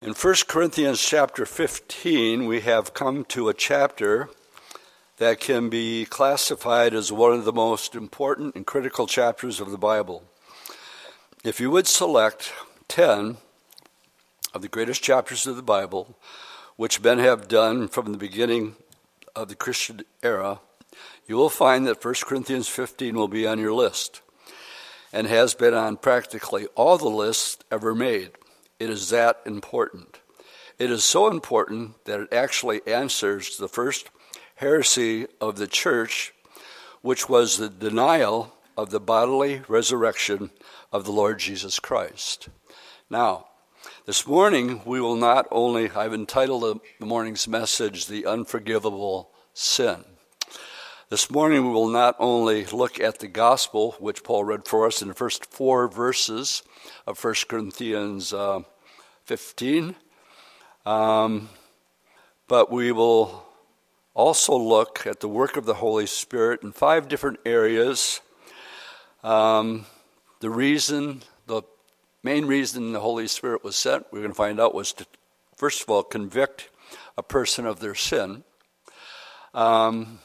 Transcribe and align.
In 0.00 0.12
1 0.12 0.34
Corinthians 0.46 1.02
chapter 1.02 1.44
15, 1.44 2.46
we 2.46 2.60
have 2.60 2.94
come 2.94 3.24
to 3.24 3.48
a 3.48 3.54
chapter 3.54 4.30
that 5.16 5.40
can 5.40 5.68
be 5.68 6.04
classified 6.04 6.94
as 6.94 7.10
one 7.10 7.32
of 7.32 7.44
the 7.44 7.52
most 7.52 7.96
important 7.96 8.54
and 8.54 8.64
critical 8.64 9.08
chapters 9.08 9.58
of 9.58 9.72
the 9.72 9.76
Bible. 9.76 10.22
If 11.42 11.58
you 11.58 11.72
would 11.72 11.88
select 11.88 12.52
10 12.86 13.38
of 14.54 14.62
the 14.62 14.68
greatest 14.68 15.02
chapters 15.02 15.48
of 15.48 15.56
the 15.56 15.62
Bible, 15.62 16.16
which 16.76 17.02
men 17.02 17.18
have 17.18 17.48
done 17.48 17.88
from 17.88 18.12
the 18.12 18.18
beginning 18.18 18.76
of 19.34 19.48
the 19.48 19.56
Christian 19.56 20.02
era, 20.22 20.60
you 21.26 21.34
will 21.34 21.50
find 21.50 21.88
that 21.88 22.04
1 22.04 22.14
Corinthians 22.22 22.68
15 22.68 23.16
will 23.16 23.26
be 23.26 23.48
on 23.48 23.58
your 23.58 23.74
list 23.74 24.20
and 25.12 25.26
has 25.26 25.54
been 25.54 25.74
on 25.74 25.96
practically 25.96 26.68
all 26.76 26.98
the 26.98 27.08
lists 27.08 27.64
ever 27.72 27.96
made. 27.96 28.30
It 28.78 28.90
is 28.90 29.10
that 29.10 29.40
important. 29.44 30.20
It 30.78 30.90
is 30.90 31.04
so 31.04 31.28
important 31.28 32.04
that 32.04 32.20
it 32.20 32.32
actually 32.32 32.80
answers 32.86 33.56
the 33.56 33.68
first 33.68 34.10
heresy 34.56 35.26
of 35.40 35.56
the 35.56 35.66
church, 35.66 36.32
which 37.02 37.28
was 37.28 37.56
the 37.56 37.68
denial 37.68 38.54
of 38.76 38.90
the 38.90 39.00
bodily 39.00 39.62
resurrection 39.66 40.50
of 40.92 41.04
the 41.04 41.10
Lord 41.10 41.40
Jesus 41.40 41.80
Christ. 41.80 42.48
Now, 43.10 43.46
this 44.06 44.26
morning 44.26 44.82
we 44.84 45.00
will 45.00 45.16
not 45.16 45.48
only, 45.50 45.90
I've 45.90 46.14
entitled 46.14 46.80
the 47.00 47.06
morning's 47.06 47.48
message, 47.48 48.06
The 48.06 48.26
Unforgivable 48.26 49.30
Sin. 49.54 50.04
This 51.10 51.30
morning 51.30 51.64
we 51.64 51.72
will 51.72 51.88
not 51.88 52.16
only 52.18 52.66
look 52.66 53.00
at 53.00 53.18
the 53.18 53.28
gospel, 53.28 53.92
which 53.98 54.22
Paul 54.22 54.44
read 54.44 54.68
for 54.68 54.86
us 54.86 55.00
in 55.00 55.08
the 55.08 55.14
first 55.14 55.46
four 55.46 55.88
verses 55.88 56.62
of 57.06 57.24
1 57.24 57.34
Corinthians 57.48 58.34
uh, 58.34 58.60
15, 59.24 59.94
um, 60.84 61.48
but 62.46 62.70
we 62.70 62.92
will 62.92 63.46
also 64.12 64.54
look 64.54 65.06
at 65.06 65.20
the 65.20 65.30
work 65.30 65.56
of 65.56 65.64
the 65.64 65.76
Holy 65.76 66.04
Spirit 66.04 66.62
in 66.62 66.72
five 66.72 67.08
different 67.08 67.38
areas. 67.46 68.20
Um, 69.24 69.86
the 70.40 70.50
reason, 70.50 71.22
the 71.46 71.62
main 72.22 72.44
reason 72.44 72.92
the 72.92 73.00
Holy 73.00 73.28
Spirit 73.28 73.64
was 73.64 73.76
sent, 73.76 74.04
we're 74.12 74.18
going 74.18 74.32
to 74.32 74.34
find 74.34 74.60
out, 74.60 74.74
was 74.74 74.92
to, 74.92 75.06
first 75.56 75.80
of 75.80 75.88
all, 75.88 76.02
convict 76.02 76.68
a 77.16 77.22
person 77.22 77.64
of 77.64 77.80
their 77.80 77.94
sin. 77.94 78.44
Um, 79.54 80.18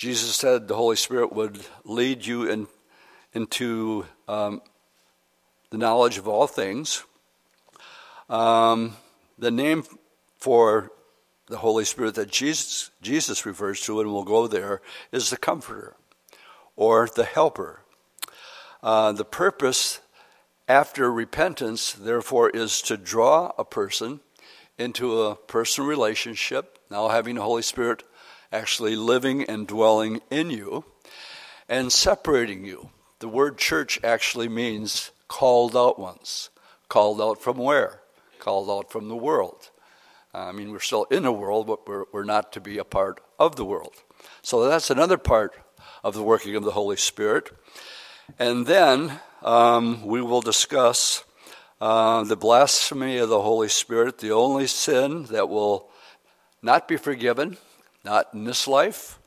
Jesus 0.00 0.34
said 0.34 0.66
the 0.66 0.76
Holy 0.76 0.96
Spirit 0.96 1.30
would 1.34 1.60
lead 1.84 2.24
you 2.24 2.48
in, 2.48 2.68
into 3.34 4.06
um, 4.28 4.62
the 5.68 5.76
knowledge 5.76 6.16
of 6.16 6.26
all 6.26 6.46
things. 6.46 7.04
Um, 8.30 8.96
the 9.38 9.50
name 9.50 9.84
for 10.38 10.90
the 11.48 11.58
Holy 11.58 11.84
Spirit 11.84 12.14
that 12.14 12.30
Jesus, 12.30 12.90
Jesus 13.02 13.44
refers 13.44 13.82
to, 13.82 14.00
and 14.00 14.10
we'll 14.10 14.22
go 14.22 14.46
there, 14.46 14.80
is 15.12 15.28
the 15.28 15.36
Comforter 15.36 15.96
or 16.76 17.06
the 17.14 17.24
Helper. 17.24 17.82
Uh, 18.82 19.12
the 19.12 19.26
purpose 19.26 20.00
after 20.66 21.12
repentance, 21.12 21.92
therefore, 21.92 22.48
is 22.48 22.80
to 22.80 22.96
draw 22.96 23.52
a 23.58 23.66
person 23.66 24.20
into 24.78 25.20
a 25.20 25.36
personal 25.36 25.90
relationship, 25.90 26.78
now 26.90 27.08
having 27.08 27.34
the 27.34 27.42
Holy 27.42 27.60
Spirit 27.60 28.02
actually 28.52 28.96
living 28.96 29.44
and 29.44 29.66
dwelling 29.66 30.20
in 30.30 30.50
you 30.50 30.84
and 31.68 31.92
separating 31.92 32.64
you. 32.64 32.90
The 33.20 33.28
word 33.28 33.58
church 33.58 34.00
actually 34.02 34.48
means 34.48 35.10
called 35.28 35.76
out 35.76 35.98
ones. 35.98 36.50
Called 36.88 37.20
out 37.20 37.40
from 37.40 37.56
where? 37.56 38.00
Called 38.38 38.68
out 38.68 38.90
from 38.90 39.08
the 39.08 39.16
world. 39.16 39.70
I 40.34 40.52
mean, 40.52 40.70
we're 40.70 40.80
still 40.80 41.04
in 41.04 41.24
the 41.24 41.32
world, 41.32 41.66
but 41.66 41.86
we're, 41.86 42.04
we're 42.12 42.24
not 42.24 42.52
to 42.52 42.60
be 42.60 42.78
a 42.78 42.84
part 42.84 43.20
of 43.38 43.56
the 43.56 43.64
world. 43.64 43.94
So 44.42 44.68
that's 44.68 44.90
another 44.90 45.18
part 45.18 45.54
of 46.02 46.14
the 46.14 46.22
working 46.22 46.56
of 46.56 46.64
the 46.64 46.70
Holy 46.72 46.96
Spirit. 46.96 47.50
And 48.38 48.66
then 48.66 49.20
um, 49.42 50.04
we 50.04 50.22
will 50.22 50.40
discuss 50.40 51.24
uh, 51.80 52.24
the 52.24 52.36
blasphemy 52.36 53.18
of 53.18 53.28
the 53.28 53.42
Holy 53.42 53.68
Spirit, 53.68 54.18
the 54.18 54.32
only 54.32 54.66
sin 54.66 55.24
that 55.26 55.48
will 55.48 55.90
not 56.62 56.86
be 56.86 56.96
forgiven 56.96 57.56
not 58.04 58.28
in 58.34 58.44
this 58.44 58.66
life 58.66 59.18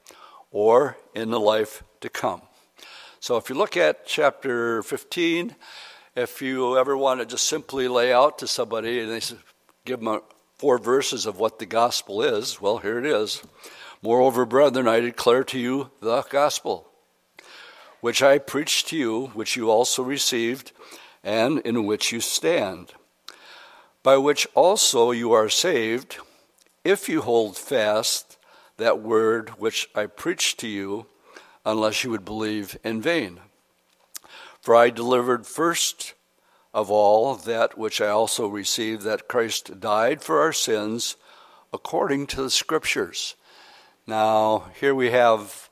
or 0.52 0.98
in 1.14 1.32
the 1.32 1.40
life 1.40 1.84
to 2.02 2.10
come. 2.10 2.42
So 3.20 3.38
if 3.38 3.50
you 3.50 3.56
look 3.56 3.78
at 3.78 4.06
chapter 4.06 4.84
15, 4.84 5.56
if 6.16 6.42
you 6.42 6.78
ever 6.78 6.96
want 6.98 7.20
to 7.20 7.26
just 7.26 7.48
simply 7.48 7.88
lay 7.88 8.14
out 8.14 8.40
to 8.40 8.48
somebody 8.48 9.00
and 9.00 9.12
they 9.12 9.22
give 9.86 10.02
them 10.02 10.22
four 10.56 10.78
verses 10.78 11.26
of 11.26 11.40
what 11.40 11.60
the 11.60 11.66
gospel 11.66 12.22
is, 12.22 12.62
well, 12.62 12.78
here 12.78 13.00
it 13.00 13.06
is. 13.06 13.42
Moreover, 14.02 14.46
brethren, 14.46 14.88
I 14.88 15.00
declare 15.00 15.44
to 15.46 15.60
you 15.60 15.90
the 16.02 16.22
gospel, 16.24 16.88
which 18.02 18.22
I 18.22 18.38
preached 18.38 18.90
to 18.90 18.98
you, 18.98 19.28
which 19.28 19.56
you 19.56 19.72
also 19.72 20.04
received, 20.04 20.74
and 21.24 21.60
in 21.60 21.86
which 21.86 22.12
you 22.12 22.20
stand, 22.20 22.92
by 24.04 24.18
which 24.18 24.46
also 24.54 25.12
you 25.12 25.32
are 25.32 25.48
saved, 25.48 26.18
if 26.84 27.08
you 27.08 27.22
hold 27.22 27.58
fast 27.58 28.38
that 28.84 29.02
word 29.02 29.50
which 29.52 29.90
I 29.96 30.08
preached 30.08 30.60
to 30.60 30.68
you, 30.68 31.06
unless 31.66 32.04
you 32.04 32.10
would 32.10 32.26
believe 32.26 32.78
in 32.84 33.02
vain. 33.02 33.40
For 34.60 34.76
I 34.76 34.90
delivered 34.90 35.48
first 35.48 36.14
of 36.74 36.92
all 36.92 37.36
that 37.36 37.78
which 37.78 38.02
I 38.02 38.10
also 38.10 38.48
received 38.48 39.04
that 39.04 39.30
Christ 39.30 39.80
died 39.80 40.22
for 40.22 40.42
our 40.42 40.52
sins 40.52 41.16
according 41.72 42.28
to 42.28 42.44
the 42.44 42.50
Scriptures. 42.50 43.36
Now, 44.06 44.66
here 44.82 44.94
we 44.94 45.12
have 45.12 45.70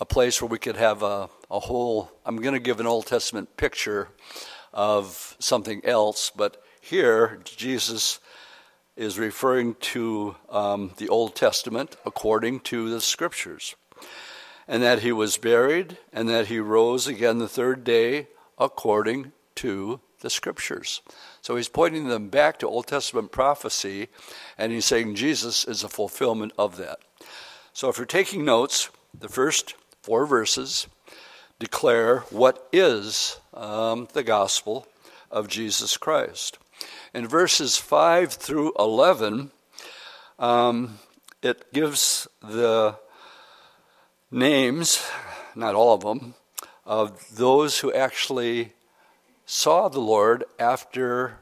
a 0.00 0.04
place 0.04 0.42
where 0.42 0.48
we 0.48 0.58
could 0.58 0.76
have 0.76 1.04
a, 1.04 1.30
a 1.48 1.60
whole, 1.60 2.10
I'm 2.26 2.38
going 2.38 2.54
to 2.54 2.60
give 2.60 2.80
an 2.80 2.88
Old 2.88 3.06
Testament 3.06 3.56
picture 3.56 4.08
of 4.72 5.36
something 5.38 5.84
else, 5.84 6.32
but 6.34 6.60
here 6.80 7.40
Jesus 7.44 8.18
is 8.98 9.18
referring 9.18 9.76
to 9.76 10.34
um, 10.50 10.90
the 10.96 11.08
Old 11.08 11.36
Testament 11.36 11.96
according 12.04 12.60
to 12.60 12.90
the 12.90 13.00
Scriptures, 13.00 13.76
and 14.66 14.82
that 14.82 15.00
he 15.00 15.12
was 15.12 15.38
buried, 15.38 15.96
and 16.12 16.28
that 16.28 16.48
he 16.48 16.58
rose 16.58 17.06
again 17.06 17.38
the 17.38 17.48
third 17.48 17.84
day 17.84 18.26
according 18.58 19.32
to 19.54 20.00
the 20.20 20.28
Scriptures. 20.28 21.00
So 21.40 21.54
he's 21.54 21.68
pointing 21.68 22.08
them 22.08 22.28
back 22.28 22.58
to 22.58 22.66
Old 22.66 22.88
Testament 22.88 23.30
prophecy, 23.30 24.08
and 24.58 24.72
he's 24.72 24.84
saying 24.84 25.14
Jesus 25.14 25.64
is 25.64 25.84
a 25.84 25.88
fulfillment 25.88 26.52
of 26.58 26.76
that. 26.76 26.98
So 27.72 27.88
if 27.88 27.98
you're 27.98 28.06
taking 28.06 28.44
notes, 28.44 28.90
the 29.16 29.28
first 29.28 29.74
four 30.02 30.26
verses 30.26 30.88
declare 31.60 32.20
what 32.30 32.68
is 32.72 33.38
um, 33.54 34.08
the 34.12 34.24
gospel 34.24 34.88
of 35.30 35.46
Jesus 35.46 35.96
Christ. 35.96 36.58
In 37.14 37.26
verses 37.26 37.76
5 37.76 38.32
through 38.32 38.72
11, 38.78 39.50
um, 40.38 40.98
it 41.42 41.72
gives 41.72 42.28
the 42.42 42.96
names, 44.30 45.06
not 45.54 45.74
all 45.74 45.94
of 45.94 46.02
them, 46.02 46.34
of 46.84 47.36
those 47.36 47.80
who 47.80 47.92
actually 47.92 48.72
saw 49.46 49.88
the 49.88 50.00
Lord 50.00 50.44
after 50.58 51.38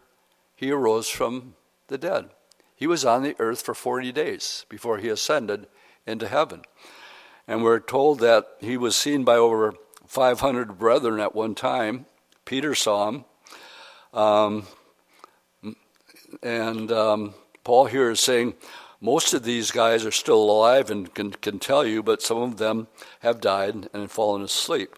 he 0.55 0.71
arose 0.71 1.09
from 1.09 1.55
the 1.89 1.99
dead. 1.99 2.31
He 2.75 2.87
was 2.87 3.05
on 3.05 3.23
the 3.23 3.37
earth 3.39 3.63
for 3.63 3.75
40 3.75 4.13
days 4.13 4.67
before 4.69 4.99
he 4.99 5.09
ascended 5.09 5.67
into 6.07 6.29
heaven. 6.29 6.63
And 7.49 7.63
we're 7.63 7.81
told 7.81 8.21
that 8.21 8.47
he 8.61 8.77
was 8.77 8.97
seen 8.97 9.25
by 9.25 9.37
over 9.37 9.75
500 10.07 10.79
brethren 10.79 11.21
at 11.21 11.35
one 11.35 11.55
time. 11.55 12.07
Peter 12.45 12.75
saw 12.75 13.09
him. 13.09 13.25
Um, 14.13 14.67
and 16.43 16.91
um, 16.93 17.35
Paul 17.65 17.87
here 17.87 18.11
is 18.11 18.21
saying 18.21 18.55
most 19.01 19.35
of 19.35 19.43
these 19.43 19.71
guys 19.71 20.05
are 20.05 20.11
still 20.11 20.43
alive 20.43 20.91
and 20.91 21.13
can, 21.15 21.33
can 21.33 21.59
tell 21.59 21.85
you, 21.87 22.03
but 22.03 22.23
some 22.23 22.39
of 22.39 22.57
them 22.57 22.89
have 23.21 23.41
died 23.41 23.89
and 23.93 24.11
fallen 24.11 24.43
asleep. 24.43 24.97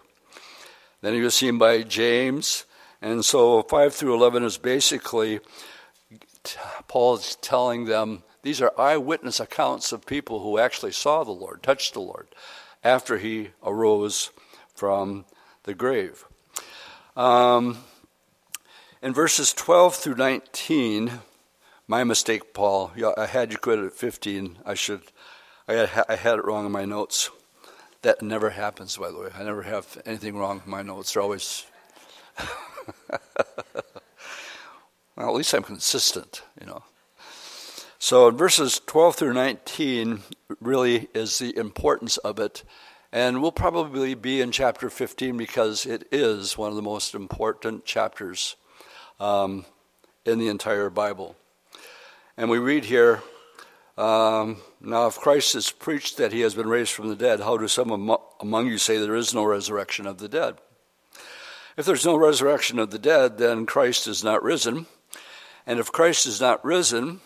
Then 1.01 1.15
he 1.15 1.21
was 1.21 1.35
seen 1.35 1.59
by 1.59 1.83
James. 1.83 2.65
And 3.01 3.25
so 3.25 3.63
5 3.63 3.95
through 3.95 4.15
11 4.15 4.45
is 4.45 4.59
basically 4.59 5.41
Paul 6.87 7.17
is 7.17 7.37
telling 7.37 7.85
them 7.85 8.23
these 8.43 8.61
are 8.61 8.73
eyewitness 8.79 9.41
accounts 9.41 9.93
of 9.93 10.07
people 10.07 10.41
who 10.41 10.59
actually 10.59 10.93
saw 10.93 11.25
the 11.25 11.33
Lord, 11.33 11.63
touched 11.63 11.95
the 11.95 12.01
Lord, 12.01 12.29
after 12.83 13.19
he 13.19 13.51
arose 13.63 14.31
from 14.75 15.25
the 15.65 15.75
grave. 15.75 16.25
Um, 17.17 17.79
in 19.03 19.15
verses 19.15 19.53
12 19.53 19.95
through 19.95 20.17
19, 20.17 21.21
my 21.87 22.05
mistake, 22.05 22.53
Paul. 22.53 22.93
I 23.17 23.27
had 23.27 23.53
you 23.53 23.59
quit 23.59 23.79
at 23.79 23.93
15. 23.93 24.59
I 24.65 24.75
should. 24.75 25.03
I 25.67 25.75
had, 25.75 26.05
I 26.09 26.17
had 26.17 26.39
it 26.39 26.45
wrong 26.45 26.67
in 26.67 26.73
my 26.73 26.85
notes. 26.85 27.31
That 28.03 28.23
never 28.23 28.51
happens, 28.51 28.97
by 28.97 29.11
the 29.11 29.19
way. 29.19 29.29
I 29.37 29.43
never 29.43 29.63
have 29.63 30.01
anything 30.07 30.37
wrong 30.37 30.63
in 30.65 30.71
my 30.71 30.83
notes. 30.83 31.13
They're 31.13 31.23
always. 31.23 31.67
Well, 35.19 35.31
at 35.31 35.35
least 35.35 35.53
I'm 35.53 35.65
consistent, 35.65 36.43
you 36.61 36.67
know. 36.69 36.85
So 37.99 38.31
verses 38.31 38.81
12 38.87 39.17
through 39.17 39.33
19 39.33 40.21
really 40.61 41.09
is 41.13 41.41
the 41.41 41.57
importance 41.57 42.19
of 42.19 42.39
it. 42.39 42.63
And 43.11 43.43
we'll 43.43 43.51
probably 43.51 44.15
be 44.15 44.41
in 44.41 44.53
chapter 44.53 44.89
15 44.89 45.37
because 45.37 45.87
it 45.87 46.07
is 46.13 46.57
one 46.57 46.71
of 46.71 46.77
the 46.77 46.83
most 46.83 47.17
important 47.17 47.85
chapters 47.85 48.55
um, 49.21 49.65
in 50.25 50.39
the 50.39 50.49
entire 50.49 50.91
Bible. 50.91 51.37
And 52.37 52.51
we 52.51 52.59
read 52.59 52.85
here 52.85 53.23
um, 53.97 54.59
Now, 54.81 55.09
if 55.09 55.19
Christ 55.19 55.55
is 55.57 55.73
preached 55.73 56.17
that 56.19 56.33
he 56.33 56.41
has 56.41 56.55
been 56.55 56.69
raised 56.69 56.93
from 56.93 57.09
the 57.09 57.17
dead, 57.17 57.41
how 57.41 57.57
do 57.57 57.67
some 57.67 57.91
among 58.41 58.67
you 58.69 58.79
say 58.79 58.99
there 58.99 59.17
is 59.17 59.35
no 59.35 59.45
resurrection 59.45 60.07
of 60.07 60.19
the 60.19 60.29
dead? 60.29 60.59
If 61.77 61.85
there's 61.85 62.07
no 62.07 62.17
resurrection 62.17 62.79
of 62.79 62.91
the 62.91 62.99
dead, 62.99 63.39
then 63.39 63.67
Christ 63.67 64.07
is 64.07 64.23
not 64.23 64.43
risen. 64.43 64.87
And 65.67 65.79
if 65.79 65.93
Christ 65.93 66.27
is 66.27 66.41
not 66.41 66.65
risen, 66.65 67.21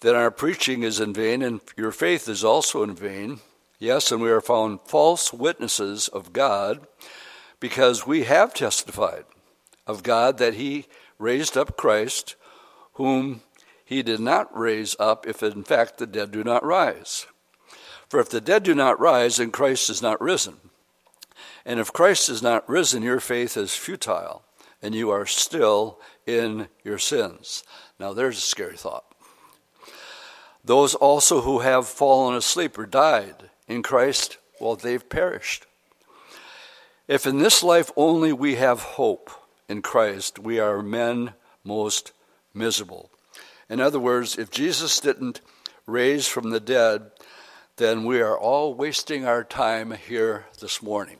then 0.00 0.14
our 0.14 0.30
preaching 0.30 0.82
is 0.82 1.00
in 1.00 1.14
vain, 1.14 1.42
and 1.42 1.60
your 1.76 1.92
faith 1.92 2.28
is 2.28 2.44
also 2.44 2.82
in 2.82 2.94
vain. 2.94 3.40
Yes, 3.78 4.12
and 4.12 4.20
we 4.20 4.30
are 4.30 4.40
found 4.40 4.80
false 4.84 5.32
witnesses 5.32 6.08
of 6.08 6.32
God, 6.32 6.86
because 7.58 8.06
we 8.06 8.24
have 8.24 8.54
testified 8.54 9.24
of 9.86 10.02
God 10.02 10.38
that 10.38 10.54
He 10.54 10.86
raised 11.18 11.56
up 11.56 11.76
Christ, 11.76 12.36
whom 12.94 13.42
He 13.84 14.02
did 14.02 14.20
not 14.20 14.56
raise 14.56 14.96
up, 14.98 15.26
if 15.26 15.42
in 15.42 15.64
fact 15.64 15.98
the 15.98 16.06
dead 16.06 16.30
do 16.30 16.42
not 16.42 16.64
rise. 16.64 17.26
For 18.08 18.20
if 18.20 18.28
the 18.28 18.40
dead 18.40 18.62
do 18.62 18.74
not 18.74 19.00
rise, 19.00 19.36
then 19.36 19.50
Christ 19.50 19.90
is 19.90 20.02
not 20.02 20.20
risen. 20.20 20.56
And 21.64 21.80
if 21.80 21.92
Christ 21.92 22.28
is 22.28 22.42
not 22.42 22.68
risen, 22.68 23.02
your 23.02 23.20
faith 23.20 23.56
is 23.56 23.74
futile, 23.74 24.44
and 24.80 24.94
you 24.94 25.10
are 25.10 25.26
still 25.26 26.00
in 26.26 26.68
your 26.84 26.98
sins. 26.98 27.64
Now, 27.98 28.12
there's 28.12 28.38
a 28.38 28.42
scary 28.42 28.76
thought. 28.76 29.04
Those 30.64 30.94
also 30.94 31.42
who 31.42 31.60
have 31.60 31.86
fallen 31.86 32.36
asleep 32.36 32.78
or 32.78 32.86
died 32.86 33.50
in 33.68 33.82
Christ, 33.82 34.38
well, 34.60 34.76
they've 34.76 35.08
perished. 35.08 35.66
If 37.08 37.26
in 37.26 37.38
this 37.38 37.62
life 37.62 37.90
only 37.96 38.32
we 38.32 38.56
have 38.56 38.80
hope 38.80 39.30
in 39.68 39.82
Christ, 39.82 40.38
we 40.38 40.58
are 40.58 40.82
men 40.82 41.34
most 41.64 42.12
miserable. 42.54 43.10
In 43.68 43.80
other 43.80 44.00
words, 44.00 44.38
if 44.38 44.50
Jesus 44.50 45.00
didn't 45.00 45.40
raise 45.86 46.26
from 46.26 46.50
the 46.50 46.60
dead, 46.60 47.10
then 47.76 48.04
we 48.04 48.20
are 48.20 48.38
all 48.38 48.74
wasting 48.74 49.26
our 49.26 49.44
time 49.44 49.90
here 49.90 50.46
this 50.60 50.82
morning 50.82 51.18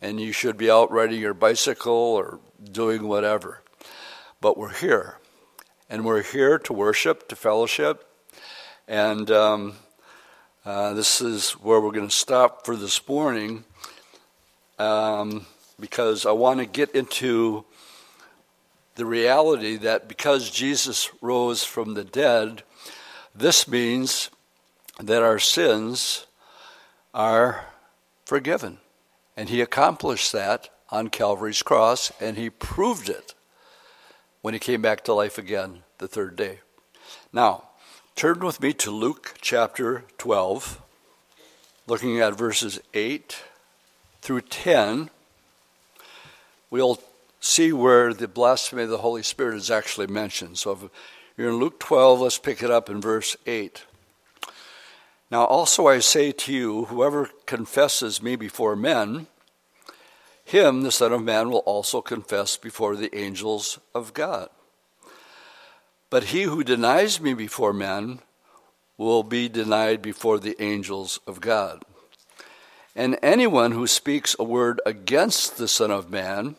and 0.00 0.20
you 0.20 0.32
should 0.32 0.56
be 0.56 0.70
out 0.70 0.90
riding 0.90 1.20
your 1.20 1.34
bicycle 1.34 1.92
or 1.92 2.40
doing 2.72 3.06
whatever. 3.06 3.62
But 4.40 4.56
we're 4.56 4.72
here, 4.72 5.18
and 5.90 6.04
we're 6.04 6.22
here 6.22 6.58
to 6.60 6.72
worship, 6.72 7.28
to 7.28 7.36
fellowship, 7.36 8.06
and 8.88 9.30
um, 9.30 9.74
uh, 10.64 10.94
this 10.94 11.20
is 11.20 11.52
where 11.52 11.80
we're 11.80 11.92
going 11.92 12.08
to 12.08 12.14
stop 12.14 12.64
for 12.64 12.76
this 12.76 13.06
morning 13.06 13.64
um, 14.78 15.46
because 15.78 16.24
I 16.24 16.32
want 16.32 16.60
to 16.60 16.66
get 16.66 16.94
into 16.94 17.66
the 19.00 19.06
reality 19.06 19.76
that 19.76 20.08
because 20.08 20.50
Jesus 20.50 21.08
rose 21.22 21.64
from 21.64 21.94
the 21.94 22.04
dead, 22.04 22.62
this 23.34 23.66
means 23.66 24.28
that 24.98 25.22
our 25.22 25.38
sins 25.38 26.26
are 27.14 27.64
forgiven. 28.26 28.76
And 29.38 29.48
he 29.48 29.62
accomplished 29.62 30.32
that 30.32 30.68
on 30.90 31.08
Calvary's 31.08 31.62
cross, 31.62 32.12
and 32.20 32.36
he 32.36 32.50
proved 32.50 33.08
it 33.08 33.32
when 34.42 34.52
he 34.52 34.60
came 34.60 34.82
back 34.82 35.02
to 35.04 35.14
life 35.14 35.38
again 35.38 35.82
the 35.96 36.06
third 36.06 36.36
day. 36.36 36.60
Now, 37.32 37.70
turn 38.16 38.40
with 38.40 38.60
me 38.60 38.74
to 38.74 38.90
Luke 38.90 39.36
chapter 39.40 40.04
12, 40.18 40.78
looking 41.86 42.20
at 42.20 42.36
verses 42.36 42.78
8 42.92 43.44
through 44.20 44.42
10. 44.42 45.08
We'll 46.68 47.00
see 47.40 47.72
where 47.72 48.12
the 48.12 48.28
blasphemy 48.28 48.84
of 48.84 48.90
the 48.90 48.98
Holy 48.98 49.22
Spirit 49.22 49.56
is 49.56 49.70
actually 49.70 50.06
mentioned. 50.06 50.58
So 50.58 50.72
if 50.72 50.78
you're 51.36 51.48
in 51.48 51.56
Luke 51.56 51.80
12, 51.80 52.20
let's 52.20 52.38
pick 52.38 52.62
it 52.62 52.70
up 52.70 52.88
in 52.90 53.00
verse 53.00 53.36
8. 53.46 53.84
Now 55.30 55.44
also 55.44 55.86
I 55.86 56.00
say 56.00 56.32
to 56.32 56.52
you, 56.52 56.84
whoever 56.86 57.30
confesses 57.46 58.22
me 58.22 58.36
before 58.36 58.76
men, 58.76 59.26
him 60.44 60.82
the 60.82 60.92
Son 60.92 61.12
of 61.12 61.22
Man 61.22 61.50
will 61.50 61.58
also 61.58 62.02
confess 62.02 62.56
before 62.56 62.96
the 62.96 63.16
angels 63.16 63.78
of 63.94 64.12
God. 64.12 64.50
But 66.10 66.24
he 66.24 66.42
who 66.42 66.64
denies 66.64 67.20
me 67.20 67.34
before 67.34 67.72
men 67.72 68.18
will 68.98 69.22
be 69.22 69.48
denied 69.48 70.02
before 70.02 70.40
the 70.40 70.60
angels 70.60 71.20
of 71.26 71.40
God. 71.40 71.84
And 72.96 73.16
anyone 73.22 73.72
who 73.72 73.86
speaks 73.86 74.34
a 74.38 74.44
word 74.44 74.80
against 74.84 75.56
the 75.56 75.68
Son 75.68 75.92
of 75.92 76.10
Man, 76.10 76.56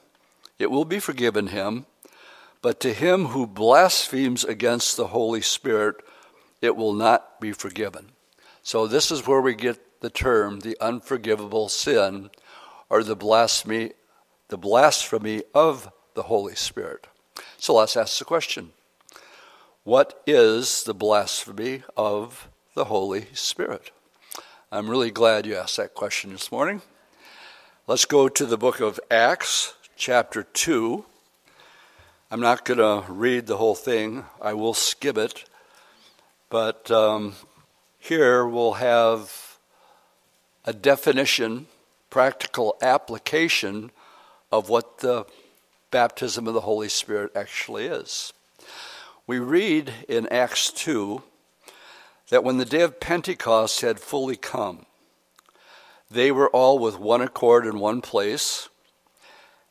it 0.62 0.72
will 0.72 0.86
be 0.86 1.00
forgiven 1.00 1.48
him. 1.48 1.86
But 2.62 2.80
to 2.82 2.94
him 2.94 3.28
who 3.28 3.48
blasphemes 3.48 4.44
against 4.44 4.96
the 4.96 5.08
Holy 5.08 5.42
Spirit, 5.42 5.96
it 6.62 6.76
will 6.76 6.94
not 6.94 7.42
be 7.42 7.52
forgiven. 7.52 8.12
So 8.62 8.86
this 8.86 9.12
is 9.12 9.26
where 9.26 9.42
we 9.42 9.56
get 9.56 10.02
the 10.02 10.10
term 10.10 10.60
the 10.60 10.78
unforgivable 10.80 11.70
sin 11.70 12.30
or 12.90 13.04
the 13.04 13.16
blasphemy 13.16 13.92
the 14.52 14.58
blasphemy 14.58 15.42
of 15.56 15.90
the 16.14 16.24
Holy 16.24 16.56
Spirit. 16.56 17.08
So 17.58 17.76
let's 17.76 17.96
ask 17.96 18.20
the 18.20 18.26
question. 18.26 18.72
What 19.86 20.22
is 20.28 20.84
the 20.84 20.94
blasphemy 20.94 21.84
of 21.96 22.50
the 22.76 22.86
Holy 22.86 23.28
Spirit? 23.34 23.92
I'm 24.70 24.90
really 24.90 25.10
glad 25.10 25.46
you 25.46 25.56
asked 25.56 25.78
that 25.78 25.96
question 25.96 26.34
this 26.34 26.52
morning. 26.52 26.82
Let's 27.88 28.04
go 28.04 28.28
to 28.28 28.46
the 28.46 28.58
book 28.58 28.82
of 28.82 29.00
Acts, 29.10 29.74
chapter 30.02 30.42
2. 30.42 31.06
I'm 32.32 32.40
not 32.40 32.66
going 32.66 32.80
to 32.80 33.06
read 33.08 33.46
the 33.46 33.58
whole 33.58 33.76
thing, 33.76 34.26
I 34.42 34.56
will 34.56 34.74
skip 34.74 35.16
it. 35.16 35.48
But 36.50 36.90
um, 36.90 37.36
here 38.00 38.48
we'll 38.48 38.74
have 38.74 39.60
a 40.66 40.74
definition, 40.74 41.68
practical 42.10 42.78
application 42.82 43.92
of 44.52 44.70
what 44.70 44.98
the 45.02 45.28
baptism 45.92 46.48
of 46.48 46.56
the 46.56 46.62
Holy 46.62 46.90
Spirit 46.90 47.32
actually 47.36 47.86
is. 47.86 48.34
We 49.28 49.38
read 49.38 49.94
in 50.10 50.28
Acts 50.30 50.72
2 50.72 51.22
that 52.32 52.44
when 52.44 52.58
the 52.58 52.66
day 52.66 52.82
of 52.82 53.00
Pentecost 53.00 53.82
had 53.82 54.00
fully 54.00 54.36
come, 54.36 54.88
they 56.10 56.32
were 56.32 56.50
all 56.50 56.80
with 56.80 56.98
one 56.98 57.22
accord 57.22 57.68
in 57.68 57.78
one 57.78 58.02
place, 58.02 58.68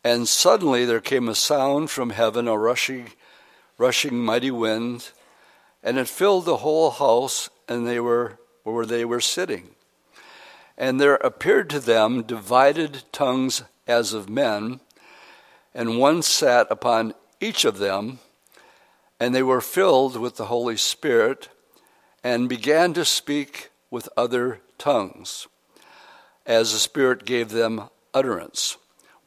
and 0.02 0.26
suddenly 0.26 0.84
there 0.84 1.00
came 1.00 1.28
a 1.28 1.34
sound 1.34 1.90
from 1.90 2.10
heaven, 2.10 2.48
a 2.48 2.56
rushing, 2.56 3.12
rushing 3.76 4.18
mighty 4.18 4.50
wind, 4.50 5.10
and 5.82 5.98
it 5.98 6.08
filled 6.08 6.44
the 6.44 6.58
whole 6.58 6.90
house 6.90 7.50
and 7.68 7.86
they 7.86 8.00
were 8.00 8.38
where 8.64 8.86
they 8.86 9.04
were 9.04 9.20
sitting. 9.20 9.70
And 10.76 11.00
there 11.00 11.16
appeared 11.16 11.68
to 11.70 11.80
them 11.80 12.22
divided 12.22 13.04
tongues 13.12 13.62
as 13.86 14.12
of 14.12 14.28
men, 14.28 14.80
and 15.74 15.98
one 15.98 16.22
sat 16.22 16.66
upon 16.70 17.14
each 17.40 17.64
of 17.64 17.78
them, 17.78 18.18
and 19.18 19.34
they 19.34 19.42
were 19.42 19.60
filled 19.60 20.16
with 20.16 20.36
the 20.36 20.46
Holy 20.46 20.76
Spirit, 20.76 21.48
and 22.24 22.48
began 22.48 22.92
to 22.94 23.04
speak 23.04 23.70
with 23.90 24.08
other 24.16 24.60
tongues, 24.78 25.46
as 26.46 26.72
the 26.72 26.78
Spirit 26.78 27.24
gave 27.24 27.50
them 27.50 27.88
utterance. 28.14 28.76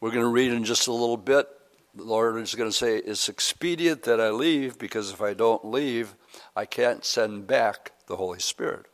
We're 0.04 0.12
going 0.12 0.26
to 0.26 0.28
read 0.28 0.52
in 0.52 0.66
just 0.66 0.88
a 0.88 0.92
little 0.92 1.16
bit. 1.16 1.48
The 1.96 2.04
Lord 2.04 2.36
is 2.36 2.56
going 2.56 2.70
to 2.70 2.76
say, 2.76 2.98
It's 2.98 3.30
expedient 3.30 4.04
that 4.04 4.20
I 4.20 4.32
leave, 4.32 4.78
because 4.78 5.12
if 5.12 5.22
I 5.22 5.34
don't 5.34 5.64
leave, 5.64 6.16
I 6.58 6.66
can't 6.66 7.06
send 7.06 7.48
back 7.48 7.94
the 8.08 8.18
Holy 8.18 8.40
Spirit. 8.40 8.88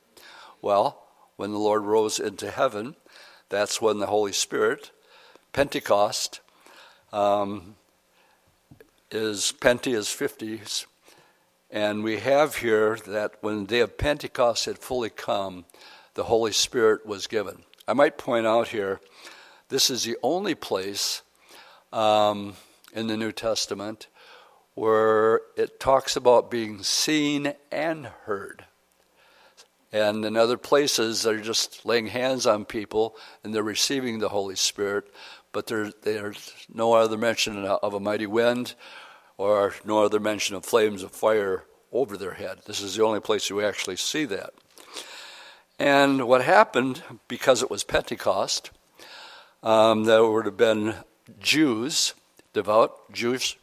Well, 0.62 1.08
when 1.36 1.52
the 1.52 1.58
Lord 1.58 1.84
rose 1.84 2.20
into 2.20 2.52
heaven, 2.52 2.96
that's 3.50 3.82
when 3.82 3.98
the 3.98 4.06
Holy 4.06 4.32
Spirit, 4.32 4.92
Pentecost, 5.52 6.42
um, 7.12 7.74
is 9.10 9.52
Pente 9.60 9.92
is 9.92 10.10
50s. 10.10 10.86
And 11.72 12.04
we 12.04 12.20
have 12.20 12.58
here 12.58 13.00
that 13.08 13.34
when 13.42 13.62
the 13.62 13.68
day 13.68 13.80
of 13.80 13.98
Pentecost 13.98 14.66
had 14.66 14.78
fully 14.78 15.10
come, 15.10 15.66
the 16.14 16.26
Holy 16.26 16.52
Spirit 16.52 17.04
was 17.04 17.26
given. 17.26 17.64
I 17.88 17.94
might 17.94 18.20
point 18.20 18.46
out 18.46 18.68
here, 18.68 19.00
this 19.70 19.90
is 19.90 20.04
the 20.04 20.18
only 20.22 20.56
place 20.56 21.22
um, 21.94 22.54
in 22.94 23.08
the 23.08 23.18
New 23.18 23.32
Testament 23.32 24.08
where 24.76 25.42
it 25.56 25.80
talks 25.80 26.16
about 26.16 26.52
being 26.52 26.84
seen 26.84 27.54
and 27.72 28.06
heard. 28.26 28.66
And 29.92 30.24
in 30.24 30.38
other 30.38 30.58
places, 30.58 31.24
they're 31.24 31.40
just 31.40 31.86
laying 31.86 32.08
hands 32.08 32.46
on 32.46 32.66
people 32.66 33.16
and 33.44 33.54
they're 33.54 33.64
receiving 33.64 34.20
the 34.20 34.30
Holy 34.30 34.56
Spirit, 34.56 35.12
but 35.52 35.68
there, 35.68 35.92
there's 36.04 36.54
no 36.74 36.94
other 36.94 37.18
mention 37.18 37.66
of 37.66 37.94
a 37.94 38.00
mighty 38.00 38.28
wind 38.28 38.76
or 39.38 39.74
no 39.84 40.04
other 40.04 40.20
mention 40.20 40.56
of 40.56 40.66
flames 40.66 41.02
of 41.02 41.12
fire 41.12 41.64
over 41.92 42.18
their 42.18 42.34
head. 42.34 42.60
This 42.66 42.82
is 42.82 42.96
the 42.96 43.04
only 43.04 43.20
place 43.20 43.50
you 43.50 43.62
actually 43.62 43.96
see 43.96 44.26
that. 44.26 44.52
And 45.80 46.28
what 46.28 46.44
happened, 46.44 47.04
because 47.28 47.64
it 47.64 47.70
was 47.70 47.84
Pentecost, 47.84 48.70
um, 49.64 50.06
there 50.06 50.26
would 50.26 50.46
have 50.46 50.58
been 50.58 50.96
Jews, 51.40 52.14
devout 52.54 53.12
Jewish 53.12 53.58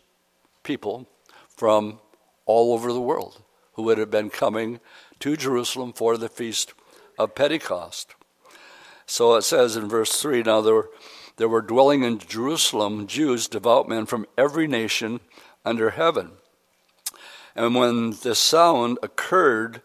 people 0.63 1.07
from 1.49 2.01
all 2.45 2.75
over 2.75 2.93
the 2.93 3.01
world 3.01 3.43
who 3.75 3.83
would 3.85 3.99
have 3.99 4.11
been 4.11 4.31
coming 4.31 4.81
to 5.21 5.37
Jerusalem 5.37 5.93
for 5.93 6.17
the 6.17 6.29
feast 6.29 6.75
of 7.19 7.35
Pentecost. 7.35 8.15
So 9.07 9.35
it 9.37 9.43
says 9.43 9.77
in 9.77 9.89
verse 9.89 10.21
3 10.21 10.43
Now 10.43 10.61
there 10.61 10.75
were, 10.75 10.91
there 11.37 11.49
were 11.49 11.63
dwelling 11.63 12.03
in 12.03 12.19
Jerusalem 12.19 13.07
Jews, 13.07 13.49
devout 13.49 13.89
men 13.89 14.07
from 14.07 14.27
every 14.37 14.67
nation 14.67 15.21
under 15.65 15.91
heaven. 15.91 16.33
And 17.55 17.75
when 17.75 18.11
this 18.23 18.39
sound 18.39 18.99
occurred, 19.03 19.81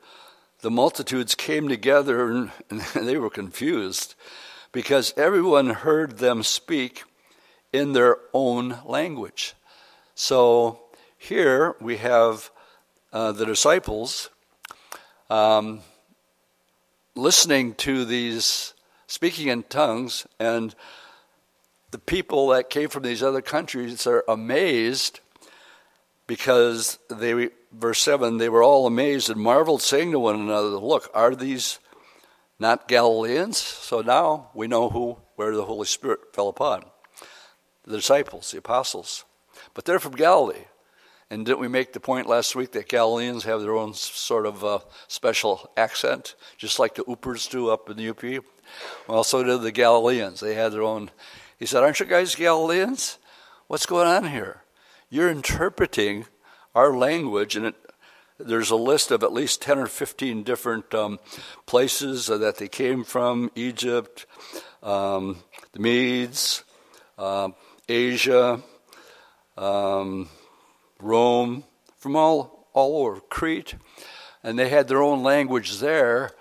the 0.60 0.72
multitudes 0.72 1.36
came 1.36 1.70
together 1.70 2.30
and, 2.30 2.52
and 2.70 3.08
they 3.08 3.18
were 3.18 3.30
confused 3.30 4.16
because 4.72 5.14
everyone 5.18 5.68
heard 5.68 6.18
them 6.18 6.44
speak 6.44 7.04
in 7.74 7.94
their 7.94 8.18
own 8.34 8.80
language. 8.86 9.54
So 10.16 10.80
here 11.18 11.76
we 11.80 11.98
have 11.98 12.52
uh, 13.14 13.32
the 13.32 13.46
disciples 13.46 14.30
um, 15.30 15.82
listening 17.16 17.74
to 17.76 18.06
these 18.06 18.74
speaking 19.08 19.48
in 19.48 19.64
tongues, 19.64 20.26
and 20.40 20.74
the 21.92 21.98
people 21.98 22.48
that 22.48 22.70
came 22.70 22.90
from 22.90 23.04
these 23.04 23.22
other 23.22 23.42
countries 23.42 24.08
are 24.08 24.24
amazed 24.28 25.20
because 26.28 26.98
they, 27.10 27.50
verse 27.74 28.02
7, 28.02 28.38
they 28.38 28.48
were 28.48 28.64
all 28.64 28.88
amazed 28.88 29.30
and 29.30 29.40
marveled, 29.40 29.82
saying 29.82 30.12
to 30.12 30.20
one 30.20 30.40
another, 30.40 30.70
Look, 30.70 31.12
are 31.14 31.36
these 31.36 31.80
not 32.62 32.88
Galileans? 32.88 33.58
So 33.58 34.02
now 34.02 34.52
we 34.54 34.68
know 34.68 34.90
who, 34.90 35.18
where 35.36 35.54
the 35.54 35.66
Holy 35.66 35.88
Spirit 35.88 36.34
fell 36.34 36.48
upon 36.48 36.86
the 37.84 37.98
disciples, 37.98 38.52
the 38.52 38.60
apostles. 38.60 39.26
But 39.74 39.86
they're 39.86 40.00
from 40.00 40.16
Galilee. 40.16 40.66
And 41.30 41.46
didn't 41.46 41.60
we 41.60 41.68
make 41.68 41.94
the 41.94 42.00
point 42.00 42.28
last 42.28 42.56
week 42.56 42.74
that 42.74 42.90
Galileans 42.90 43.46
have 43.46 43.62
their 43.62 43.76
own 43.76 43.94
sort 43.94 44.46
of 44.46 44.64
uh, 44.64 44.80
special 45.08 45.72
accent, 45.78 46.36
just 46.58 46.78
like 46.78 46.96
the 46.96 47.04
Yoopers 47.04 47.50
do 47.50 47.70
up 47.70 47.90
in 47.90 47.98
the 47.98 48.10
UP? 48.10 48.44
Well, 49.08 49.24
so 49.24 49.44
did 49.44 49.62
the 49.62 49.72
Galileans. 49.72 50.42
They 50.42 50.56
had 50.56 50.74
their 50.74 50.84
own. 50.84 51.10
He 51.58 51.66
said, 51.66 51.84
Aren't 51.84 52.00
you 52.00 52.06
guys 52.06 52.36
Galileans? 52.36 53.18
What's 53.68 53.86
going 53.86 54.08
on 54.08 54.30
here? 54.30 54.62
You're 55.10 55.30
interpreting 55.30 56.26
our 56.76 56.96
language, 56.96 57.56
and 57.56 57.74
there's 58.46 58.72
a 58.72 58.76
list 58.76 59.12
of 59.12 59.24
at 59.24 59.34
least 59.34 59.62
10 59.62 59.80
or 59.80 59.88
15 59.88 60.44
different 60.44 60.94
um, 60.94 61.20
places 61.66 62.28
that 62.28 62.58
they 62.58 62.68
came 62.68 63.04
from 63.04 63.52
Egypt, 63.56 64.26
um, 64.84 65.38
the 65.74 65.80
Medes, 65.80 66.64
uh, 67.18 67.50
Asia, 67.88 68.62
um, 69.58 70.30
Rome, 71.00 71.64
from 71.98 72.16
all, 72.16 72.68
all 72.74 73.06
over, 73.06 73.20
Crete. 73.22 73.76
And 74.44 74.58
they 74.58 74.70
had 74.70 74.88
their 74.88 75.02
own 75.02 75.24
language 75.24 75.80
there. 75.80 76.32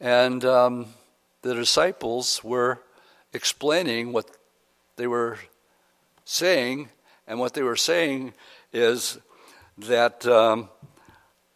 And 0.00 0.44
um, 0.44 0.86
the 1.42 1.54
disciples 1.54 2.42
were 2.42 2.82
explaining 3.32 4.12
what 4.12 4.30
they 4.96 5.06
were 5.06 5.38
saying. 6.24 6.88
And 7.26 7.38
what 7.38 7.54
they 7.54 7.62
were 7.62 7.76
saying 7.76 8.34
is 8.72 9.18
that 9.78 10.26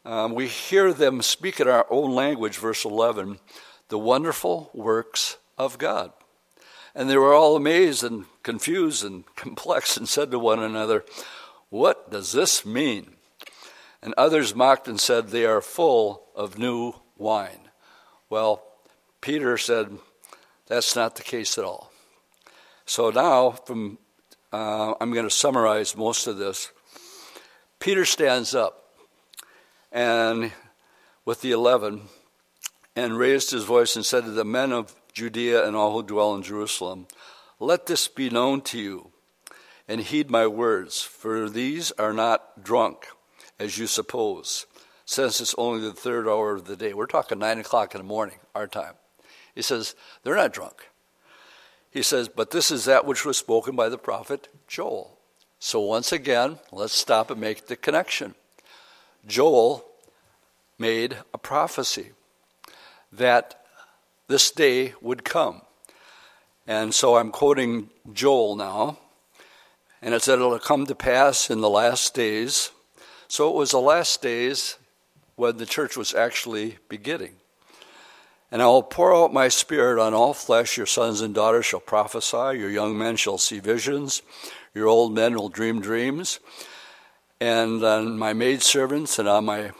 um, 0.06 0.34
we 0.34 0.46
hear 0.46 0.92
them 0.92 1.20
speak 1.20 1.58
in 1.58 1.66
our 1.66 1.84
own 1.90 2.12
language, 2.12 2.58
verse 2.58 2.84
11, 2.84 3.40
the 3.88 3.98
wonderful 3.98 4.70
works 4.72 5.36
of 5.58 5.78
God. 5.78 6.12
And 6.94 7.10
they 7.10 7.16
were 7.16 7.34
all 7.34 7.56
amazed 7.56 8.04
and 8.04 8.26
confused 8.44 9.04
and 9.04 9.24
complex 9.36 9.96
and 9.96 10.08
said 10.08 10.30
to 10.30 10.38
one 10.38 10.62
another, 10.62 11.04
What 11.70 12.10
does 12.10 12.30
this 12.30 12.64
mean? 12.64 13.16
And 14.00 14.14
others 14.16 14.54
mocked 14.54 14.86
and 14.86 15.00
said, 15.00 15.28
They 15.28 15.44
are 15.44 15.60
full 15.60 16.28
of 16.36 16.56
new 16.56 16.94
wine. 17.18 17.68
Well, 18.30 18.62
Peter 19.20 19.58
said, 19.58 19.98
That's 20.68 20.94
not 20.94 21.16
the 21.16 21.22
case 21.22 21.58
at 21.58 21.64
all. 21.64 21.90
So 22.84 23.10
now, 23.10 23.50
from 23.50 23.98
uh, 24.52 24.94
I'm 25.00 25.12
going 25.12 25.26
to 25.26 25.34
summarize 25.34 25.96
most 25.96 26.28
of 26.28 26.38
this. 26.38 26.70
Peter 27.80 28.04
stands 28.04 28.54
up 28.54 28.85
and 29.92 30.52
with 31.24 31.40
the 31.40 31.52
eleven 31.52 32.02
and 32.94 33.18
raised 33.18 33.50
his 33.50 33.64
voice 33.64 33.94
and 33.94 34.04
said 34.04 34.24
to 34.24 34.30
the 34.30 34.44
men 34.44 34.72
of 34.72 34.94
Judea 35.12 35.66
and 35.66 35.76
all 35.76 35.92
who 35.92 36.02
dwell 36.02 36.34
in 36.34 36.42
Jerusalem. 36.42 37.06
Let 37.58 37.86
this 37.86 38.08
be 38.08 38.28
known 38.30 38.60
to 38.62 38.78
you, 38.78 39.12
and 39.88 40.00
heed 40.00 40.30
my 40.30 40.46
words, 40.46 41.00
for 41.02 41.48
these 41.48 41.90
are 41.92 42.12
not 42.12 42.62
drunk, 42.62 43.06
as 43.58 43.78
you 43.78 43.86
suppose, 43.86 44.66
since 45.04 45.40
it's 45.40 45.54
only 45.56 45.80
the 45.80 45.94
third 45.94 46.28
hour 46.28 46.54
of 46.54 46.66
the 46.66 46.76
day. 46.76 46.92
We're 46.92 47.06
talking 47.06 47.38
nine 47.38 47.58
o'clock 47.58 47.94
in 47.94 48.00
the 48.00 48.06
morning, 48.06 48.38
our 48.54 48.66
time. 48.66 48.94
He 49.54 49.62
says, 49.62 49.94
They're 50.22 50.36
not 50.36 50.52
drunk. 50.52 50.90
He 51.90 52.02
says, 52.02 52.28
But 52.28 52.50
this 52.50 52.70
is 52.70 52.84
that 52.84 53.06
which 53.06 53.24
was 53.24 53.38
spoken 53.38 53.74
by 53.74 53.88
the 53.88 53.96
prophet 53.98 54.48
Joel. 54.68 55.18
So 55.58 55.80
once 55.80 56.12
again, 56.12 56.58
let's 56.72 56.92
stop 56.92 57.30
and 57.30 57.40
make 57.40 57.66
the 57.66 57.76
connection. 57.76 58.34
Joel 59.26 59.84
made 60.78 61.16
a 61.34 61.38
prophecy 61.38 62.12
that 63.12 63.62
this 64.28 64.50
day 64.50 64.94
would 65.00 65.24
come. 65.24 65.62
And 66.66 66.94
so 66.94 67.16
I'm 67.16 67.30
quoting 67.30 67.90
Joel 68.12 68.56
now. 68.56 68.98
And 70.02 70.14
it 70.14 70.22
said 70.22 70.34
it'll 70.34 70.58
come 70.58 70.86
to 70.86 70.94
pass 70.94 71.50
in 71.50 71.60
the 71.60 71.70
last 71.70 72.14
days. 72.14 72.70
So 73.28 73.48
it 73.48 73.56
was 73.56 73.70
the 73.70 73.80
last 73.80 74.22
days 74.22 74.76
when 75.36 75.56
the 75.56 75.66
church 75.66 75.96
was 75.96 76.14
actually 76.14 76.78
beginning. 76.88 77.36
And 78.50 78.62
I 78.62 78.66
will 78.66 78.82
pour 78.82 79.14
out 79.14 79.32
my 79.32 79.48
spirit 79.48 80.00
on 80.00 80.14
all 80.14 80.32
flesh. 80.32 80.76
Your 80.76 80.86
sons 80.86 81.20
and 81.20 81.34
daughters 81.34 81.66
shall 81.66 81.80
prophesy. 81.80 82.58
Your 82.58 82.70
young 82.70 82.96
men 82.96 83.16
shall 83.16 83.38
see 83.38 83.58
visions. 83.58 84.22
Your 84.74 84.86
old 84.86 85.12
men 85.12 85.34
will 85.34 85.48
dream 85.48 85.80
dreams. 85.80 86.38
And 87.40 87.84
on 87.84 88.18
my 88.18 88.32
maidservants 88.32 89.18
and 89.18 89.28
on 89.28 89.44
my 89.44 89.72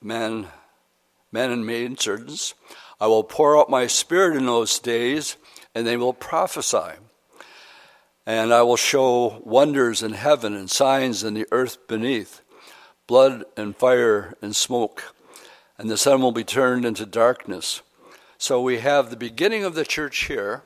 men, 0.00 0.48
men 1.30 1.50
and 1.50 1.66
maidservants, 1.66 2.54
I 3.00 3.06
will 3.06 3.24
pour 3.24 3.58
out 3.58 3.68
my 3.68 3.86
spirit 3.86 4.36
in 4.36 4.46
those 4.46 4.78
days, 4.78 5.36
and 5.74 5.86
they 5.86 5.96
will 5.96 6.14
prophesy. 6.14 6.98
And 8.24 8.52
I 8.52 8.62
will 8.62 8.76
show 8.78 9.42
wonders 9.44 10.02
in 10.02 10.12
heaven 10.12 10.54
and 10.54 10.70
signs 10.70 11.22
in 11.22 11.34
the 11.34 11.46
earth 11.52 11.86
beneath 11.86 12.40
blood 13.06 13.44
and 13.56 13.76
fire 13.76 14.34
and 14.42 14.56
smoke. 14.56 15.14
And 15.78 15.90
the 15.90 15.98
sun 15.98 16.22
will 16.22 16.32
be 16.32 16.44
turned 16.44 16.84
into 16.84 17.06
darkness. 17.06 17.82
So 18.38 18.60
we 18.60 18.78
have 18.78 19.10
the 19.10 19.16
beginning 19.16 19.64
of 19.64 19.74
the 19.74 19.84
church 19.84 20.24
here, 20.24 20.62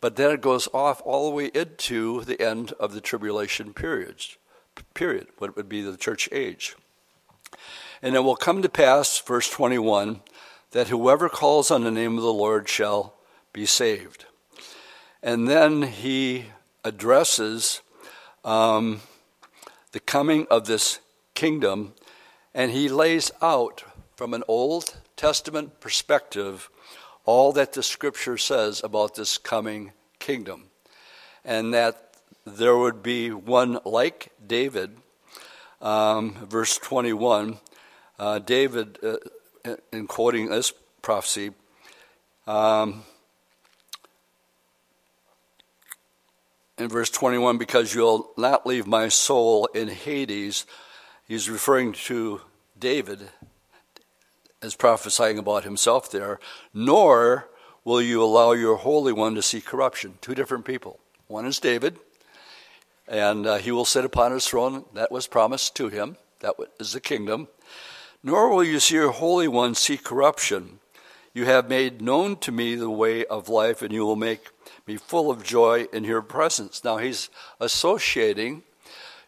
but 0.00 0.16
then 0.16 0.30
it 0.32 0.40
goes 0.40 0.68
off 0.74 1.00
all 1.04 1.28
the 1.28 1.34
way 1.34 1.50
into 1.54 2.22
the 2.22 2.40
end 2.40 2.72
of 2.72 2.92
the 2.92 3.00
tribulation 3.00 3.72
periods, 3.72 4.36
period, 4.94 5.26
what 5.38 5.56
would 5.56 5.68
be 5.68 5.82
the 5.82 5.96
church 5.96 6.28
age. 6.32 6.76
And 8.00 8.14
it 8.14 8.20
will 8.20 8.36
come 8.36 8.62
to 8.62 8.68
pass, 8.68 9.18
verse 9.20 9.50
21, 9.50 10.20
that 10.70 10.88
whoever 10.88 11.28
calls 11.28 11.70
on 11.70 11.84
the 11.84 11.90
name 11.90 12.16
of 12.16 12.22
the 12.22 12.32
Lord 12.32 12.68
shall 12.68 13.14
be 13.52 13.66
saved. 13.66 14.26
And 15.22 15.48
then 15.48 15.82
he 15.82 16.46
addresses 16.84 17.80
um, 18.44 19.00
the 19.92 20.00
coming 20.00 20.46
of 20.50 20.66
this 20.66 21.00
kingdom, 21.34 21.94
and 22.52 22.70
he 22.70 22.88
lays 22.88 23.30
out 23.40 23.84
from 24.16 24.34
an 24.34 24.42
Old 24.46 24.96
Testament 25.16 25.80
perspective 25.80 26.70
all 27.24 27.52
that 27.52 27.72
the 27.72 27.82
scripture 27.82 28.36
says 28.36 28.82
about 28.84 29.14
this 29.14 29.38
coming 29.38 29.92
kingdom, 30.18 30.64
and 31.44 31.72
that 31.72 32.03
there 32.44 32.76
would 32.76 33.02
be 33.02 33.30
one 33.30 33.78
like 33.84 34.32
David. 34.46 34.96
Um, 35.80 36.34
verse 36.46 36.78
21, 36.78 37.58
uh, 38.18 38.38
David. 38.38 38.98
Uh, 39.02 39.16
in 39.92 40.06
quoting 40.06 40.50
this 40.50 40.72
prophecy, 41.00 41.50
um, 42.46 43.02
in 46.76 46.88
verse 46.88 47.10
21, 47.10 47.56
because 47.56 47.94
you'll 47.94 48.30
not 48.36 48.66
leave 48.66 48.86
my 48.86 49.08
soul 49.08 49.66
in 49.74 49.88
Hades, 49.88 50.66
he's 51.26 51.48
referring 51.48 51.92
to 51.92 52.42
David 52.78 53.30
as 54.60 54.74
prophesying 54.74 55.38
about 55.38 55.64
himself 55.64 56.10
there, 56.10 56.40
nor 56.72 57.48
will 57.84 58.02
you 58.02 58.22
allow 58.22 58.52
your 58.52 58.76
Holy 58.76 59.12
One 59.12 59.34
to 59.34 59.42
see 59.42 59.60
corruption. 59.60 60.18
Two 60.20 60.34
different 60.34 60.64
people. 60.64 60.98
One 61.26 61.46
is 61.46 61.58
David, 61.58 61.98
and 63.08 63.46
uh, 63.46 63.56
he 63.56 63.70
will 63.70 63.84
sit 63.84 64.04
upon 64.04 64.32
his 64.32 64.46
throne. 64.46 64.84
That 64.94 65.12
was 65.12 65.26
promised 65.26 65.74
to 65.76 65.88
him. 65.88 66.16
That 66.40 66.54
is 66.78 66.92
the 66.92 67.00
kingdom. 67.00 67.48
Nor 68.22 68.48
will 68.48 68.64
you 68.64 68.80
see 68.80 68.94
your 68.94 69.10
Holy 69.10 69.48
One 69.48 69.74
see 69.74 69.96
corruption. 69.96 70.80
You 71.34 71.46
have 71.46 71.68
made 71.68 72.00
known 72.00 72.36
to 72.36 72.52
me 72.52 72.74
the 72.74 72.90
way 72.90 73.24
of 73.26 73.48
life, 73.48 73.82
and 73.82 73.92
you 73.92 74.06
will 74.06 74.16
make 74.16 74.50
me 74.86 74.96
full 74.96 75.30
of 75.30 75.42
joy 75.42 75.86
in 75.92 76.04
your 76.04 76.22
presence. 76.22 76.84
Now 76.84 76.98
he's 76.98 77.28
associating 77.60 78.62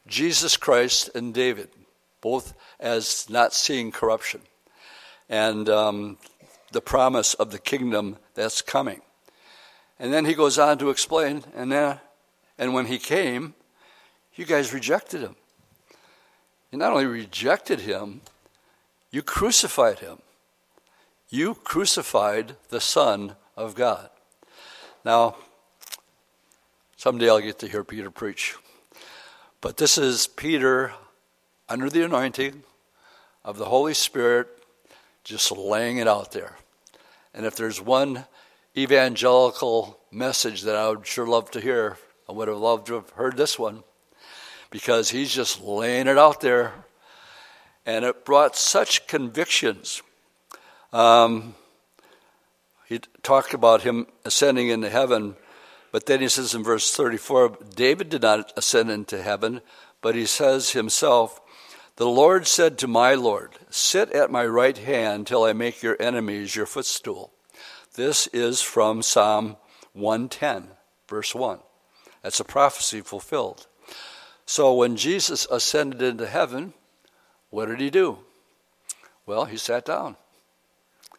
Jesus 0.06 0.56
Christ 0.56 1.11
and 1.14 1.35
David, 1.35 1.68
both 2.21 2.54
as 2.78 3.28
not 3.28 3.52
seeing 3.52 3.90
corruption, 3.90 4.40
and 5.28 5.68
um, 5.68 6.18
the 6.73 6.80
promise 6.80 7.35
of 7.35 7.50
the 7.50 7.59
kingdom 7.59 8.18
that's 8.35 8.62
coming. 8.62 9.00
And 9.99 10.12
then 10.12 10.26
he 10.26 10.35
goes 10.35 10.59
on 10.59 10.78
to 10.78 10.90
explain, 10.90 11.42
and 11.54 11.73
then, 11.73 12.00
and 12.59 12.73
when 12.73 12.87
he 12.87 12.99
came, 12.99 13.54
you 14.37 14.45
guys 14.45 14.73
rejected 14.73 15.23
him. 15.23 15.35
You 16.71 16.78
not 16.78 16.93
only 16.93 17.07
rejected 17.07 17.81
him, 17.81 18.21
you 19.11 19.23
crucified 19.23 20.00
him. 20.00 20.19
You 21.28 21.55
crucified 21.55 22.57
the 22.69 22.81
Son 22.81 23.37
of 23.57 23.75
God. 23.75 24.11
Now, 25.05 25.37
someday 26.97 27.28
I'll 27.28 27.40
get 27.40 27.59
to 27.61 27.69
hear 27.69 27.83
Peter 27.83 28.11
preach. 28.11 28.57
But 29.61 29.78
this 29.78 29.99
is 29.99 30.26
Peter 30.26 30.93
under 31.69 31.88
the 31.88 32.05
anointing 32.05 32.62
of 33.45 33.59
the 33.59 33.64
Holy 33.64 33.95
Spirit, 33.95 34.49
just 35.25 35.50
laying 35.50 35.97
it 35.97 36.07
out 36.07 36.33
there. 36.33 36.57
And 37.33 37.47
if 37.47 37.57
there's 37.57 37.81
one 37.81 38.26
evangelical 38.76 39.99
message 40.11 40.62
that 40.62 40.76
I 40.76 40.88
would 40.90 41.07
sure 41.07 41.26
love 41.26 41.50
to 41.52 41.61
hear, 41.61 41.97
I 42.28 42.33
would 42.33 42.49
have 42.49 42.59
loved 42.59 42.87
to 42.88 42.95
have 42.95 43.11
heard 43.11 43.37
this 43.37 43.59
one 43.59 43.83
because 44.70 45.11
he's 45.11 45.32
just 45.32 45.62
laying 45.62 46.06
it 46.06 46.18
out 46.18 46.40
there. 46.40 46.73
And 47.85 48.04
it 48.04 48.25
brought 48.25 48.56
such 48.56 49.06
convictions. 49.06 50.02
Um, 50.92 51.54
he 52.88 53.00
talked 53.23 53.54
about 53.54 53.82
him 53.82 54.06
ascending 54.25 54.68
into 54.68 54.88
heaven, 54.88 55.37
but 55.92 56.06
then 56.06 56.20
he 56.20 56.28
says 56.28 56.54
in 56.54 56.62
verse 56.62 56.94
34 56.94 57.58
David 57.75 58.08
did 58.08 58.23
not 58.23 58.52
ascend 58.56 58.90
into 58.90 59.23
heaven, 59.23 59.61
but 60.00 60.14
he 60.14 60.26
says 60.26 60.70
himself, 60.70 61.40
The 61.96 62.08
Lord 62.08 62.46
said 62.46 62.78
to 62.78 62.88
my 62.88 63.14
Lord, 63.14 63.52
Sit 63.70 64.12
at 64.12 64.30
my 64.30 64.46
right 64.46 64.78
hand 64.78 65.26
till 65.26 65.44
I 65.44 65.52
make 65.52 65.82
your 65.82 65.96
enemies 66.00 66.54
your 66.54 66.66
footstool. 66.66 67.32
This 67.94 68.26
is 68.28 68.61
from 68.61 69.02
Psalm 69.02 69.56
110, 69.94 70.68
verse 71.08 71.35
1. 71.35 71.58
That's 72.23 72.40
a 72.40 72.44
prophecy 72.44 73.00
fulfilled. 73.00 73.66
So 74.47 74.73
when 74.75 74.97
Jesus 74.97 75.47
ascended 75.50 76.00
into 76.00 76.26
heaven, 76.26 76.73
what 77.50 77.67
did 77.67 77.81
he 77.81 77.91
do? 77.91 78.19
Well, 79.26 79.47
he 79.47 79.57
sat 79.57 79.85
down. 79.85 80.17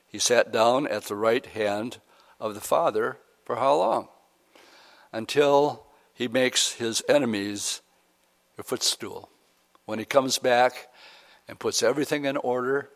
He 0.08 0.18
sat 0.18 0.54
down 0.54 0.88
at 0.88 1.04
the 1.04 1.16
right 1.16 1.46
hand 1.46 1.98
of 2.40 2.56
the 2.56 2.62
Father 2.62 3.18
for 3.46 3.58
how 3.58 3.76
long? 3.76 4.08
Until 5.12 5.86
he 6.14 6.30
makes 6.30 6.74
his 6.74 7.04
enemies 7.10 7.82
a 8.58 8.64
footstool. 8.64 9.30
When 9.86 10.00
he 10.00 10.06
comes 10.06 10.38
back 10.38 10.88
and 11.48 11.60
puts 11.60 11.84
everything 11.84 12.26
in 12.26 12.38
order 12.38 12.90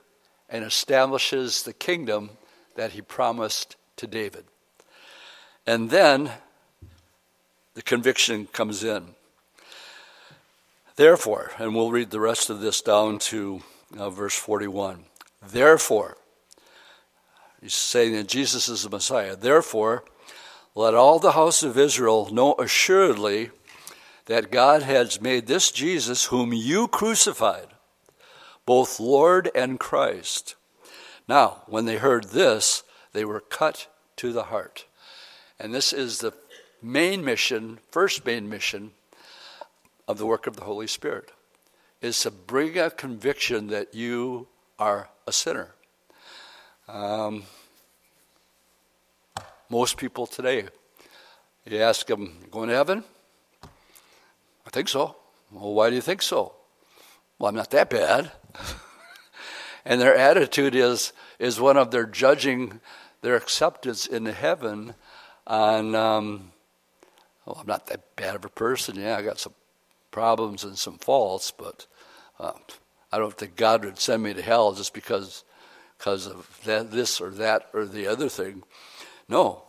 and 0.49 0.63
establishes 0.63 1.63
the 1.63 1.73
kingdom 1.73 2.31
that 2.75 2.91
he 2.91 3.01
promised 3.01 3.75
to 3.97 4.07
David. 4.07 4.45
And 5.67 5.89
then 5.89 6.31
the 7.73 7.81
conviction 7.81 8.47
comes 8.47 8.83
in. 8.83 9.15
Therefore, 11.01 11.49
and 11.57 11.73
we'll 11.73 11.89
read 11.89 12.11
the 12.11 12.19
rest 12.19 12.51
of 12.51 12.61
this 12.61 12.79
down 12.79 13.17
to 13.17 13.63
uh, 13.97 14.11
verse 14.11 14.35
41. 14.35 15.05
Therefore, 15.41 16.15
he's 17.59 17.73
saying 17.73 18.13
that 18.13 18.27
Jesus 18.27 18.69
is 18.69 18.83
the 18.83 18.89
Messiah. 18.91 19.35
Therefore, 19.35 20.03
let 20.75 20.93
all 20.93 21.17
the 21.17 21.31
house 21.31 21.63
of 21.63 21.75
Israel 21.75 22.29
know 22.31 22.53
assuredly 22.59 23.49
that 24.27 24.51
God 24.51 24.83
has 24.83 25.19
made 25.19 25.47
this 25.47 25.71
Jesus, 25.71 26.25
whom 26.25 26.53
you 26.53 26.87
crucified, 26.87 27.69
both 28.67 28.99
Lord 28.99 29.49
and 29.55 29.79
Christ. 29.79 30.53
Now, 31.27 31.63
when 31.65 31.85
they 31.85 31.97
heard 31.97 32.25
this, 32.25 32.83
they 33.11 33.25
were 33.25 33.41
cut 33.41 33.87
to 34.17 34.31
the 34.31 34.43
heart. 34.43 34.85
And 35.59 35.73
this 35.73 35.93
is 35.93 36.19
the 36.19 36.33
main 36.79 37.25
mission, 37.25 37.79
first 37.89 38.23
main 38.23 38.47
mission 38.47 38.91
of 40.07 40.17
the 40.17 40.25
work 40.25 40.47
of 40.47 40.55
the 40.55 40.63
Holy 40.63 40.87
Spirit 40.87 41.31
is 42.01 42.19
to 42.21 42.31
bring 42.31 42.77
a 42.77 42.89
conviction 42.89 43.67
that 43.67 43.93
you 43.93 44.47
are 44.79 45.09
a 45.27 45.31
sinner. 45.31 45.75
Um, 46.87 47.43
most 49.69 49.97
people 49.97 50.25
today, 50.25 50.65
you 51.65 51.77
ask 51.77 52.07
them, 52.07 52.33
going 52.49 52.69
to 52.69 52.75
heaven? 52.75 53.03
I 54.65 54.69
think 54.71 54.89
so. 54.89 55.15
Well, 55.51 55.73
why 55.73 55.89
do 55.89 55.95
you 55.95 56.01
think 56.01 56.21
so? 56.21 56.53
Well, 57.37 57.49
I'm 57.49 57.55
not 57.55 57.71
that 57.71 57.89
bad. 57.89 58.31
and 59.85 60.01
their 60.01 60.15
attitude 60.15 60.75
is 60.75 61.13
is 61.39 61.59
one 61.59 61.77
of 61.77 61.91
their 61.91 62.05
judging 62.05 62.79
their 63.21 63.35
acceptance 63.35 64.05
in 64.05 64.25
heaven 64.25 64.95
on. 65.47 65.95
Um, 65.95 66.51
well, 67.45 67.57
I'm 67.59 67.67
not 67.67 67.87
that 67.87 68.15
bad 68.15 68.35
of 68.35 68.45
a 68.45 68.49
person. 68.49 68.97
Yeah, 68.97 69.17
I 69.17 69.23
got 69.23 69.39
some 69.39 69.53
problems 70.11 70.63
and 70.63 70.77
some 70.77 70.97
faults, 70.97 71.51
but 71.51 71.87
uh, 72.39 72.53
I 73.11 73.17
don't 73.17 73.33
think 73.33 73.55
God 73.55 73.85
would 73.85 73.99
send 73.99 74.23
me 74.23 74.33
to 74.33 74.41
hell 74.41 74.73
just 74.73 74.93
because 74.93 75.43
because 75.97 76.25
of 76.25 76.59
that, 76.65 76.91
this 76.91 77.21
or 77.21 77.29
that 77.29 77.69
or 77.73 77.85
the 77.85 78.07
other 78.07 78.27
thing. 78.27 78.63
No. 79.29 79.63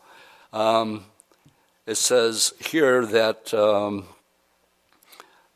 Um, 0.53 1.05
it 1.87 1.97
says 1.97 2.55
here 2.59 3.05
that 3.05 3.53
um, 3.53 4.07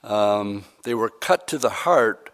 um, 0.04 0.64
they 0.84 0.94
were 0.94 1.08
cut 1.08 1.48
to 1.48 1.58
the 1.58 1.70
heart 1.70 2.30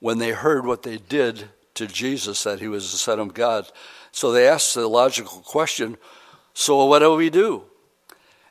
when 0.00 0.18
they 0.18 0.30
heard 0.30 0.64
what 0.64 0.82
they 0.82 0.96
did 0.96 1.50
to 1.74 1.86
Jesus, 1.86 2.44
that 2.44 2.60
he 2.60 2.68
was 2.68 2.90
the 2.90 2.98
Son 2.98 3.18
of 3.18 3.34
God. 3.34 3.70
So 4.12 4.32
they 4.32 4.48
asked 4.48 4.74
the 4.74 4.88
logical 4.88 5.40
question 5.40 5.98
so 6.54 6.84
what 6.84 7.00
do 7.00 7.14
we 7.14 7.30
do? 7.30 7.64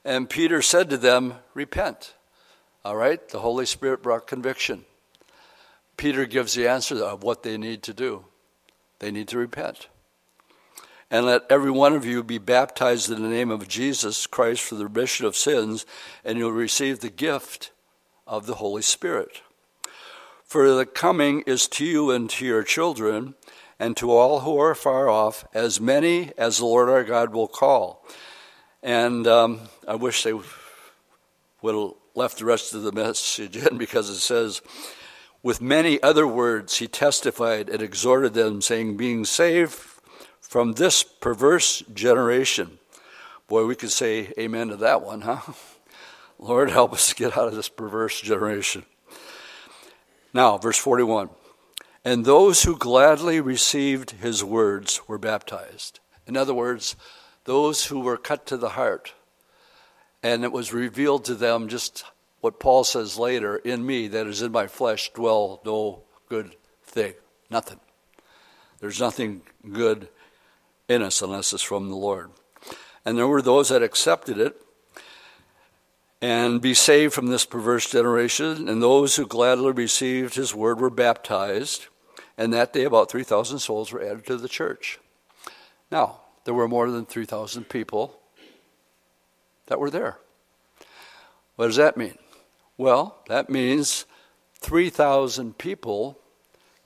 And 0.04 0.30
Peter 0.30 0.62
said 0.62 0.90
to 0.90 0.98
them, 0.98 1.36
Repent. 1.54 2.14
All 2.86 2.98
right, 2.98 3.26
the 3.30 3.40
Holy 3.40 3.66
Spirit 3.66 4.04
brought 4.04 4.28
conviction. 4.28 4.84
Peter 5.96 6.26
gives 6.26 6.54
the 6.54 6.68
answer 6.68 7.02
of 7.02 7.24
what 7.24 7.44
they 7.44 7.58
need 7.58 7.82
to 7.84 7.94
do. 7.94 8.26
They 9.00 9.10
need 9.10 9.30
to 9.30 9.38
repent. 9.38 9.88
And 11.10 11.26
let 11.26 11.44
every 11.50 11.72
one 11.72 11.94
of 11.94 12.06
you 12.06 12.24
be 12.24 12.40
baptized 12.40 13.10
in 13.10 13.24
the 13.24 13.30
name 13.30 13.52
of 13.52 13.70
Jesus 13.70 14.28
Christ 14.28 14.64
for 14.64 14.76
the 14.76 14.88
remission 14.88 15.26
of 15.26 15.38
sins, 15.38 15.86
and 16.26 16.38
you'll 16.38 16.52
receive 16.52 17.00
the 17.00 17.10
gift 17.10 17.72
of 18.28 18.48
the 18.48 18.56
Holy 18.56 18.82
Spirit. 18.82 19.42
For 20.44 20.70
the 20.70 20.86
coming 20.86 21.42
is 21.48 21.70
to 21.70 21.86
you 21.86 22.12
and 22.12 22.30
to 22.32 22.46
your 22.46 22.64
children, 22.64 23.36
and 23.80 23.96
to 23.96 24.12
all 24.12 24.42
who 24.42 24.58
are 24.58 24.76
far 24.76 25.08
off, 25.08 25.46
as 25.54 25.80
many 25.80 26.34
as 26.38 26.58
the 26.58 26.66
Lord 26.66 26.90
our 26.90 27.06
God 27.06 27.34
will 27.34 27.48
call. 27.48 28.06
And 28.82 29.26
um, 29.26 29.62
I 29.88 29.96
wish 29.96 30.24
they 30.24 30.34
would 30.34 31.94
left 32.16 32.40
the 32.40 32.46
rest 32.46 32.74
of 32.74 32.84
the 32.84 32.92
message 32.92 33.58
in 33.58 33.78
because 33.78 34.10
it 34.10 34.20
says, 34.20 34.62
with 35.42 35.62
many 35.62 36.02
other 36.02 36.28
words 36.28 36.78
he 36.78 36.88
testified 36.88 37.70
and 37.70 37.82
exhorted 37.82 38.34
them, 38.34 38.62
saying, 38.62 38.98
Being 38.98 39.26
saved 39.26 39.78
from 40.40 40.74
this 40.74 41.04
perverse 41.04 41.82
generation. 41.94 42.80
Boy, 43.48 43.66
we 43.66 43.76
could 43.76 43.92
say 43.92 44.32
amen 44.40 44.70
to 44.70 44.78
that 44.78 45.02
one, 45.02 45.22
huh? 45.22 45.54
Lord, 46.40 46.70
help 46.70 46.94
us 46.94 47.14
get 47.14 47.38
out 47.38 47.48
of 47.48 47.56
this 47.56 47.70
perverse 47.70 48.22
generation. 48.22 48.86
Now, 50.34 50.58
verse 50.58 50.78
41 50.78 51.30
And 52.06 52.26
those 52.26 52.64
who 52.64 52.78
gladly 52.78 53.40
received 53.42 54.12
his 54.12 54.44
words 54.44 55.02
were 55.08 55.18
baptized. 55.18 56.00
In 56.26 56.38
other 56.38 56.54
words, 56.54 56.96
those 57.46 57.88
who 57.88 58.00
were 58.00 58.18
cut 58.18 58.46
to 58.48 58.58
the 58.58 58.70
heart 58.70 59.14
and 60.24 60.46
it 60.46 60.52
was 60.52 60.74
revealed 60.74 61.26
to 61.26 61.36
them 61.36 61.68
just 61.68 62.06
what 62.40 62.60
Paul 62.60 62.84
says 62.84 63.20
later 63.20 63.58
in 63.58 63.86
me, 63.86 64.08
that 64.08 64.26
is 64.26 64.42
in 64.42 64.52
my 64.52 64.68
flesh, 64.68 65.12
dwell 65.14 65.62
no 65.66 66.04
good 66.30 66.56
thing. 66.84 67.14
Nothing. 67.50 67.80
There's 68.80 69.00
nothing 69.00 69.44
good 69.72 70.10
in 70.88 71.02
us 71.02 71.22
unless 71.22 71.54
it's 71.54 71.62
from 71.64 71.90
the 71.90 71.96
Lord. 71.96 72.32
And 73.06 73.18
there 73.18 73.28
were 73.28 73.42
those 73.42 73.70
that 73.70 73.84
accepted 73.84 74.38
it 74.38 74.62
and 76.22 76.62
be 76.62 76.74
saved 76.74 77.14
from 77.14 77.28
this 77.28 77.46
perverse 77.46 77.90
generation. 77.90 78.70
And 78.70 78.82
those 78.82 79.16
who 79.18 79.28
gladly 79.28 79.72
received 79.72 80.36
his 80.36 80.56
word 80.56 80.80
were 80.80 80.90
baptized. 80.90 81.88
And 82.38 82.54
that 82.54 82.74
day, 82.74 82.84
about 82.84 83.12
3,000 83.12 83.60
souls 83.60 83.92
were 83.92 84.02
added 84.02 84.26
to 84.28 84.38
the 84.38 84.50
church. 84.50 85.00
Now, 85.92 86.22
there 86.46 86.54
were 86.54 86.68
more 86.68 86.90
than 86.90 87.06
3,000 87.06 87.70
people 87.70 88.20
that 89.68 89.80
were 89.80 89.90
there. 89.90 90.18
What 91.56 91.68
does 91.68 91.76
that 91.76 91.98
mean? 91.98 92.18
Well, 92.78 93.18
that 93.28 93.50
means 93.50 94.06
3,000 94.60 95.58
people 95.58 96.20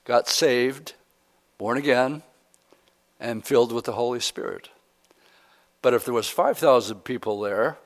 got 0.04 0.28
saved, 0.28 0.94
born 1.56 1.78
again, 1.78 2.22
and 3.20 3.44
filled 3.44 3.72
with 3.72 3.84
the 3.84 3.92
Holy 3.92 4.20
Spirit. 4.20 4.68
But 5.80 5.94
if 5.94 6.04
there 6.04 6.14
was 6.14 6.28
5,000 6.28 7.04
people 7.04 7.40
there, 7.40 7.78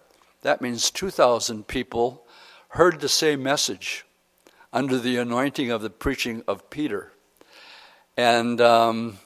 that 0.42 0.61
means 0.61 0.90
2,000 0.90 1.66
people 1.66 2.26
heard 2.70 3.00
the 3.00 3.09
same 3.09 3.42
message 3.42 4.05
under 4.72 4.98
the 4.98 5.18
anointing 5.18 5.70
of 5.70 5.83
the 5.83 5.90
preaching 5.90 6.42
of 6.48 6.68
Peter. 6.70 7.12
And 8.16 8.61
um, 8.61 9.18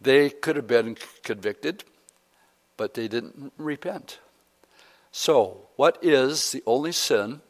they 0.00 0.30
could 0.30 0.56
have 0.56 0.66
been 0.66 0.96
convicted, 1.22 1.84
but 2.76 2.94
they 2.94 3.08
didn't 3.08 3.52
repent. 3.56 4.18
So, 5.12 5.68
what 5.76 5.98
is 6.00 6.52
the 6.52 6.62
only 6.66 6.92
sin 6.92 7.42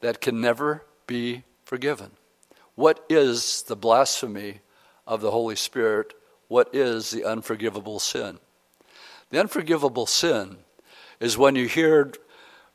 that 0.00 0.20
can 0.20 0.40
never 0.40 0.86
be 1.08 1.42
forgiven? 1.64 2.12
What 2.76 3.04
is 3.08 3.62
the 3.62 3.76
blasphemy 3.76 4.60
of 5.06 5.20
the 5.20 5.32
Holy 5.32 5.56
Spirit? 5.56 6.14
What 6.46 6.72
is 6.72 7.10
the 7.10 7.24
unforgivable 7.24 7.98
sin? 7.98 8.38
The 9.30 9.40
unforgivable 9.40 10.06
sin 10.06 10.58
is 11.18 11.36
when 11.36 11.56
you 11.56 11.66
hear 11.66 12.12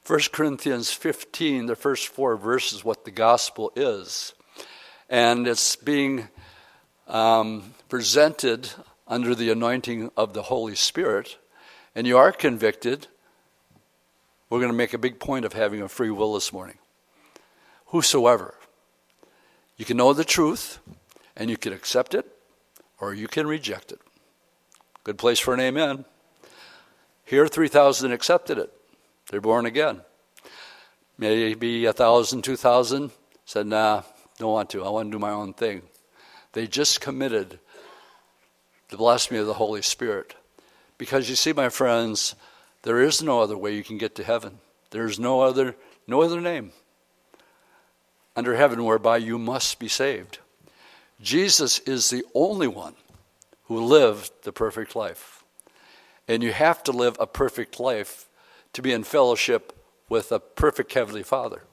1 0.05 0.19
Corinthians 0.33 0.91
15, 0.91 1.67
the 1.67 1.75
first 1.75 2.09
four 2.09 2.35
verses, 2.35 2.83
what 2.83 3.05
the 3.05 3.11
gospel 3.11 3.71
is. 3.75 4.33
And 5.09 5.47
it's 5.47 5.77
being 5.77 6.27
um, 7.07 7.73
presented 7.87 8.69
under 9.07 9.33
the 9.33 9.49
anointing 9.49 10.11
of 10.17 10.33
the 10.33 10.43
Holy 10.43 10.75
Spirit, 10.75 11.37
and 11.95 12.05
you 12.05 12.17
are 12.17 12.31
convicted. 12.31 13.07
We're 14.49 14.59
going 14.59 14.71
to 14.71 14.77
make 14.77 14.93
a 14.93 14.97
big 14.97 15.19
point 15.19 15.45
of 15.45 15.53
having 15.53 15.81
a 15.81 15.87
free 15.87 16.09
will 16.09 16.33
this 16.33 16.51
morning. 16.51 16.77
Whosoever. 17.87 18.55
You 19.77 19.85
can 19.85 19.97
know 19.97 20.13
the 20.13 20.23
truth, 20.23 20.79
and 21.35 21.49
you 21.49 21.57
can 21.57 21.71
accept 21.71 22.13
it, 22.13 22.25
or 22.99 23.13
you 23.13 23.27
can 23.27 23.47
reject 23.47 23.91
it. 23.91 23.99
Good 25.03 25.17
place 25.17 25.39
for 25.39 25.53
an 25.53 25.59
amen. 25.59 26.05
Here, 27.23 27.47
3,000 27.47 28.11
accepted 28.11 28.57
it. 28.57 28.73
They're 29.29 29.41
born 29.41 29.65
again. 29.65 30.01
Maybe 31.19 31.85
a 31.85 31.93
thousand, 31.93 32.43
two 32.43 32.55
thousand 32.55 33.11
said, 33.45 33.67
nah, 33.67 34.03
don't 34.37 34.53
want 34.53 34.69
to. 34.69 34.85
I 34.85 34.89
want 34.89 35.09
to 35.09 35.11
do 35.11 35.19
my 35.19 35.31
own 35.31 35.53
thing. 35.53 35.81
They 36.53 36.65
just 36.65 37.01
committed 37.01 37.59
the 38.89 38.97
blasphemy 38.97 39.39
of 39.39 39.45
the 39.45 39.53
Holy 39.53 39.81
Spirit. 39.81 40.33
Because 40.97 41.29
you 41.29 41.35
see, 41.35 41.51
my 41.51 41.69
friends, 41.69 42.35
there 42.83 43.01
is 43.01 43.21
no 43.21 43.41
other 43.41 43.57
way 43.57 43.75
you 43.75 43.83
can 43.83 43.97
get 43.97 44.15
to 44.15 44.23
heaven. 44.23 44.59
There 44.91 45.05
is 45.05 45.19
no 45.19 45.41
other, 45.41 45.75
no 46.07 46.21
other 46.21 46.41
name 46.41 46.71
under 48.35 48.55
heaven 48.55 48.85
whereby 48.85 49.17
you 49.17 49.37
must 49.37 49.79
be 49.79 49.87
saved. 49.87 50.39
Jesus 51.21 51.79
is 51.79 52.09
the 52.09 52.23
only 52.33 52.67
one 52.67 52.95
who 53.65 53.83
lived 53.83 54.31
the 54.43 54.53
perfect 54.53 54.95
life. 54.95 55.43
And 56.27 56.41
you 56.41 56.53
have 56.53 56.81
to 56.83 56.91
live 56.91 57.17
a 57.19 57.27
perfect 57.27 57.79
life 57.79 58.29
to 58.73 58.81
be 58.81 58.93
in 58.93 59.03
fellowship 59.03 59.73
with 60.07 60.31
a 60.31 60.39
perfect 60.39 60.93
Heavenly 60.93 61.23
Father. 61.23 61.63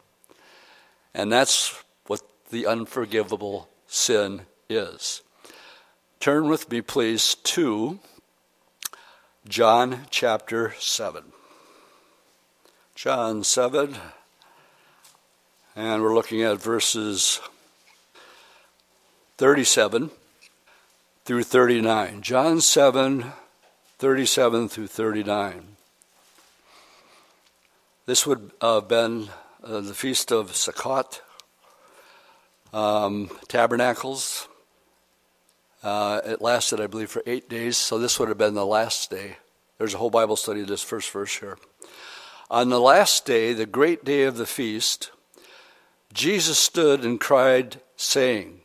And 1.15 1.31
that's 1.31 1.83
what 2.07 2.23
the 2.51 2.67
unforgivable 2.67 3.69
sin 3.87 4.43
is. 4.69 5.23
Turn 6.21 6.49
with 6.49 6.71
me, 6.71 6.81
please, 6.81 7.37
to 7.37 8.01
John 9.49 10.07
chapter 10.11 10.75
7. 10.81 11.23
John 12.97 13.45
7, 13.45 13.97
and 15.77 16.03
we're 16.03 16.15
looking 16.15 16.43
at 16.43 16.61
verses 16.61 17.41
37 19.37 20.11
through 21.25 21.45
39. 21.45 22.23
John 22.23 22.61
7, 22.61 23.33
37 23.99 24.69
through 24.69 24.89
39. 24.89 25.77
This 28.07 28.27
would 28.27 28.51
have 28.61 28.89
been 28.89 29.29
uh, 29.63 29.81
the 29.81 29.95
feast 29.95 30.33
of 30.33 30.51
Sukkot, 30.53 31.21
um, 32.73 33.31
Tabernacles. 33.47 34.49
Uh, 35.87 36.21
it 36.25 36.43
lasted, 36.43 36.81
I 36.81 36.89
believe, 36.89 37.11
for 37.11 37.23
eight 37.27 37.49
days, 37.49 37.77
so 37.77 37.97
this 37.97 38.19
would 38.19 38.29
have 38.29 38.37
been 38.37 38.55
the 38.55 38.67
last 38.67 39.09
day. 39.09 39.37
There's 39.79 39.95
a 39.95 39.99
whole 39.99 40.11
Bible 40.11 40.35
study 40.35 40.63
of 40.63 40.67
this 40.67 40.83
first 40.83 41.09
verse 41.13 41.37
here. 41.37 41.59
On 42.51 42.71
the 42.71 42.81
last 42.81 43.25
day, 43.25 43.53
the 43.53 43.67
great 43.67 44.05
day 44.05 44.25
of 44.25 44.37
the 44.37 44.47
feast, 44.47 45.13
Jesus 46.13 46.59
stood 46.59 47.05
and 47.05 47.21
cried, 47.21 47.81
saying, 47.95 48.63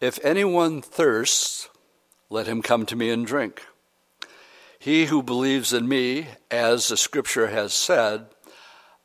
If 0.00 0.18
anyone 0.24 0.80
thirsts, 0.80 1.68
let 2.30 2.46
him 2.46 2.62
come 2.62 2.86
to 2.86 2.96
me 2.96 3.10
and 3.10 3.26
drink. 3.26 3.60
He 4.78 5.04
who 5.04 5.22
believes 5.22 5.74
in 5.74 5.86
me, 5.86 6.28
as 6.50 6.88
the 6.88 6.96
scripture 6.96 7.48
has 7.48 7.74
said, 7.74 8.28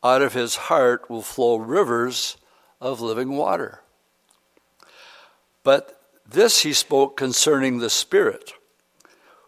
out 0.02 0.22
of 0.22 0.32
his 0.32 0.56
heart 0.56 1.10
will 1.10 1.24
flow 1.24 1.58
rivers 1.58 2.38
of 2.80 3.02
living 3.02 3.36
water. 3.36 3.82
But 5.66 6.01
this 6.32 6.64
he 6.64 6.74
spoke 6.74 7.18
concerning 7.18 7.80
the 7.80 7.90
Spirit, 7.90 8.54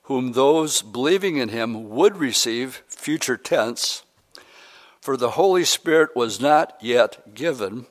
whom 0.04 0.34
those 0.34 0.82
believing 0.82 1.38
in 1.38 1.50
him 1.50 1.90
would 1.90 2.18
receive, 2.18 2.84
future 2.88 3.38
tense, 3.38 4.04
for 5.02 5.18
the 5.18 5.32
Holy 5.32 5.66
Spirit 5.66 6.16
was 6.16 6.40
not 6.40 6.78
yet 6.82 7.34
given, 7.34 7.88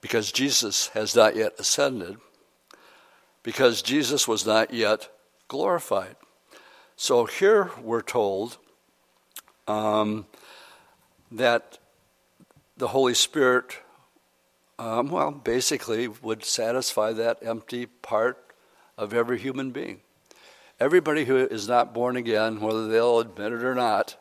because 0.00 0.32
Jesus 0.32 0.88
has 0.88 1.14
not 1.14 1.36
yet 1.36 1.52
ascended, 1.58 2.16
because 3.42 3.82
Jesus 3.82 4.28
was 4.28 4.46
not 4.46 4.72
yet 4.72 5.08
glorified. 5.48 6.16
So 6.96 7.24
here 7.24 7.70
we're 7.82 8.02
told 8.02 8.58
um, 9.66 10.26
that 11.32 11.78
the 12.76 12.88
Holy 12.88 13.14
Spirit, 13.14 13.78
um, 14.80 15.10
well, 15.10 15.30
basically 15.30 16.08
would 16.08 16.42
satisfy 16.42 17.12
that 17.12 17.38
empty 17.42 17.84
part 17.84 18.54
of 18.96 19.12
every 19.12 19.38
human 19.38 19.72
being. 19.72 20.00
Everybody 20.80 21.26
who 21.26 21.36
is 21.36 21.68
not 21.68 21.92
born 21.92 22.16
again, 22.16 22.60
whether 22.60 22.88
they'll 22.88 23.20
admit 23.20 23.52
it 23.52 23.62
or 23.62 23.74
not, 23.74 24.16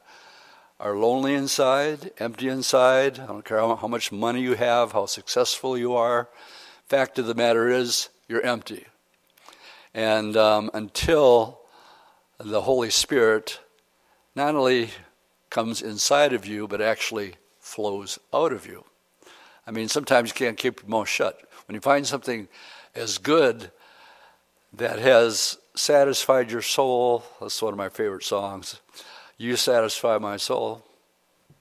are 0.77 0.97
lonely 0.97 1.33
inside, 1.33 2.11
empty 2.19 2.49
inside. 2.49 3.19
I 3.19 3.25
don't 3.27 3.45
care 3.45 3.59
how, 3.59 3.87
much 3.87 4.11
money 4.11 4.41
you 4.41 4.55
have, 4.55 4.91
how 4.91 5.05
successful 5.05 5.77
you 5.77 5.93
are. 5.93 6.27
Fact 6.89 7.17
of 7.19 7.25
the 7.25 7.35
matter 7.35 7.69
is, 7.69 8.09
you're 8.27 8.45
empty. 8.45 8.85
And 9.93 10.35
um, 10.35 10.69
until 10.73 11.61
the 12.37 12.61
Holy 12.61 12.89
Spirit 12.89 13.61
not 14.35 14.55
only 14.55 14.89
comes 15.49 15.81
inside 15.81 16.33
of 16.33 16.45
you, 16.45 16.67
but 16.67 16.81
actually 16.81 17.35
flows 17.61 18.19
out 18.33 18.51
of 18.51 18.67
you. 18.67 18.83
I 19.69 19.71
mean, 19.71 19.87
sometimes 19.87 20.29
you 20.29 20.33
can't 20.33 20.57
keep 20.57 20.81
your 20.81 20.89
mouth 20.89 21.07
shut. 21.07 21.39
When 21.67 21.75
you 21.75 21.79
find 21.79 22.07
something 22.07 22.47
as 22.95 23.19
good 23.19 23.69
that 24.73 24.97
has 24.97 25.59
satisfied 25.75 26.49
your 26.49 26.63
soul, 26.63 27.23
that's 27.39 27.61
one 27.61 27.73
of 27.73 27.77
my 27.77 27.89
favorite 27.89 28.23
songs. 28.23 28.81
You 29.37 29.55
satisfy 29.55 30.17
my 30.17 30.37
soul. 30.37 30.83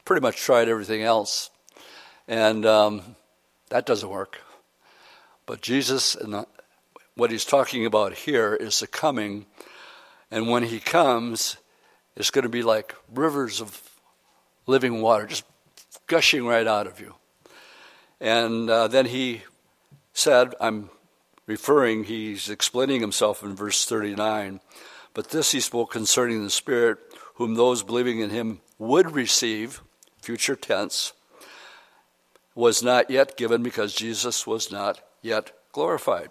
Pretty 0.07 0.23
much 0.23 0.39
tried 0.39 0.71
everything 0.71 1.03
else, 1.03 1.51
and 2.27 2.65
um, 2.65 3.03
that 3.69 3.85
doesn't 3.85 4.09
work. 4.09 4.41
But 5.45 5.61
Jesus, 5.61 6.15
and 6.15 6.47
what 7.15 7.31
he's 7.31 7.45
talking 7.45 7.85
about 7.85 8.15
here 8.15 8.55
is 8.55 8.81
the 8.81 8.87
coming 8.87 9.45
and 10.31 10.49
when 10.49 10.63
he 10.63 10.81
comes, 10.81 11.59
it's 12.17 12.31
going 12.31 12.45
to 12.45 12.49
be 12.49 12.63
like 12.63 12.95
rivers 13.13 13.61
of 13.61 13.83
living 14.67 15.03
water, 15.03 15.27
just 15.27 15.45
gushing 16.07 16.47
right 16.47 16.67
out 16.67 16.87
of 16.87 17.01
you. 17.01 17.15
And 18.21 18.69
uh, 18.69 18.89
then 18.89 19.07
he 19.07 19.43
said, 20.13 20.55
I'm 20.61 20.91
referring, 21.47 22.05
he's 22.05 22.51
explaining 22.51 23.01
himself 23.01 23.43
in 23.43 23.55
verse 23.55 23.85
39. 23.85 24.61
But 25.15 25.31
this 25.31 25.53
he 25.53 25.61
spoke 25.61 25.91
concerning 25.91 26.43
the 26.43 26.51
Spirit, 26.51 26.99
whom 27.35 27.55
those 27.55 27.83
believing 27.83 28.21
in 28.21 28.31
him 28.31 28.61
would 28.79 29.13
receive, 29.13 29.83
future 30.21 30.57
tense, 30.57 31.13
was 32.55 32.83
not 32.83 33.11
yet 33.11 33.37
given 33.37 33.63
because 33.63 33.95
Jesus 33.95 34.47
was 34.47 34.73
not 34.73 35.01
yet 35.23 35.53
glorified. 35.73 36.31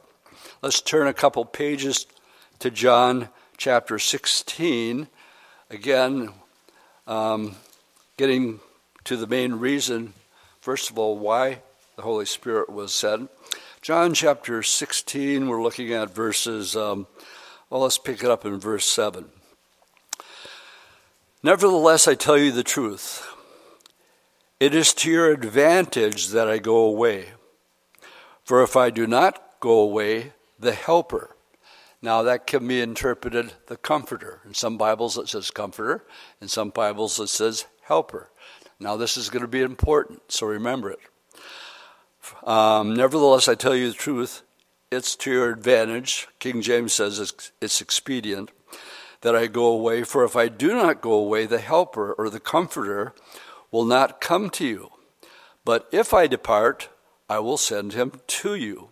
Let's 0.62 0.82
turn 0.82 1.08
a 1.08 1.14
couple 1.14 1.46
pages 1.46 2.06
to 2.60 2.70
John 2.70 3.30
chapter 3.58 3.98
16, 3.98 5.08
again, 5.70 6.30
um, 7.08 7.56
getting 8.18 8.60
to 9.06 9.16
the 9.16 9.28
main 9.28 9.54
reason, 9.54 10.14
first 10.60 10.90
of 10.90 11.00
all, 11.00 11.18
why 11.18 11.62
the 11.98 12.04
Holy 12.04 12.28
Spirit 12.28 12.70
was 12.70 12.94
said. 12.94 13.28
John 13.82 14.14
chapter 14.14 14.62
16, 14.62 15.48
we're 15.48 15.64
looking 15.64 15.92
at 15.94 16.14
verses, 16.14 16.76
um, 16.76 17.08
well, 17.72 17.82
let's 17.82 17.98
pick 17.98 18.24
it 18.24 18.30
up 18.30 18.46
in 18.46 18.60
verse 18.60 18.86
7. 18.86 19.26
Nevertheless, 21.42 22.08
I 22.08 22.14
tell 22.14 22.38
you 22.38 22.52
the 22.52 22.64
truth. 22.64 23.28
It 24.60 24.76
is 24.76 24.94
to 24.96 25.10
your 25.10 25.32
advantage 25.32 26.28
that 26.30 26.48
I 26.48 26.60
go 26.60 26.78
away. 26.78 27.30
For 28.44 28.62
if 28.62 28.76
I 28.76 28.92
do 28.92 29.08
not 29.08 29.60
go 29.60 29.80
away, 29.80 30.34
the 30.60 30.74
Helper. 30.74 31.36
Now, 32.00 32.22
that 32.22 32.46
can 32.46 32.68
be 32.68 32.80
interpreted 32.80 33.54
the 33.68 33.78
Comforter. 33.78 34.42
In 34.46 34.54
some 34.54 34.78
Bibles, 34.78 35.18
it 35.18 35.30
says 35.30 35.50
Comforter. 35.50 36.06
In 36.42 36.48
some 36.48 36.70
Bibles, 36.70 37.20
it 37.20 37.30
says 37.30 37.66
Helper. 37.82 38.30
Now, 38.80 38.98
this 38.98 39.18
is 39.18 39.32
going 39.32 39.42
to 39.42 39.48
be 39.48 39.62
important, 39.62 40.32
so 40.32 40.46
remember 40.46 40.92
it. 40.92 41.00
Um, 42.44 42.96
nevertheless, 42.96 43.48
I 43.48 43.56
tell 43.56 43.76
you 43.76 43.90
the 43.90 43.96
truth, 43.96 44.44
it's 44.92 45.16
to 45.18 45.32
your 45.32 45.52
advantage. 45.52 46.28
King 46.40 46.62
James 46.62 46.94
says 46.94 47.20
it's, 47.20 47.52
it's 47.62 47.82
expedient 47.82 48.52
that 49.22 49.36
I 49.36 49.48
go 49.48 49.66
away, 49.66 50.04
for 50.04 50.24
if 50.24 50.36
I 50.36 50.48
do 50.48 50.74
not 50.74 51.02
go 51.02 51.14
away, 51.14 51.46
the 51.46 51.60
Helper 51.60 52.14
or 52.14 52.30
the 52.30 52.40
Comforter 52.40 53.14
will 53.72 53.86
not 53.86 54.22
come 54.22 54.50
to 54.52 54.66
you. 54.66 54.92
But 55.66 55.88
if 55.92 56.14
I 56.14 56.28
depart, 56.28 56.90
I 57.30 57.40
will 57.40 57.58
send 57.58 57.94
him 57.94 58.22
to 58.28 58.56
you. 58.56 58.90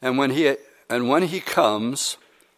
And 0.00 0.16
when 0.16 0.30
he 0.30 0.56
and 0.88 1.08
when 1.08 1.24
he 1.24 1.40
comes, 1.40 2.16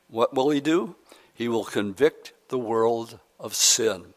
what 0.09 0.35
will 0.35 0.51
he 0.51 0.61
do? 0.61 0.97
He 1.33 1.49
will 1.49 1.65
convict 1.65 2.33
the 2.49 2.59
world 2.59 3.19
of 3.39 3.55
sin 3.55 4.15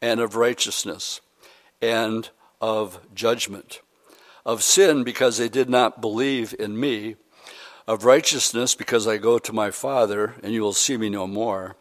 and 0.00 0.20
of 0.20 0.36
righteousness 0.36 1.20
and 1.80 2.28
of 2.60 3.00
judgment. 3.14 3.80
Of 4.44 4.62
sin 4.62 5.04
because 5.04 5.38
they 5.38 5.48
did 5.48 5.70
not 5.70 6.00
believe 6.00 6.54
in 6.58 6.78
me, 6.78 7.16
of 7.86 8.04
righteousness 8.04 8.74
because 8.74 9.06
I 9.06 9.16
go 9.16 9.38
to 9.38 9.52
my 9.52 9.70
Father 9.70 10.34
and 10.42 10.52
you 10.52 10.62
will 10.62 10.72
see 10.72 10.96
me 10.96 11.08
no 11.08 11.26
more, 11.26 11.76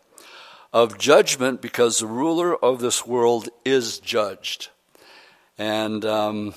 of 0.73 0.97
judgment 0.97 1.61
because 1.61 1.99
the 1.99 2.07
ruler 2.07 2.55
of 2.55 2.79
this 2.79 3.05
world 3.05 3.49
is 3.65 3.99
judged. 3.99 4.69
And 5.57 6.05
um, 6.05 6.53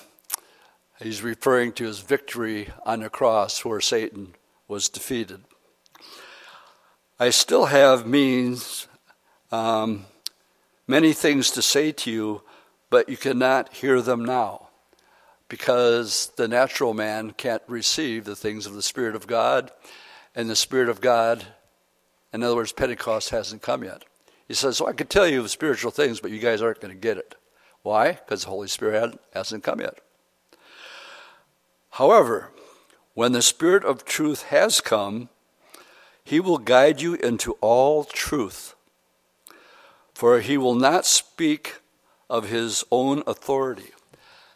he's 1.00 1.22
referring 1.22 1.72
to 1.74 1.84
his 1.84 2.00
victory 2.00 2.70
on 2.84 3.00
the 3.00 3.10
cross 3.10 3.64
where 3.64 3.80
Satan 3.80 4.34
was 4.68 4.88
defeated. 4.88 5.42
I 7.18 7.30
still 7.30 7.66
have 7.66 8.06
means, 8.06 8.88
um, 9.52 10.06
many 10.86 11.12
things 11.12 11.50
to 11.52 11.62
say 11.62 11.92
to 11.92 12.10
you, 12.10 12.42
but 12.90 13.08
you 13.08 13.16
cannot 13.16 13.72
hear 13.72 14.02
them 14.02 14.24
now 14.24 14.63
because 15.54 16.32
the 16.36 16.48
natural 16.48 16.94
man 16.94 17.30
can't 17.30 17.62
receive 17.68 18.24
the 18.24 18.34
things 18.34 18.66
of 18.66 18.74
the 18.74 18.82
Spirit 18.82 19.14
of 19.14 19.26
God, 19.26 19.70
and 20.34 20.50
the 20.50 20.56
Spirit 20.56 20.88
of 20.88 21.00
God 21.00 21.46
in 22.34 22.42
other 22.42 22.56
words, 22.56 22.72
Pentecost 22.72 23.30
hasn't 23.30 23.62
come 23.62 23.84
yet. 23.84 24.04
He 24.48 24.54
says, 24.54 24.76
So 24.76 24.88
I 24.88 24.92
could 24.92 25.08
tell 25.08 25.28
you 25.28 25.40
of 25.40 25.52
spiritual 25.52 25.92
things, 25.92 26.18
but 26.18 26.32
you 26.32 26.40
guys 26.40 26.60
aren't 26.60 26.80
going 26.80 26.92
to 26.92 27.00
get 27.00 27.16
it. 27.16 27.36
Why? 27.82 28.10
Because 28.10 28.42
the 28.42 28.50
Holy 28.50 28.66
Spirit 28.66 29.20
hasn't 29.32 29.62
come 29.62 29.80
yet. 29.80 30.00
However, 31.90 32.50
when 33.14 33.30
the 33.30 33.40
Spirit 33.40 33.84
of 33.84 34.04
truth 34.04 34.42
has 34.46 34.80
come, 34.80 35.28
he 36.24 36.40
will 36.40 36.58
guide 36.58 37.00
you 37.00 37.14
into 37.14 37.52
all 37.60 38.02
truth. 38.02 38.74
For 40.12 40.40
he 40.40 40.58
will 40.58 40.74
not 40.74 41.06
speak 41.06 41.76
of 42.28 42.48
his 42.48 42.82
own 42.90 43.22
authority. 43.28 43.92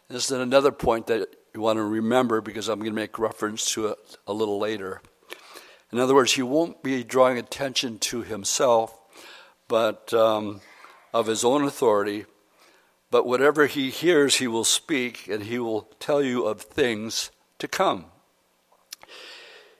This 0.09 0.31
is 0.31 0.39
another 0.39 0.71
point 0.71 1.05
that 1.07 1.35
you 1.53 1.61
want 1.61 1.77
to 1.77 1.83
remember 1.83 2.41
because 2.41 2.67
I'm 2.67 2.79
going 2.79 2.89
to 2.89 2.95
make 2.95 3.19
reference 3.19 3.63
to 3.73 3.89
it 3.89 4.17
a 4.25 4.33
little 4.33 4.57
later. 4.57 5.03
In 5.91 5.99
other 5.99 6.15
words, 6.15 6.33
he 6.33 6.41
won't 6.41 6.81
be 6.81 7.03
drawing 7.03 7.37
attention 7.37 7.99
to 7.99 8.23
himself, 8.23 8.97
but 9.67 10.11
um, 10.11 10.61
of 11.13 11.27
his 11.27 11.43
own 11.45 11.63
authority. 11.63 12.25
But 13.11 13.27
whatever 13.27 13.67
he 13.67 13.91
hears, 13.91 14.37
he 14.37 14.47
will 14.47 14.63
speak, 14.63 15.27
and 15.27 15.43
he 15.43 15.59
will 15.59 15.87
tell 15.99 16.23
you 16.23 16.45
of 16.45 16.61
things 16.63 17.29
to 17.59 17.67
come. 17.67 18.05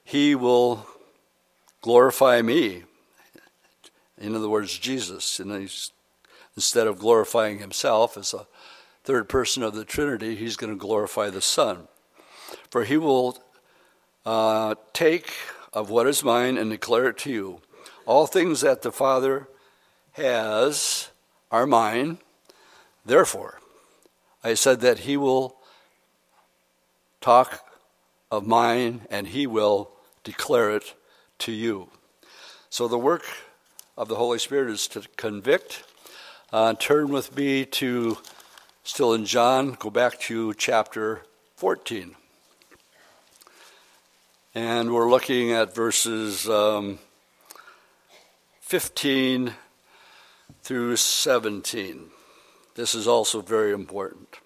He 0.04 0.36
will 0.36 0.86
glorify 1.82 2.40
me. 2.40 2.84
In 4.16 4.36
other 4.36 4.48
words, 4.48 4.78
Jesus. 4.78 5.40
And 5.40 5.68
instead 6.54 6.86
of 6.86 7.00
glorifying 7.00 7.58
himself 7.58 8.16
as 8.16 8.32
a 8.32 8.46
third 9.10 9.28
person 9.28 9.64
of 9.64 9.74
the 9.74 9.84
Trinity, 9.84 10.36
he's 10.36 10.56
going 10.56 10.72
to 10.72 10.78
glorify 10.78 11.30
the 11.30 11.40
Son. 11.40 11.88
For 12.70 12.84
he 12.84 12.96
will 12.96 13.42
uh, 14.24 14.76
take 14.92 15.32
of 15.72 15.90
what 15.90 16.06
is 16.06 16.22
mine 16.22 16.56
and 16.56 16.70
declare 16.70 17.08
it 17.08 17.18
to 17.18 17.30
you. 17.32 17.60
All 18.06 18.28
things 18.28 18.60
that 18.60 18.82
the 18.82 18.92
Father 18.92 19.48
has 20.12 21.08
are 21.50 21.66
mine. 21.66 22.18
Therefore, 23.04 23.58
I 24.44 24.54
said 24.54 24.80
that 24.82 25.00
he 25.00 25.16
will 25.16 25.56
talk 27.20 27.64
of 28.30 28.46
mine 28.46 29.08
and 29.10 29.26
he 29.26 29.44
will 29.44 29.90
declare 30.22 30.70
it 30.70 30.94
to 31.40 31.50
you. 31.50 31.88
So 32.68 32.86
the 32.86 32.96
work 32.96 33.24
of 33.96 34.06
the 34.06 34.14
Holy 34.14 34.38
Spirit 34.38 34.70
is 34.70 34.86
to 34.86 35.02
convict. 35.16 35.82
Uh, 36.52 36.74
turn 36.74 37.08
with 37.08 37.36
me 37.36 37.64
to, 37.64 38.18
still 38.82 39.14
in 39.14 39.24
John, 39.26 39.76
go 39.78 39.90
back 39.90 40.18
to 40.20 40.54
chapter 40.54 41.22
14. 41.56 42.16
And 44.54 44.92
we're 44.92 45.10
looking 45.10 45.52
at 45.52 45.74
verses 45.74 46.48
um, 46.48 46.98
15 48.60 49.54
through 50.62 50.96
17. 50.96 52.10
This 52.74 52.94
is 52.94 53.06
also 53.06 53.42
very 53.42 53.72
important. 53.72 54.36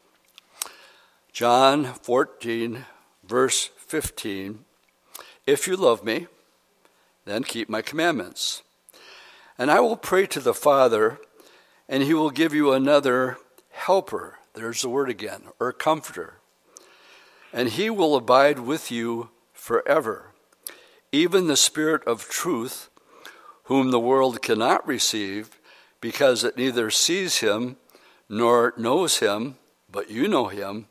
John 1.33 1.85
14, 1.85 2.85
verse 3.27 3.70
15 3.79 4.64
If 5.47 5.66
you 5.66 5.77
love 5.77 6.05
me, 6.05 6.27
then 7.25 7.44
keep 7.44 7.68
my 7.68 7.83
commandments. 7.83 8.62
And 9.59 9.70
I 9.70 9.81
will 9.81 9.97
pray 9.97 10.27
to 10.27 10.40
the 10.40 10.55
Father, 10.55 11.18
and 11.88 12.03
he 12.03 12.12
will 12.12 12.31
give 12.31 12.53
you 12.53 12.73
another 12.73 13.38
helper. 13.74 14.38
There's 14.54 14.82
the 14.82 14.88
word 14.88 15.10
again, 15.10 15.42
or 15.60 15.72
comforter. 15.72 16.34
And 17.52 17.68
he 17.70 17.90
will 17.90 18.16
abide 18.16 18.60
with 18.60 18.90
you 18.90 19.30
forever. 19.52 20.32
Even 21.12 21.46
the 21.46 21.56
Spirit 21.56 22.02
of 22.04 22.28
truth, 22.28 22.88
whom 23.64 23.90
the 23.90 24.00
world 24.00 24.42
cannot 24.42 24.87
receive, 24.87 25.60
because 26.00 26.44
it 26.44 26.56
neither 26.56 26.90
sees 26.90 27.38
him 27.38 27.76
nor 28.28 28.74
knows 28.76 29.18
him, 29.18 29.56
but 29.90 30.10
you 30.10 30.28
know 30.28 30.48
him, 30.48 30.87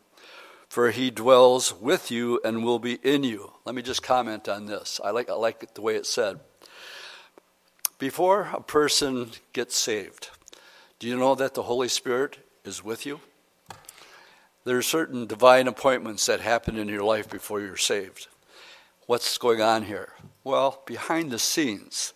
for 0.69 0.91
he 0.91 1.11
dwells 1.11 1.73
with 1.73 2.09
you 2.09 2.39
and 2.43 2.63
will 2.63 2.79
be 2.79 2.95
in 3.03 3.23
you. 3.23 3.51
Let 3.65 3.75
me 3.75 3.81
just 3.81 4.01
comment 4.01 4.49
on 4.49 4.65
this. 4.65 4.99
I 5.03 5.11
like, 5.11 5.29
I 5.29 5.33
like 5.33 5.73
the 5.73 5.81
way 5.81 5.95
it 5.95 6.05
said. 6.05 6.39
Before 7.99 8.49
a 8.53 8.61
person 8.61 9.31
gets 9.53 9.75
saved, 9.77 10.29
do 10.99 11.07
you 11.07 11.15
know 11.15 11.35
that 11.35 11.53
the 11.53 11.63
Holy 11.63 11.89
Spirit 11.89 12.39
is 12.65 12.83
with 12.83 13.05
you? 13.05 13.19
There 14.65 14.77
are 14.77 14.83
certain 14.83 15.25
divine 15.25 15.67
appointments 15.67 16.25
that 16.27 16.39
happen 16.39 16.77
in 16.77 16.87
your 16.87 17.03
life 17.03 17.29
before 17.29 17.59
you're 17.59 17.75
saved. 17.75 18.27
What's 19.05 19.37
going 19.37 19.61
on 19.61 19.83
here? 19.83 20.13
Well, 20.43 20.81
behind 20.85 21.31
the 21.31 21.39
scenes, 21.39 22.13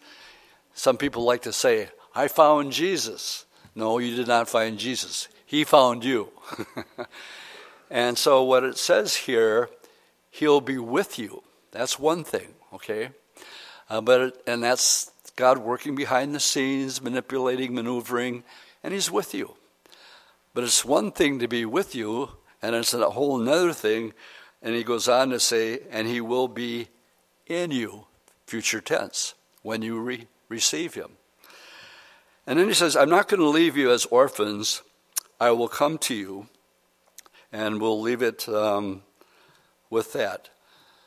some 0.73 0.97
people 0.97 1.23
like 1.23 1.41
to 1.41 1.51
say, 1.51 1.89
I 2.15 2.29
found 2.29 2.71
Jesus. 2.71 3.45
No, 3.75 3.97
you 3.97 4.15
did 4.15 4.27
not 4.27 4.47
find 4.47 4.79
Jesus. 4.79 5.27
He 5.45 5.65
found 5.65 6.05
you. 6.05 6.29
and 7.89 8.17
so, 8.17 8.43
what 8.43 8.63
it 8.63 8.77
says 8.77 9.15
here, 9.15 9.69
He'll 10.29 10.61
be 10.61 10.77
with 10.77 11.19
you. 11.19 11.43
That's 11.71 11.99
one 11.99 12.23
thing, 12.23 12.53
okay? 12.71 13.09
Uh, 13.89 14.01
but 14.01 14.21
it, 14.21 14.41
and 14.47 14.63
that's 14.63 15.11
God 15.35 15.57
working 15.57 15.95
behind 15.95 16.33
the 16.33 16.39
scenes, 16.39 17.01
manipulating, 17.01 17.75
maneuvering, 17.75 18.43
and 18.83 18.93
He's 18.93 19.11
with 19.11 19.33
you. 19.33 19.55
But 20.57 20.63
it's 20.63 20.83
one 20.83 21.11
thing 21.11 21.37
to 21.37 21.47
be 21.47 21.65
with 21.65 21.93
you, 21.93 22.31
and 22.63 22.75
it's 22.75 22.91
a 22.91 23.11
whole 23.11 23.47
other 23.47 23.73
thing 23.73 24.13
and 24.61 24.75
he 24.75 24.83
goes 24.83 25.07
on 25.07 25.29
to 25.29 25.39
say, 25.39 25.81
and 25.91 26.07
he 26.07 26.21
will 26.21 26.47
be 26.47 26.87
in 27.45 27.71
you, 27.71 28.07
future 28.45 28.81
tense, 28.81 29.33
when 29.61 29.81
you 29.81 29.99
re- 29.99 30.27
receive 30.49 30.95
him. 30.95 31.11
And 32.45 32.59
then 32.59 32.67
he 32.67 32.73
says, 32.73 32.95
I'm 32.95 33.09
not 33.09 33.27
going 33.27 33.39
to 33.39 33.47
leave 33.47 33.77
you 33.77 33.91
as 33.91 34.05
orphans. 34.05 34.81
I 35.39 35.51
will 35.51 35.67
come 35.67 35.97
to 35.99 36.15
you. 36.15 36.47
And 37.51 37.79
we'll 37.79 38.01
leave 38.01 38.21
it 38.21 38.49
um, 38.49 39.03
with 39.89 40.13
that. 40.13 40.49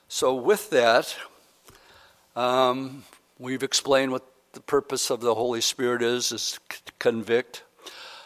So, 0.09 0.35
with 0.35 0.71
that, 0.71 1.17
um, 2.35 3.05
we've 3.39 3.63
explained 3.63 4.13
what 4.13 4.27
the 4.53 4.61
purpose 4.61 5.11
of 5.11 5.21
the 5.21 5.35
Holy 5.35 5.61
Spirit 5.61 6.03
is, 6.03 6.33
is 6.33 6.59
to 6.69 6.93
convict, 6.99 7.63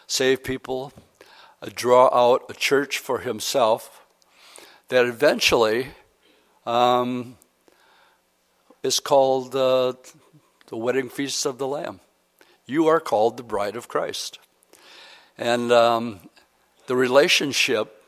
save 0.07 0.45
people, 0.45 0.93
draw 1.70 2.09
out 2.12 2.44
a 2.48 2.55
church 2.55 2.98
for 2.98 3.20
himself, 3.20 4.05
that 4.88 5.07
eventually 5.07 5.88
um, 6.66 7.37
is 8.83 9.00
called 9.00 9.55
uh, 9.57 9.94
the 10.66 10.77
wedding 10.77 11.09
feast 11.09 11.46
of 11.46 11.59
the 11.59 11.66
Lamb. 11.66 12.00
You 12.66 12.87
are 12.87 13.00
called 13.00 13.37
the 13.37 13.42
bride 13.42 13.77
of 13.77 13.88
Christ. 13.88 14.38
And 15.37 15.72
um, 15.72 16.20
The 16.87 16.96
relationship 16.96 18.03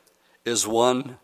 is 0.45 0.67
one 0.67 1.19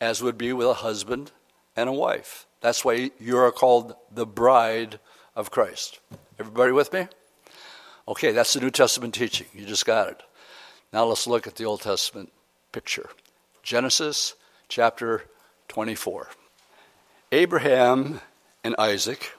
as 0.00 0.22
would 0.22 0.38
be 0.38 0.52
with 0.52 0.66
a 0.66 0.74
husband 0.74 1.32
and 1.76 1.88
a 1.88 1.92
wife. 1.92 2.46
That's 2.60 2.84
why 2.84 3.10
you 3.20 3.36
are 3.38 3.52
called 3.52 3.94
the 4.10 4.26
bride 4.26 4.98
of 5.36 5.50
Christ. 5.50 6.00
Everybody 6.38 6.72
with 6.72 6.92
me? 6.92 7.08
Okay, 8.08 8.32
that's 8.32 8.54
the 8.54 8.60
New 8.60 8.70
Testament 8.70 9.14
teaching. 9.14 9.46
You 9.54 9.66
just 9.66 9.86
got 9.86 10.08
it. 10.08 10.22
Now 10.92 11.04
let's 11.06 11.26
look 11.26 11.46
at 11.46 11.56
the 11.56 11.64
Old 11.64 11.80
Testament 11.80 12.30
picture. 12.70 13.08
Genesis 13.62 14.34
chapter 14.68 15.24
24. 15.68 16.28
Abraham 17.30 18.20
and 18.62 18.74
Isaac. 18.78 19.32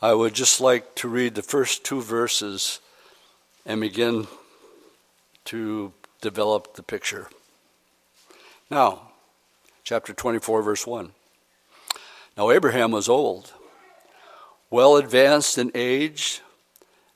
I 0.00 0.14
would 0.14 0.34
just 0.34 0.60
like 0.60 0.94
to 0.96 1.08
read 1.08 1.34
the 1.34 1.42
first 1.42 1.82
two 1.84 2.00
verses 2.00 2.78
and 3.66 3.80
begin 3.80 4.28
to 5.46 5.92
develop 6.20 6.74
the 6.74 6.84
picture. 6.84 7.28
Now, 8.70 9.10
chapter 9.82 10.12
24, 10.12 10.62
verse 10.62 10.86
1. 10.86 11.10
Now, 12.36 12.50
Abraham 12.50 12.92
was 12.92 13.08
old, 13.08 13.52
well 14.70 14.96
advanced 14.96 15.58
in 15.58 15.72
age, 15.74 16.42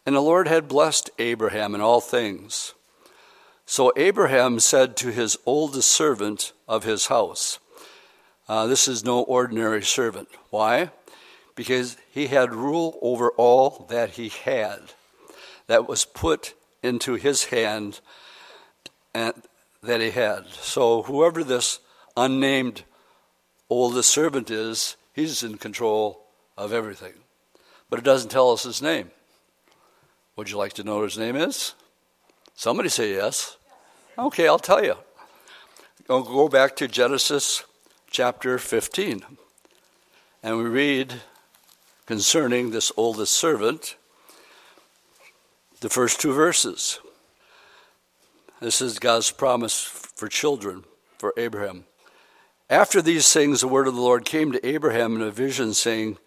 and 0.04 0.16
the 0.16 0.20
Lord 0.20 0.48
had 0.48 0.66
blessed 0.66 1.10
Abraham 1.20 1.76
in 1.76 1.80
all 1.80 2.00
things. 2.00 2.74
So 3.72 3.90
Abraham 3.96 4.60
said 4.60 4.98
to 4.98 5.10
his 5.10 5.38
oldest 5.46 5.90
servant 5.90 6.52
of 6.68 6.84
his 6.84 7.06
house, 7.06 7.58
uh, 8.46 8.66
This 8.66 8.86
is 8.86 9.02
no 9.02 9.22
ordinary 9.22 9.82
servant. 9.82 10.28
Why? 10.50 10.90
Because 11.54 11.96
he 12.10 12.26
had 12.26 12.52
rule 12.52 12.98
over 13.00 13.30
all 13.30 13.86
that 13.88 14.10
he 14.10 14.28
had, 14.28 14.92
that 15.68 15.88
was 15.88 16.04
put 16.04 16.52
into 16.82 17.14
his 17.14 17.44
hand 17.44 18.00
and 19.14 19.32
that 19.82 20.02
he 20.02 20.10
had. 20.10 20.48
So 20.48 21.04
whoever 21.04 21.42
this 21.42 21.80
unnamed 22.14 22.82
oldest 23.70 24.10
servant 24.10 24.50
is, 24.50 24.98
he's 25.14 25.42
in 25.42 25.56
control 25.56 26.26
of 26.58 26.74
everything. 26.74 27.14
But 27.88 28.00
it 28.00 28.04
doesn't 28.04 28.28
tell 28.28 28.50
us 28.50 28.64
his 28.64 28.82
name. 28.82 29.12
Would 30.36 30.50
you 30.50 30.58
like 30.58 30.74
to 30.74 30.84
know 30.84 30.96
what 30.96 31.04
his 31.04 31.16
name 31.16 31.36
is? 31.36 31.74
Somebody 32.54 32.90
say 32.90 33.14
yes. 33.14 33.56
Okay, 34.18 34.46
I'll 34.46 34.58
tell 34.58 34.84
you. 34.84 34.96
I'll 36.10 36.22
go 36.22 36.46
back 36.46 36.76
to 36.76 36.86
Genesis 36.86 37.64
chapter 38.10 38.58
15. 38.58 39.22
And 40.42 40.58
we 40.58 40.64
read 40.64 41.22
concerning 42.04 42.70
this 42.70 42.92
oldest 42.98 43.32
servant 43.32 43.96
the 45.80 45.88
first 45.88 46.20
two 46.20 46.34
verses. 46.34 47.00
This 48.60 48.82
is 48.82 48.98
God's 48.98 49.30
promise 49.30 49.82
for 49.82 50.28
children, 50.28 50.84
for 51.16 51.32
Abraham. 51.38 51.86
After 52.68 53.00
these 53.00 53.32
things, 53.32 53.62
the 53.62 53.68
word 53.68 53.88
of 53.88 53.94
the 53.94 54.00
Lord 54.00 54.26
came 54.26 54.52
to 54.52 54.66
Abraham 54.66 55.16
in 55.16 55.22
a 55.22 55.30
vision, 55.30 55.72
saying, 55.72 56.18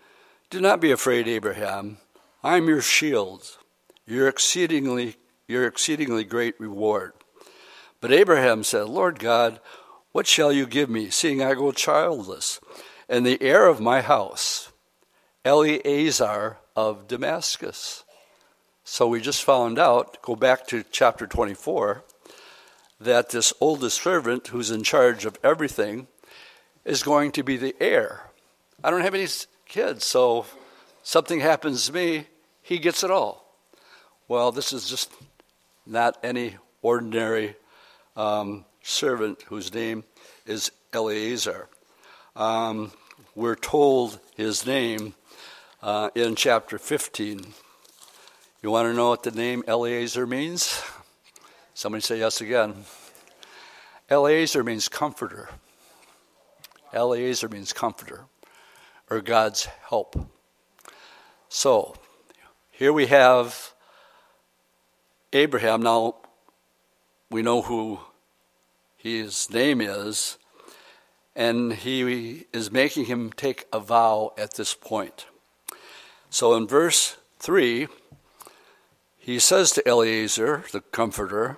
Do 0.49 0.59
not 0.59 0.81
be 0.81 0.91
afraid, 0.91 1.27
Abraham. 1.27 1.99
I 2.43 2.57
am 2.57 2.67
your 2.67 2.81
shield, 2.81 3.57
your 4.07 4.27
exceedingly, 4.27 5.17
your 5.47 5.67
exceedingly 5.67 6.23
great 6.23 6.59
reward. 6.59 7.13
But 8.05 8.13
Abraham 8.13 8.63
said, 8.63 8.83
Lord 8.83 9.17
God, 9.17 9.59
what 10.11 10.27
shall 10.27 10.53
you 10.53 10.67
give 10.67 10.91
me, 10.91 11.09
seeing 11.09 11.41
I 11.41 11.55
go 11.55 11.71
childless? 11.71 12.59
And 13.09 13.25
the 13.25 13.41
heir 13.41 13.65
of 13.65 13.79
my 13.79 14.01
house, 14.01 14.71
Eliezer 15.43 16.57
of 16.75 17.07
Damascus. 17.07 18.03
So 18.83 19.07
we 19.07 19.21
just 19.21 19.43
found 19.43 19.79
out, 19.79 20.21
go 20.21 20.35
back 20.35 20.67
to 20.67 20.83
chapter 20.91 21.25
24, 21.25 22.03
that 22.99 23.31
this 23.31 23.53
oldest 23.59 24.03
servant 24.03 24.49
who's 24.49 24.69
in 24.69 24.83
charge 24.83 25.25
of 25.25 25.39
everything 25.43 26.05
is 26.83 27.01
going 27.01 27.31
to 27.31 27.41
be 27.41 27.57
the 27.57 27.75
heir. 27.79 28.29
I 28.83 28.91
don't 28.91 29.01
have 29.01 29.15
any 29.15 29.29
kids, 29.67 30.05
so 30.05 30.45
something 31.01 31.39
happens 31.39 31.87
to 31.87 31.93
me, 31.93 32.27
he 32.61 32.77
gets 32.77 33.03
it 33.03 33.09
all. 33.09 33.51
Well, 34.27 34.51
this 34.51 34.73
is 34.73 34.87
just 34.87 35.11
not 35.87 36.19
any 36.21 36.57
ordinary 36.83 37.55
um, 38.15 38.65
servant 38.81 39.43
whose 39.47 39.73
name 39.73 40.03
is 40.45 40.71
Eliezer. 40.93 41.67
Um, 42.35 42.91
we're 43.35 43.55
told 43.55 44.19
his 44.35 44.65
name 44.65 45.13
uh, 45.81 46.09
in 46.15 46.35
chapter 46.35 46.77
15. 46.77 47.45
You 48.61 48.71
want 48.71 48.87
to 48.87 48.93
know 48.93 49.09
what 49.09 49.23
the 49.23 49.31
name 49.31 49.63
Eliezer 49.67 50.25
means? 50.25 50.81
Somebody 51.73 52.01
say 52.01 52.19
yes 52.19 52.41
again. 52.41 52.85
Eliezer 54.09 54.63
means 54.63 54.87
comforter. 54.87 55.49
Eliezer 56.93 57.49
means 57.49 57.73
comforter, 57.73 58.25
or 59.09 59.19
God's 59.19 59.65
help. 59.89 60.15
So, 61.49 61.95
here 62.71 62.93
we 62.93 63.07
have 63.07 63.73
Abraham. 65.33 65.81
Now, 65.81 66.15
we 67.29 67.41
know 67.41 67.61
who 67.61 67.99
his 68.97 69.49
name 69.51 69.81
is, 69.81 70.37
and 71.35 71.73
he 71.73 72.45
is 72.53 72.71
making 72.71 73.05
him 73.05 73.31
take 73.31 73.65
a 73.73 73.79
vow 73.79 74.33
at 74.37 74.55
this 74.55 74.73
point. 74.73 75.25
So, 76.29 76.55
in 76.55 76.67
verse 76.67 77.17
3, 77.39 77.87
he 79.17 79.39
says 79.39 79.71
to 79.71 79.87
Eliezer, 79.87 80.63
the 80.71 80.81
comforter, 80.81 81.57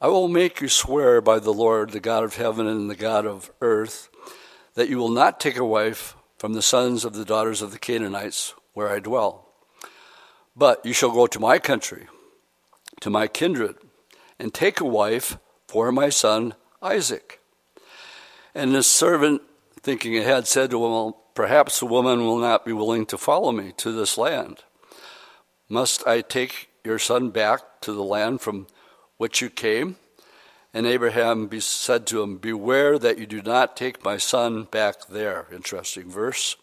I 0.00 0.08
will 0.08 0.28
make 0.28 0.60
you 0.60 0.68
swear 0.68 1.20
by 1.20 1.38
the 1.40 1.52
Lord, 1.52 1.90
the 1.90 2.00
God 2.00 2.22
of 2.22 2.36
heaven 2.36 2.66
and 2.66 2.88
the 2.88 2.94
God 2.94 3.26
of 3.26 3.50
earth, 3.60 4.08
that 4.74 4.88
you 4.88 4.98
will 4.98 5.08
not 5.08 5.40
take 5.40 5.56
a 5.56 5.64
wife 5.64 6.14
from 6.36 6.52
the 6.52 6.62
sons 6.62 7.04
of 7.04 7.14
the 7.14 7.24
daughters 7.24 7.62
of 7.62 7.72
the 7.72 7.78
Canaanites 7.78 8.54
where 8.74 8.88
I 8.88 9.00
dwell. 9.00 9.48
But 10.54 10.84
you 10.86 10.92
shall 10.92 11.10
go 11.10 11.26
to 11.26 11.40
my 11.40 11.58
country, 11.58 12.06
to 13.00 13.10
my 13.10 13.26
kindred, 13.26 13.76
and 14.38 14.52
take 14.52 14.80
a 14.80 14.84
wife 14.84 15.38
for 15.66 15.92
my 15.92 16.08
son 16.08 16.54
Isaac. 16.82 17.40
And 18.54 18.74
the 18.74 18.82
servant, 18.82 19.42
thinking 19.80 20.16
ahead, 20.16 20.46
said 20.46 20.70
to 20.70 20.84
him, 20.84 20.92
well, 20.92 21.28
Perhaps 21.38 21.78
the 21.78 21.86
woman 21.86 22.24
will 22.24 22.38
not 22.38 22.64
be 22.64 22.72
willing 22.72 23.06
to 23.06 23.16
follow 23.16 23.52
me 23.52 23.72
to 23.76 23.92
this 23.92 24.18
land. 24.18 24.64
Must 25.68 26.04
I 26.04 26.20
take 26.20 26.68
your 26.82 26.98
son 26.98 27.30
back 27.30 27.80
to 27.82 27.92
the 27.92 28.02
land 28.02 28.40
from 28.40 28.66
which 29.18 29.40
you 29.40 29.48
came? 29.48 29.98
And 30.74 30.84
Abraham 30.84 31.48
said 31.60 32.08
to 32.08 32.22
him, 32.22 32.38
Beware 32.38 32.98
that 32.98 33.18
you 33.18 33.26
do 33.28 33.40
not 33.40 33.76
take 33.76 34.04
my 34.04 34.16
son 34.16 34.64
back 34.64 35.06
there. 35.06 35.46
Interesting 35.52 36.10
verse. 36.10 36.56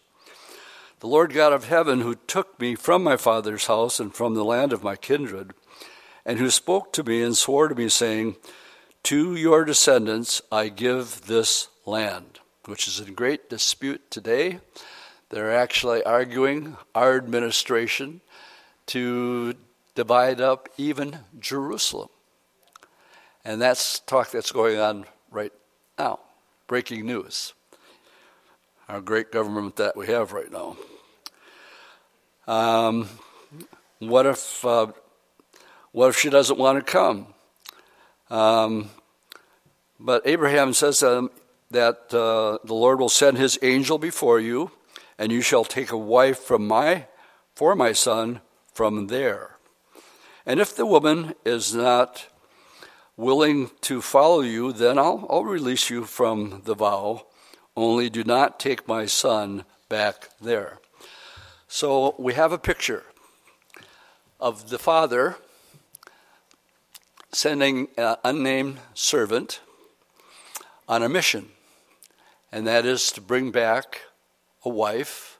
The 1.00 1.08
Lord 1.08 1.32
God 1.32 1.54
of 1.54 1.64
heaven, 1.64 2.02
who 2.02 2.14
took 2.14 2.60
me 2.60 2.74
from 2.74 3.02
my 3.02 3.16
father's 3.16 3.68
house 3.68 3.98
and 3.98 4.14
from 4.14 4.34
the 4.34 4.44
land 4.44 4.74
of 4.74 4.84
my 4.84 4.96
kindred, 4.96 5.54
and 6.26 6.40
who 6.40 6.50
spoke 6.50 6.92
to 6.92 7.04
me 7.04 7.22
and 7.22 7.36
swore 7.36 7.68
to 7.68 7.74
me, 7.74 7.88
saying, 7.88 8.36
To 9.04 9.36
your 9.36 9.64
descendants 9.64 10.42
I 10.50 10.68
give 10.68 11.26
this 11.26 11.68
land, 11.86 12.40
which 12.66 12.88
is 12.88 12.98
in 12.98 13.14
great 13.14 13.48
dispute 13.48 14.10
today. 14.10 14.58
They're 15.30 15.56
actually 15.56 16.02
arguing 16.02 16.76
our 16.94 17.16
administration 17.16 18.20
to 18.86 19.54
divide 19.94 20.40
up 20.40 20.68
even 20.76 21.20
Jerusalem. 21.38 22.08
And 23.44 23.62
that's 23.62 24.00
talk 24.00 24.32
that's 24.32 24.50
going 24.50 24.78
on 24.78 25.06
right 25.30 25.52
now. 25.96 26.18
Breaking 26.66 27.06
news. 27.06 27.54
Our 28.88 29.00
great 29.00 29.30
government 29.30 29.76
that 29.76 29.96
we 29.96 30.08
have 30.08 30.32
right 30.32 30.50
now. 30.50 30.76
Um, 32.48 33.08
what 33.98 34.26
if 34.26 34.64
uh, 34.64 34.88
what 35.96 36.10
if 36.10 36.18
she 36.18 36.28
doesn't 36.28 36.58
want 36.58 36.76
to 36.78 36.92
come? 36.92 37.26
Um, 38.28 38.90
but 39.98 40.26
Abraham 40.26 40.74
says 40.74 41.02
um, 41.02 41.30
that 41.70 42.12
uh, 42.12 42.58
the 42.66 42.74
Lord 42.74 43.00
will 43.00 43.08
send 43.08 43.38
his 43.38 43.58
angel 43.62 43.96
before 43.96 44.38
you, 44.38 44.72
and 45.18 45.32
you 45.32 45.40
shall 45.40 45.64
take 45.64 45.92
a 45.92 45.96
wife 45.96 46.38
from 46.38 46.66
my 46.66 47.06
for 47.54 47.74
my 47.74 47.92
son 47.92 48.42
from 48.74 49.06
there. 49.06 49.56
And 50.44 50.60
if 50.60 50.76
the 50.76 50.84
woman 50.84 51.32
is 51.46 51.74
not 51.74 52.28
willing 53.16 53.70
to 53.80 54.02
follow 54.02 54.42
you, 54.42 54.74
then 54.74 54.98
I'll, 54.98 55.26
I'll 55.30 55.44
release 55.44 55.88
you 55.88 56.04
from 56.04 56.60
the 56.66 56.74
vow. 56.74 57.24
Only 57.74 58.10
do 58.10 58.22
not 58.22 58.60
take 58.60 58.86
my 58.86 59.06
son 59.06 59.64
back 59.88 60.28
there. 60.42 60.78
So 61.68 62.14
we 62.18 62.34
have 62.34 62.52
a 62.52 62.58
picture 62.58 63.04
of 64.38 64.68
the 64.68 64.78
father 64.78 65.36
sending 67.36 67.88
an 67.96 68.16
unnamed 68.24 68.78
servant 68.94 69.60
on 70.88 71.02
a 71.02 71.08
mission, 71.08 71.48
and 72.50 72.66
that 72.66 72.86
is 72.86 73.10
to 73.12 73.20
bring 73.20 73.50
back 73.50 74.02
a 74.64 74.68
wife 74.68 75.38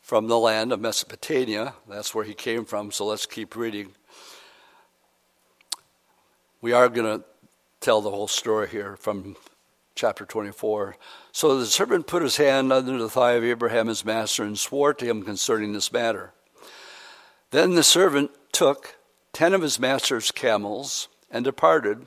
from 0.00 0.28
the 0.28 0.38
land 0.38 0.72
of 0.72 0.80
Mesopotamia. 0.80 1.74
That's 1.88 2.14
where 2.14 2.24
he 2.24 2.34
came 2.34 2.64
from, 2.64 2.90
so 2.90 3.06
let's 3.06 3.26
keep 3.26 3.56
reading 3.56 3.92
we 6.66 6.72
are 6.72 6.88
going 6.88 7.20
to 7.20 7.24
tell 7.80 8.00
the 8.00 8.10
whole 8.10 8.26
story 8.26 8.68
here 8.68 8.96
from 8.96 9.36
chapter 9.94 10.24
24. 10.24 10.96
So 11.30 11.58
the 11.58 11.66
servant 11.66 12.08
put 12.08 12.24
his 12.24 12.38
hand 12.38 12.72
under 12.72 12.98
the 12.98 13.08
thigh 13.08 13.34
of 13.34 13.44
Abraham 13.44 13.86
his 13.86 14.04
master 14.04 14.42
and 14.42 14.58
swore 14.58 14.92
to 14.94 15.04
him 15.04 15.22
concerning 15.22 15.72
this 15.72 15.92
matter. 15.92 16.32
Then 17.52 17.74
the 17.74 17.84
servant 17.84 18.32
took 18.50 18.96
ten 19.36 19.52
of 19.52 19.60
his 19.60 19.78
master's 19.78 20.30
camels 20.30 21.08
and 21.30 21.44
departed, 21.44 22.06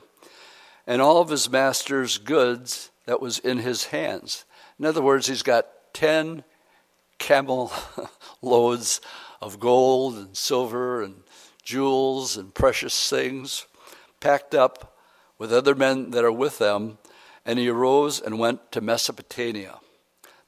and 0.84 1.00
all 1.00 1.18
of 1.18 1.28
his 1.28 1.48
master's 1.48 2.18
goods 2.18 2.90
that 3.06 3.20
was 3.20 3.38
in 3.38 3.58
his 3.58 3.84
hands. 3.84 4.44
In 4.80 4.84
other 4.84 5.00
words, 5.00 5.28
he's 5.28 5.44
got 5.44 5.68
ten 5.94 6.42
camel 7.18 7.70
loads 8.42 9.00
of 9.40 9.60
gold 9.60 10.16
and 10.16 10.36
silver 10.36 11.04
and 11.04 11.22
jewels 11.62 12.36
and 12.36 12.52
precious 12.52 13.08
things 13.08 13.64
packed 14.18 14.52
up 14.52 14.98
with 15.38 15.52
other 15.52 15.76
men 15.76 16.10
that 16.10 16.24
are 16.24 16.32
with 16.32 16.58
them. 16.58 16.98
And 17.46 17.60
he 17.60 17.68
arose 17.68 18.20
and 18.20 18.40
went 18.40 18.72
to 18.72 18.80
Mesopotamia, 18.80 19.78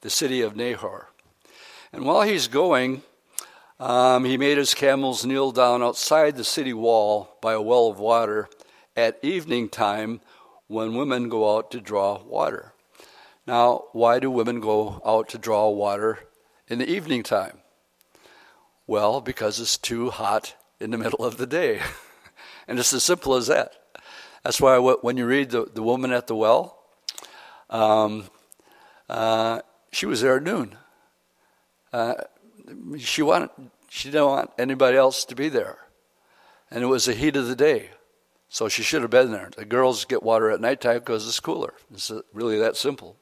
the 0.01 0.09
city 0.09 0.41
of 0.41 0.57
Nahor. 0.57 1.07
And 1.93 2.03
while 2.03 2.23
he's 2.23 2.49
going, 2.49 3.03
um, 3.79 4.25
he 4.25 4.37
made 4.37 4.57
his 4.57 4.73
camels 4.73 5.25
kneel 5.25 5.51
down 5.51 5.83
outside 5.83 6.35
the 6.35 6.43
city 6.43 6.73
wall 6.73 7.37
by 7.41 7.53
a 7.53 7.61
well 7.61 7.87
of 7.87 7.99
water 7.99 8.47
at 8.95 9.19
evening 9.23 9.69
time 9.69 10.21
when 10.67 10.95
women 10.95 11.29
go 11.29 11.57
out 11.57 11.71
to 11.71 11.81
draw 11.81 12.21
water. 12.23 12.73
Now, 13.45 13.85
why 13.91 14.19
do 14.19 14.31
women 14.31 14.59
go 14.59 15.01
out 15.05 15.27
to 15.29 15.37
draw 15.37 15.69
water 15.69 16.19
in 16.67 16.79
the 16.79 16.89
evening 16.89 17.23
time? 17.23 17.59
Well, 18.87 19.21
because 19.21 19.59
it's 19.59 19.77
too 19.77 20.09
hot 20.09 20.55
in 20.79 20.91
the 20.91 20.97
middle 20.97 21.25
of 21.25 21.37
the 21.37 21.47
day. 21.47 21.81
and 22.67 22.79
it's 22.79 22.93
as 22.93 23.03
simple 23.03 23.35
as 23.35 23.47
that. 23.47 23.73
That's 24.43 24.59
why 24.59 24.77
when 24.77 25.17
you 25.17 25.25
read 25.25 25.51
the, 25.51 25.65
the 25.73 25.83
woman 25.83 26.11
at 26.11 26.27
the 26.27 26.35
well, 26.35 26.79
um, 27.69 28.25
uh, 29.09 29.61
she 29.91 30.05
was 30.05 30.21
there 30.21 30.37
at 30.37 30.43
noon. 30.43 30.77
Uh, 31.91 32.15
she 32.97 33.21
wanted, 33.21 33.49
she 33.89 34.09
didn't 34.09 34.27
want 34.27 34.51
anybody 34.57 34.97
else 34.97 35.25
to 35.25 35.35
be 35.35 35.49
there, 35.49 35.79
and 36.71 36.83
it 36.83 36.87
was 36.87 37.05
the 37.05 37.13
heat 37.13 37.35
of 37.35 37.47
the 37.47 37.55
day, 37.55 37.91
so 38.49 38.67
she 38.67 38.83
should 38.83 39.01
have 39.01 39.11
been 39.11 39.31
there. 39.31 39.49
The 39.55 39.65
girls 39.65 40.05
get 40.05 40.23
water 40.23 40.49
at 40.49 40.61
nighttime 40.61 40.99
because 40.99 41.27
it's 41.27 41.39
cooler. 41.39 41.73
It's 41.93 42.11
really 42.33 42.57
that 42.59 42.75
simple. 42.75 43.17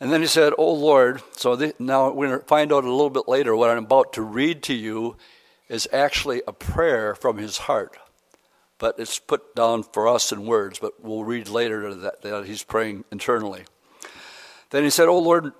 And 0.00 0.12
then 0.12 0.20
he 0.20 0.26
said, 0.26 0.52
"Oh 0.58 0.72
Lord." 0.72 1.22
So 1.32 1.56
the, 1.56 1.74
now 1.78 2.10
we're 2.10 2.28
going 2.28 2.40
to 2.40 2.46
find 2.46 2.72
out 2.72 2.84
a 2.84 2.90
little 2.90 3.10
bit 3.10 3.28
later 3.28 3.54
what 3.54 3.70
I'm 3.70 3.84
about 3.84 4.12
to 4.14 4.22
read 4.22 4.62
to 4.64 4.74
you 4.74 5.16
is 5.68 5.88
actually 5.92 6.42
a 6.46 6.52
prayer 6.52 7.14
from 7.14 7.38
his 7.38 7.58
heart. 7.58 7.96
But 8.78 8.96
it's 8.98 9.18
put 9.18 9.54
down 9.54 9.84
for 9.84 10.08
us 10.08 10.32
in 10.32 10.46
words, 10.46 10.78
but 10.78 11.02
we'll 11.02 11.24
read 11.24 11.48
later 11.48 11.94
that, 11.94 12.22
that 12.22 12.46
he's 12.46 12.64
praying 12.64 13.04
internally. 13.10 13.64
Then 14.70 14.82
he 14.82 14.90
said, 14.90 15.08
Oh 15.08 15.18
Lord, 15.18 15.52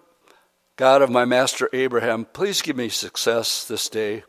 God 0.76 1.02
of 1.02 1.10
my 1.10 1.24
master 1.24 1.70
Abraham, 1.72 2.24
please 2.24 2.60
give 2.60 2.76
me 2.76 2.88
success 2.88 3.64
this 3.64 3.88
day 3.88 4.24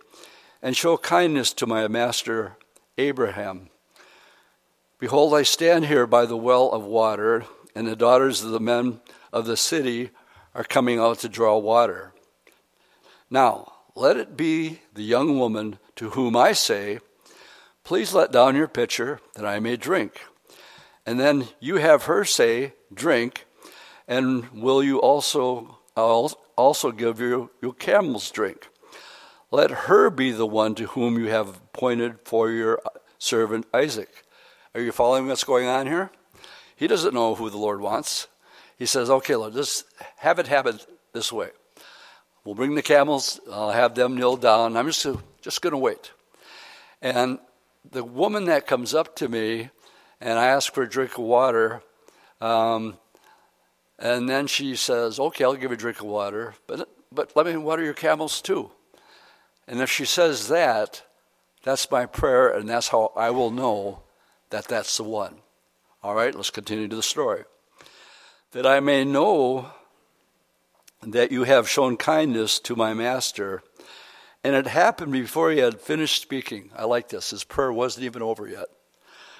and 0.61 0.77
show 0.77 0.95
kindness 0.95 1.51
to 1.53 1.65
my 1.65 1.87
master 1.87 2.55
Abraham. 2.99 3.69
Behold, 4.99 5.33
I 5.33 5.41
stand 5.41 5.85
here 5.85 6.05
by 6.05 6.27
the 6.27 6.37
well 6.37 6.69
of 6.69 6.83
water, 6.83 7.45
and 7.73 7.87
the 7.87 7.95
daughters 7.95 8.43
of 8.43 8.51
the 8.51 8.59
men 8.59 9.01
of 9.33 9.47
the 9.47 9.57
city 9.57 10.11
are 10.53 10.63
coming 10.63 10.99
out 10.99 11.17
to 11.19 11.29
draw 11.29 11.57
water. 11.57 12.13
Now, 13.27 13.73
let 13.95 14.15
it 14.15 14.37
be 14.37 14.81
the 14.93 15.03
young 15.03 15.39
woman 15.39 15.79
to 15.95 16.11
whom 16.11 16.35
I 16.35 16.51
say, 16.51 16.99
Please 17.83 18.13
let 18.13 18.31
down 18.31 18.55
your 18.55 18.67
pitcher 18.67 19.19
that 19.33 19.47
I 19.47 19.59
may 19.59 19.77
drink. 19.77 20.21
And 21.07 21.19
then 21.19 21.47
you 21.59 21.77
have 21.77 22.03
her 22.03 22.23
say, 22.23 22.73
Drink, 22.93 23.47
and 24.07 24.51
will 24.51 24.83
you 24.83 24.99
also 24.99 25.79
I'll 25.95 26.31
also 26.57 26.91
give 26.91 27.19
you 27.19 27.51
your 27.61 27.73
camel's 27.73 28.29
drink. 28.29 28.69
Let 29.51 29.71
her 29.71 30.09
be 30.09 30.31
the 30.31 30.45
one 30.45 30.75
to 30.75 30.87
whom 30.87 31.17
you 31.17 31.29
have 31.29 31.47
appointed 31.47 32.19
for 32.25 32.51
your 32.51 32.81
servant 33.17 33.65
Isaac. 33.73 34.09
Are 34.73 34.81
you 34.81 34.91
following 34.91 35.27
what's 35.27 35.45
going 35.45 35.67
on 35.67 35.87
here? 35.87 36.11
He 36.75 36.87
doesn't 36.87 37.13
know 37.13 37.35
who 37.35 37.49
the 37.49 37.57
Lord 37.57 37.79
wants. 37.79 38.27
He 38.77 38.85
says, 38.85 39.09
Okay, 39.09 39.35
Lord, 39.35 39.53
just 39.53 39.85
have 40.17 40.39
it 40.39 40.47
happen 40.47 40.79
this 41.13 41.31
way. 41.31 41.51
We'll 42.43 42.55
bring 42.55 42.75
the 42.75 42.81
camels. 42.81 43.39
I'll 43.49 43.71
have 43.71 43.95
them 43.95 44.17
kneel 44.17 44.35
down. 44.35 44.75
I'm 44.75 44.87
just, 44.87 45.07
just 45.41 45.61
going 45.61 45.71
to 45.71 45.77
wait. 45.77 46.11
And 47.01 47.39
the 47.89 48.03
woman 48.03 48.45
that 48.45 48.67
comes 48.67 48.93
up 48.93 49.15
to 49.17 49.29
me 49.29 49.69
and 50.19 50.37
I 50.37 50.47
ask 50.47 50.73
for 50.73 50.83
a 50.83 50.89
drink 50.89 51.13
of 51.13 51.23
water, 51.23 51.81
um, 52.41 52.97
and 53.97 54.27
then 54.29 54.47
she 54.47 54.75
says, 54.75 55.19
Okay, 55.19 55.43
I'll 55.43 55.53
give 55.53 55.71
you 55.71 55.75
a 55.75 55.77
drink 55.77 55.99
of 55.99 56.05
water, 56.05 56.55
but, 56.67 56.89
but 57.11 57.35
let 57.35 57.45
me 57.45 57.55
water 57.57 57.83
your 57.83 57.93
camels 57.93 58.41
too. 58.41 58.71
And 59.67 59.81
if 59.81 59.89
she 59.89 60.05
says 60.05 60.47
that, 60.49 61.03
that's 61.63 61.89
my 61.89 62.05
prayer, 62.05 62.49
and 62.49 62.69
that's 62.69 62.89
how 62.89 63.11
I 63.15 63.31
will 63.31 63.49
know 63.49 64.03
that 64.51 64.67
that's 64.67 64.97
the 64.97 65.03
one. 65.03 65.37
All 66.03 66.13
right, 66.13 66.35
let's 66.35 66.51
continue 66.51 66.87
to 66.87 66.95
the 66.95 67.01
story. 67.01 67.45
That 68.51 68.67
I 68.67 68.79
may 68.79 69.03
know 69.03 69.71
that 71.01 71.31
you 71.31 71.43
have 71.43 71.69
shown 71.69 71.97
kindness 71.97 72.59
to 72.59 72.75
my 72.75 72.93
master. 72.93 73.63
And 74.43 74.55
it 74.55 74.67
happened 74.67 75.11
before 75.11 75.51
he 75.51 75.57
had 75.57 75.81
finished 75.81 76.21
speaking. 76.21 76.69
I 76.75 76.85
like 76.85 77.09
this. 77.09 77.31
His 77.31 77.43
prayer 77.43 77.73
wasn't 77.73 78.05
even 78.05 78.21
over 78.21 78.47
yet. 78.47 78.67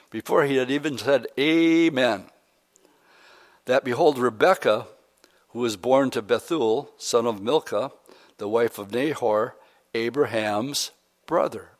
Before 0.10 0.43
he 0.43 0.56
had 0.56 0.72
even 0.72 0.97
said, 0.97 1.28
Amen. 1.39 2.26
That 3.66 3.84
behold, 3.84 4.18
Rebekah, 4.18 4.88
who 5.49 5.59
was 5.59 5.78
born 5.78 6.11
to 6.11 6.22
Bethuel, 6.22 6.91
son 6.97 7.26
of 7.26 7.41
Milcah, 7.41 7.91
the 8.38 8.47
wife 8.47 8.78
of 8.78 8.91
Nahor, 8.91 9.55
Abraham's 9.93 10.91
brother, 11.26 11.72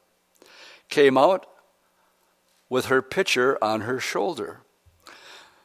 came 0.90 1.18
out 1.18 1.46
with 2.70 2.86
her 2.86 3.02
pitcher 3.02 3.64
on 3.64 3.82
her 3.82 4.00
shoulder. 4.00 4.62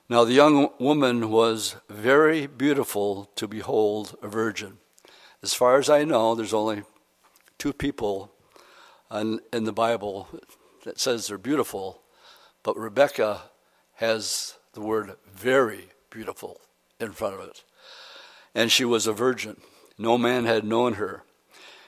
Now 0.08 0.24
the 0.24 0.34
young 0.34 0.70
woman 0.78 1.30
was 1.30 1.76
very 1.88 2.46
beautiful 2.46 3.30
to 3.36 3.46
behold, 3.48 4.16
a 4.22 4.28
virgin. 4.28 4.78
As 5.42 5.54
far 5.54 5.78
as 5.78 5.88
I 5.88 6.04
know, 6.04 6.34
there's 6.34 6.52
only 6.52 6.82
two 7.56 7.72
people 7.72 8.32
in, 9.10 9.40
in 9.52 9.64
the 9.64 9.72
Bible 9.72 10.28
that 10.84 11.00
says 11.00 11.28
they're 11.28 11.38
beautiful, 11.38 12.02
but 12.62 12.76
Rebecca 12.76 13.42
has 13.94 14.56
the 14.72 14.80
word 14.80 15.16
very 15.32 15.90
beautiful 16.10 16.60
in 16.98 17.12
front 17.12 17.34
of 17.34 17.40
it. 17.40 17.62
And 18.54 18.70
she 18.70 18.84
was 18.84 19.06
a 19.06 19.12
virgin. 19.12 19.60
No 19.96 20.18
man 20.18 20.44
had 20.44 20.64
known 20.64 20.94
her. 20.94 21.22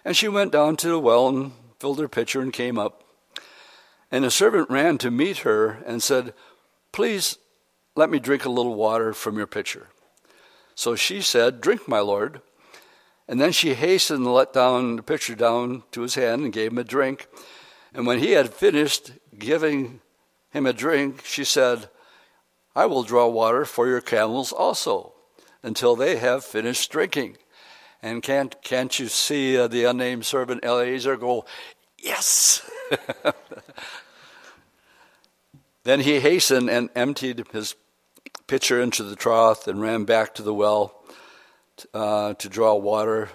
And 0.05 0.17
she 0.17 0.29
went 0.29 0.53
down 0.53 0.77
to 0.77 0.89
the 0.89 0.99
well 0.99 1.29
and 1.29 1.53
filled 1.79 1.99
her 1.99 2.09
pitcher 2.09 2.41
and 2.41 2.53
came 2.53 2.79
up. 2.79 3.03
And 4.11 4.25
a 4.25 4.31
servant 4.31 4.71
ran 4.71 4.99
to 4.99 5.11
meet 5.11 5.39
her 5.39 5.83
and 5.87 6.03
said, 6.03 6.35
Please 6.93 7.39
let 7.97 8.11
me 8.11 8.19
drink 8.19 8.45
a 8.45 8.51
little 8.51 8.75
water 8.75 9.13
from 9.13 9.37
your 9.37 9.47
pitcher. 9.47 9.89
So 10.75 10.95
she 10.95 11.21
said, 11.21 11.61
Drink, 11.61 11.89
my 11.89 12.01
lord. 12.01 12.41
And 13.29 13.41
then 13.41 13.53
she 13.53 13.75
hastened 13.75 14.25
and 14.25 14.35
let 14.35 14.53
down 14.53 14.97
the 14.97 15.03
pitcher 15.03 15.35
down 15.35 15.85
to 15.93 16.03
his 16.03 16.15
hand 16.15 16.43
and 16.43 16.53
gave 16.53 16.73
him 16.73 16.79
a 16.79 16.85
drink. 16.85 17.27
And 17.95 18.07
when 18.07 18.19
he 18.19 18.33
had 18.33 18.53
finished 18.53 19.13
giving 19.39 20.01
him 20.51 20.67
a 20.67 20.73
drink, 20.73 21.25
she 21.25 21.45
said, 21.45 21.89
I 22.75 22.87
will 22.87 23.03
draw 23.03 23.27
water 23.27 23.65
for 23.65 23.87
your 23.87 24.01
camels 24.01 24.53
also 24.53 25.13
until 25.63 25.95
they 25.95 26.17
have 26.17 26.45
finished 26.45 26.91
drinking. 26.91 27.37
And 28.03 28.23
can't, 28.23 28.61
can't 28.63 28.99
you 28.99 29.09
see 29.09 29.57
uh, 29.57 29.69
the 29.69 29.85
unnamed 29.85 30.25
servant 30.25 30.65
Eliezer 30.65 31.17
go, 31.17 31.45
Yes! 31.99 32.69
then 35.85 36.01
he 36.01 36.19
hastened 36.19 36.69
and 36.69 36.91
emptied 36.97 37.45
his 37.53 37.77
pitcher 38.49 38.81
into 38.81 39.05
the 39.05 39.15
trough 39.15 39.69
and 39.69 39.81
ran 39.81 40.05
back 40.05 40.35
to 40.35 40.43
the 40.43 40.53
well 40.53 41.01
uh, 41.95 42.35
to 42.35 42.49
draw 42.49 42.75
water 42.75 43.31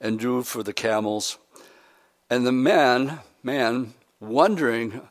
and 0.00 0.18
drew 0.18 0.42
for 0.42 0.62
the 0.62 0.72
camels. 0.72 1.38
And 2.30 2.46
the 2.46 2.52
man, 2.52 3.20
man, 3.42 3.92
wondering 4.20 5.02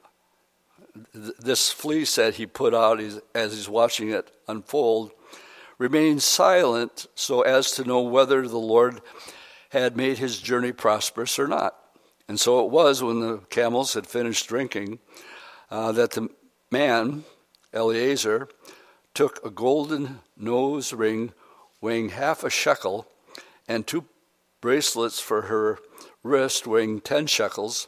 this 1.13 1.69
fleece 1.69 2.15
that 2.15 2.35
he 2.35 2.45
put 2.45 2.73
out 2.73 2.99
as 2.99 3.53
he's 3.53 3.69
watching 3.69 4.09
it 4.09 4.31
unfold, 4.47 5.11
remained 5.77 6.23
silent 6.23 7.07
so 7.15 7.41
as 7.41 7.71
to 7.71 7.83
know 7.83 8.01
whether 8.01 8.47
the 8.47 8.57
Lord 8.57 9.01
had 9.69 9.97
made 9.97 10.17
his 10.17 10.39
journey 10.39 10.71
prosperous 10.71 11.37
or 11.37 11.47
not. 11.47 11.75
And 12.27 12.39
so 12.39 12.65
it 12.65 12.71
was 12.71 13.01
when 13.01 13.21
the 13.21 13.37
camels 13.49 13.93
had 13.93 14.07
finished 14.07 14.47
drinking 14.47 14.99
uh, 15.69 15.91
that 15.93 16.11
the 16.11 16.29
man, 16.71 17.23
Eliezer, 17.73 18.49
took 19.13 19.43
a 19.45 19.49
golden 19.49 20.19
nose 20.35 20.93
ring 20.93 21.33
weighing 21.81 22.09
half 22.09 22.43
a 22.43 22.49
shekel 22.49 23.07
and 23.67 23.85
two 23.85 24.05
bracelets 24.61 25.19
for 25.19 25.43
her 25.43 25.79
wrist 26.23 26.67
weighing 26.67 26.99
10 27.01 27.27
shekels. 27.27 27.87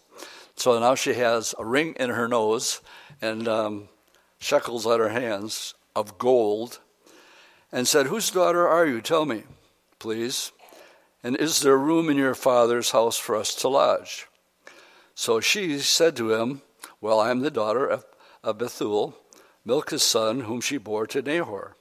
So 0.55 0.78
now 0.80 0.95
she 0.95 1.14
has 1.14 1.55
a 1.57 1.66
ring 1.66 1.93
in 1.99 2.10
her 2.12 2.28
nose 2.28 2.82
and 3.22 3.47
um, 3.47 3.89
shekels 4.39 4.86
on 4.86 4.99
her 4.99 5.09
hands 5.09 5.74
of 5.95 6.17
gold, 6.17 6.80
and 7.72 7.88
said, 7.88 8.07
Whose 8.07 8.32
daughter 8.32 8.67
are 8.67 8.86
you? 8.86 9.01
Tell 9.01 9.26
me, 9.26 9.43
please. 9.99 10.51
And 11.24 11.36
is 11.36 11.59
there 11.61 11.78
room 11.78 12.09
in 12.09 12.17
your 12.17 12.36
father's 12.36 12.91
house 12.91 13.17
for 13.17 13.36
us 13.36 13.53
to 13.55 13.67
lodge? 13.67 14.28
So 15.13 15.41
she 15.41 15.80
said 15.80 16.15
to 16.15 16.34
him, 16.34 16.61
Well, 17.01 17.20
I 17.20 17.30
am 17.32 17.41
the 17.41 17.51
daughter 17.51 17.86
of, 17.86 18.05
of 18.43 18.57
Bethuel, 18.57 19.17
Milcah's 19.65 20.03
son, 20.03 20.41
whom 20.41 20.61
she 20.61 20.78
bore 20.78 21.05
to 21.07 21.22
Nahor. 21.22 21.76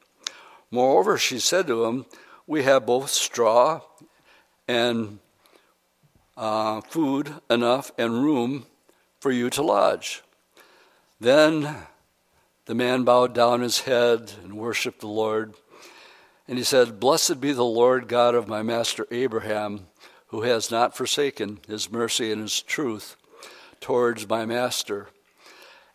Moreover, 0.71 1.17
she 1.17 1.39
said 1.39 1.67
to 1.69 1.85
him, 1.85 2.07
We 2.47 2.65
have 2.65 2.85
both 2.85 3.11
straw 3.11 3.83
and 4.67 5.21
uh, 6.37 6.81
food 6.83 7.35
enough 7.49 7.93
and 7.97 8.25
room 8.25 8.67
for 9.21 9.31
you 9.31 9.51
to 9.51 9.63
lodge. 9.63 10.23
Then 11.21 11.77
the 12.67 12.75
man 12.75 13.05
bowed 13.05 13.35
down 13.35 13.61
his 13.61 13.81
head 13.81 14.33
and 14.45 14.57
worshiped 14.57 15.01
the 15.01 15.09
Lord. 15.09 15.55
And 16.47 16.59
he 16.59 16.65
said, 16.65 17.01
Blessed 17.01 17.41
be 17.41 17.53
the 17.53 17.65
Lord 17.65 18.09
God 18.09 18.35
of 18.35 18.47
my 18.47 18.63
master 18.63 19.07
Abraham, 19.11 19.89
who 20.29 20.43
has 20.43 20.71
not 20.71 20.97
forsaken 20.97 21.61
his 21.67 21.91
mercy 21.91 22.31
and 22.31 22.43
his 22.43 22.63
truth 22.63 23.17
towards 23.81 24.29
my 24.29 24.45
master. 24.45 25.09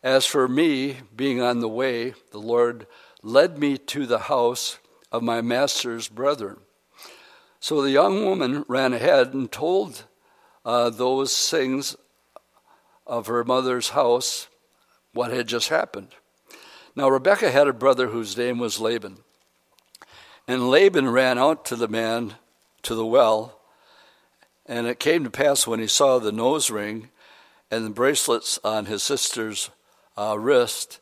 As 0.01 0.25
for 0.25 0.47
me, 0.47 0.97
being 1.15 1.41
on 1.41 1.59
the 1.59 1.69
way, 1.69 2.13
the 2.31 2.39
Lord 2.39 2.87
led 3.21 3.57
me 3.57 3.77
to 3.77 4.05
the 4.05 4.19
house 4.19 4.79
of 5.11 5.23
my 5.23 5.41
master's 5.41 6.09
brethren. 6.09 6.57
So 7.61 7.81
the 7.81 7.91
young 7.91 8.25
woman 8.25 8.65
ran 8.67 8.93
ahead 8.93 9.33
and 9.33 9.49
told 9.49 10.03
uh, 10.65 10.89
those 10.89 11.49
things 11.49 11.95
of 13.07 13.27
her 13.27 13.45
mother's 13.45 13.89
house 13.89 14.47
what 15.13 15.31
had 15.31 15.47
just 15.47 15.69
happened. 15.69 16.09
Now, 16.95 17.09
Rebekah 17.09 17.51
had 17.51 17.67
a 17.67 17.73
brother 17.73 18.07
whose 18.07 18.37
name 18.37 18.59
was 18.59 18.79
Laban. 18.79 19.17
And 20.47 20.69
Laban 20.69 21.09
ran 21.09 21.37
out 21.37 21.65
to 21.65 21.75
the 21.75 21.87
man 21.87 22.35
to 22.83 22.95
the 22.95 23.05
well. 23.05 23.59
And 24.65 24.87
it 24.87 24.99
came 24.99 25.23
to 25.23 25.29
pass 25.29 25.65
when 25.65 25.79
he 25.79 25.87
saw 25.87 26.19
the 26.19 26.31
nose 26.31 26.69
ring 26.69 27.09
and 27.71 27.85
the 27.85 27.89
bracelets 27.89 28.59
on 28.63 28.85
his 28.85 29.01
sister's 29.01 29.71
uh, 30.15 30.37
wrist, 30.39 30.99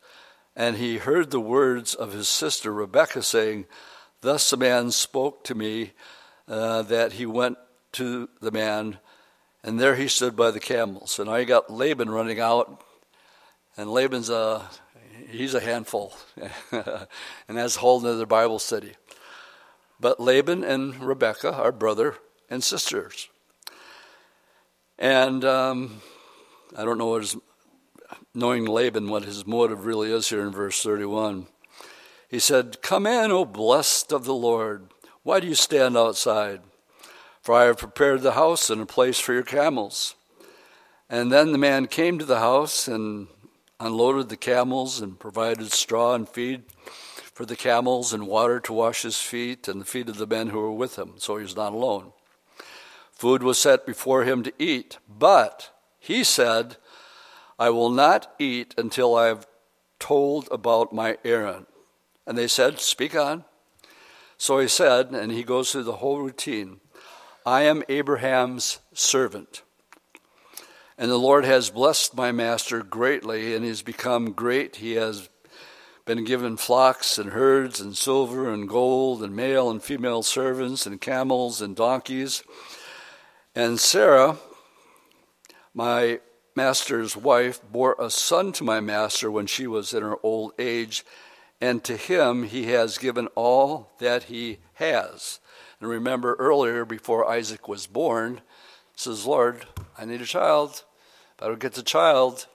and 0.56 0.78
he 0.78 0.98
heard 0.98 1.30
the 1.30 1.40
words 1.40 1.94
of 1.94 2.14
his 2.14 2.30
sister 2.30 2.72
Rebekah 2.72 3.24
saying, 3.24 3.66
Thus 4.22 4.50
the 4.50 4.58
man 4.58 4.92
spoke 4.92 5.44
to 5.46 5.56
me 5.56 5.92
uh, 6.48 6.84
that 6.84 7.14
he 7.14 7.26
went 7.26 7.58
to 7.94 8.30
the 8.40 8.52
man, 8.52 9.00
and 9.64 9.80
there 9.80 9.96
he 9.96 10.08
stood 10.08 10.36
by 10.36 10.52
the 10.52 10.60
camels. 10.60 11.20
And 11.20 11.30
I 11.30 11.44
got 11.44 11.72
Laban 11.72 12.10
running 12.10 12.40
out, 12.40 12.84
and 13.82 13.92
Laban's 13.92 14.30
a 14.30 14.70
he's 15.30 15.56
a 15.56 15.60
handful, 15.60 16.14
and 16.72 17.58
that's 17.58 17.78
a 17.78 17.80
whole 17.80 18.06
other 18.06 18.28
Bible 18.28 18.60
study. 18.60 18.94
But 20.00 20.20
Laban 20.20 20.64
and 20.64 20.96
Rebekah 21.02 21.54
are 21.54 21.72
brother 21.72 22.16
and 22.48 22.64
sisters. 22.64 23.28
And 25.00 25.44
um, 25.44 26.02
I 26.78 26.86
don't 26.86 27.00
know 27.00 27.08
what 27.08 27.22
his, 27.22 27.38
knowing 28.36 28.66
Laban, 28.66 29.10
what 29.10 29.24
his 29.24 29.48
motive 29.48 29.88
really 29.88 30.12
is 30.12 30.30
here 30.30 30.42
in 30.42 30.52
verse 30.52 30.84
31. 30.84 31.48
He 32.30 32.38
said, 32.38 32.84
Come 32.84 33.08
in, 33.08 33.32
O 33.32 33.46
blessed 33.46 34.12
of 34.12 34.26
the 34.26 34.36
Lord. 34.36 34.90
Why 35.24 35.40
do 35.40 35.48
you 35.48 35.56
stand 35.56 35.98
outside? 35.98 36.62
For 37.42 37.56
I 37.56 37.64
have 37.64 37.80
prepared 37.80 38.22
the 38.22 38.34
house 38.34 38.70
and 38.70 38.82
a 38.82 38.86
place 38.86 39.20
for 39.20 39.34
your 39.34 39.44
camels. 39.44 40.14
And 41.10 41.32
then 41.32 41.52
the 41.52 41.58
man 41.58 41.88
came 41.88 42.20
to 42.20 42.26
the 42.26 42.40
house 42.40 42.88
and 42.88 43.28
unloaded 43.82 44.30
the 44.30 44.38
camels 44.38 45.02
and 45.02 45.20
provided 45.20 45.72
straw 45.72 46.14
and 46.14 46.30
feed 46.30 46.64
for 47.34 47.46
the 47.46 47.56
camels 47.56 48.14
and 48.14 48.28
water 48.28 48.60
to 48.60 48.74
wash 48.74 49.02
his 49.02 49.18
feet 49.18 49.68
and 49.68 49.82
the 49.82 49.86
feet 49.86 50.08
of 50.08 50.18
the 50.18 50.28
men 50.28 50.50
who 50.50 50.60
were 50.60 50.72
with 50.72 50.98
him, 50.98 51.14
so 51.18 51.38
he 51.38 51.44
was 51.44 51.56
not 51.56 51.74
alone. 51.74 52.14
Food 53.12 53.44
was 53.44 53.58
set 53.58 53.86
before 53.86 54.24
him 54.24 54.44
to 54.44 54.54
eat, 54.60 54.98
but 55.10 55.72
he 56.00 56.24
said, 56.24 56.78
I 57.60 57.70
will 57.70 57.90
not 57.90 58.34
eat 58.40 58.74
until 58.78 59.16
I 59.16 59.28
have 59.28 59.48
told 60.00 60.48
about 60.52 60.94
my 60.94 61.18
errand. 61.24 61.66
And 62.26 62.38
they 62.38 62.48
said, 62.48 62.80
Speak 62.80 63.16
on. 63.16 63.46
So 64.38 64.58
he 64.58 64.68
said, 64.68 65.12
and 65.12 65.32
he 65.32 65.44
goes 65.44 65.72
through 65.72 65.84
the 65.84 65.98
whole 65.98 66.20
routine 66.20 66.80
I 67.46 67.62
am 67.62 67.84
Abraham's 67.90 68.80
servant. 68.94 69.64
And 71.02 71.10
the 71.10 71.18
Lord 71.18 71.46
has 71.46 71.72
blessed 71.72 72.16
my 72.16 72.32
master 72.32 72.84
greatly, 72.84 73.56
and 73.56 73.64
he 73.64 73.72
he's 73.72 73.82
become 73.82 74.34
great. 74.34 74.76
He 74.76 74.92
has 74.94 75.30
been 76.06 76.24
given 76.26 76.58
flocks 76.58 77.18
and 77.18 77.32
herds 77.32 77.80
and 77.82 77.98
silver 77.98 78.54
and 78.54 78.70
gold 78.70 79.24
and 79.24 79.36
male 79.36 79.72
and 79.72 79.82
female 79.82 80.22
servants 80.22 80.86
and 80.86 81.02
camels 81.02 81.60
and 81.60 81.76
donkeys. 81.76 82.44
And 83.56 83.80
Sarah, 83.80 84.38
my 85.74 86.20
master's 86.56 87.18
wife, 87.18 87.60
bore 87.72 87.96
a 87.98 88.12
son 88.12 88.52
to 88.52 88.64
my 88.64 88.80
master 88.80 89.32
when 89.32 89.48
she 89.48 89.66
was 89.66 89.96
in 89.96 90.04
her 90.04 90.18
old 90.22 90.54
age, 90.60 91.04
and 91.60 91.84
to 91.84 91.98
him 91.98 92.44
he 92.44 92.68
has 92.68 93.00
given 93.00 93.26
all 93.34 93.92
that 93.98 94.26
he 94.26 94.60
has. 94.76 95.40
And 95.80 95.90
remember 95.90 96.36
earlier, 96.36 96.86
before 96.86 97.28
Isaac 97.28 97.68
was 97.68 97.88
born, 97.88 98.42
says, 98.96 99.26
Lord, 99.26 99.66
I 99.98 100.06
need 100.06 100.22
a 100.22 100.28
child. 100.28 100.84
If 101.42 101.46
I 101.46 101.48
don't 101.48 101.60
get 101.60 101.74
the 101.74 101.82
child, 101.82 102.46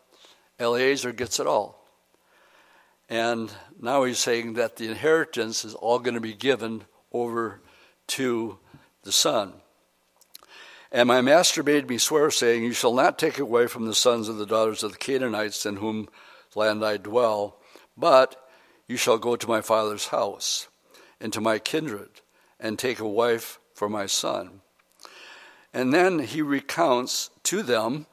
Eliezer 0.60 1.10
gets 1.10 1.40
it 1.40 1.46
all. 1.48 1.84
And 3.08 3.52
now 3.82 4.04
he's 4.04 4.20
saying 4.20 4.54
that 4.54 4.76
the 4.76 4.86
inheritance 4.86 5.64
is 5.64 5.74
all 5.74 5.98
going 5.98 6.14
to 6.14 6.20
be 6.20 6.34
given 6.34 6.84
over 7.12 7.62
to 8.06 8.60
the 9.02 9.10
son. 9.10 9.54
And 10.92 11.08
my 11.08 11.20
master 11.20 11.64
made 11.64 11.88
me 11.88 11.98
swear, 11.98 12.30
saying, 12.30 12.62
You 12.62 12.72
shall 12.72 12.94
not 12.94 13.18
take 13.18 13.40
away 13.40 13.66
from 13.66 13.86
the 13.86 13.94
sons 13.94 14.28
of 14.28 14.36
the 14.36 14.46
daughters 14.46 14.84
of 14.84 14.92
the 14.92 14.98
Canaanites 14.98 15.66
in 15.66 15.78
whom 15.78 16.08
land 16.54 16.84
I 16.84 16.96
dwell, 16.96 17.56
but 17.96 18.36
you 18.86 18.96
shall 18.96 19.18
go 19.18 19.34
to 19.34 19.48
my 19.48 19.62
father's 19.62 20.06
house 20.06 20.68
and 21.20 21.32
to 21.32 21.40
my 21.40 21.58
kindred 21.58 22.20
and 22.60 22.78
take 22.78 23.00
a 23.00 23.08
wife 23.08 23.58
for 23.74 23.88
my 23.88 24.06
son. 24.06 24.60
And 25.74 25.92
then 25.92 26.20
he 26.20 26.40
recounts 26.40 27.30
to 27.42 27.64
them 27.64 28.06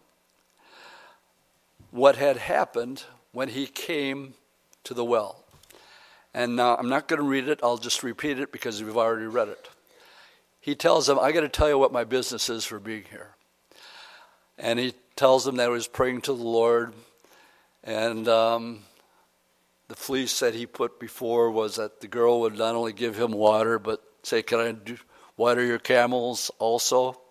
what 1.94 2.16
had 2.16 2.38
happened 2.38 3.04
when 3.34 3.50
he 3.50 3.68
came 3.68 4.34
to 4.84 4.96
the 4.96 5.06
well. 5.06 5.46
And 6.34 6.56
now 6.56 6.76
I'm 6.76 6.90
not 6.90 7.08
going 7.08 7.20
to 7.20 7.28
read 7.28 7.48
it, 7.48 7.60
I'll 7.62 7.78
just 7.78 8.02
repeat 8.02 8.40
it 8.40 8.52
because 8.52 8.82
we've 8.82 8.98
already 8.98 9.28
read 9.28 9.50
it. 9.50 9.70
He 10.60 10.74
tells 10.74 11.06
them, 11.06 11.20
I 11.20 11.32
got 11.32 11.42
to 11.42 11.50
tell 11.50 11.70
you 11.70 11.78
what 11.78 11.92
my 11.92 12.04
business 12.04 12.50
is 12.50 12.66
for 12.66 12.80
being 12.80 13.04
here. 13.12 13.36
And 14.58 14.80
he 14.80 14.96
tells 15.16 15.46
them 15.46 15.58
that 15.58 15.66
he 15.66 15.70
was 15.70 15.88
praying 15.88 16.22
to 16.22 16.34
the 16.34 16.42
Lord. 16.42 16.96
And 17.84 18.28
um, 18.28 18.80
the 19.88 19.96
fleece 19.96 20.40
that 20.40 20.56
he 20.56 20.66
put 20.66 21.00
before 21.00 21.52
was 21.52 21.76
that 21.76 22.02
the 22.02 22.08
girl 22.08 22.40
would 22.42 22.58
not 22.58 22.74
only 22.74 22.94
give 22.94 23.20
him 23.20 23.34
water, 23.34 23.78
but 23.78 24.02
say, 24.24 24.42
Can 24.42 24.60
I 24.60 24.72
do, 24.72 24.98
water 25.38 25.64
your 25.64 25.80
camels 25.80 26.50
also? 26.58 27.22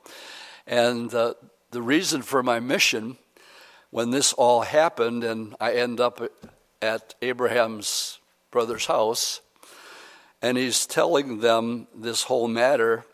And 0.68 1.12
uh, 1.12 1.34
the 1.72 1.82
reason 1.82 2.22
for 2.22 2.44
my 2.44 2.60
mission 2.60 3.16
when 3.92 4.10
this 4.10 4.32
all 4.32 4.62
happened 4.62 5.22
and 5.22 5.54
I 5.60 5.74
end 5.74 6.00
up 6.00 6.20
at 6.80 7.14
Abraham's 7.20 8.18
brother's 8.50 8.86
house, 8.86 9.42
and 10.40 10.56
he's 10.56 10.86
telling 10.86 11.40
them 11.40 11.86
this 11.94 12.24
whole 12.24 12.48
matter, 12.48 13.04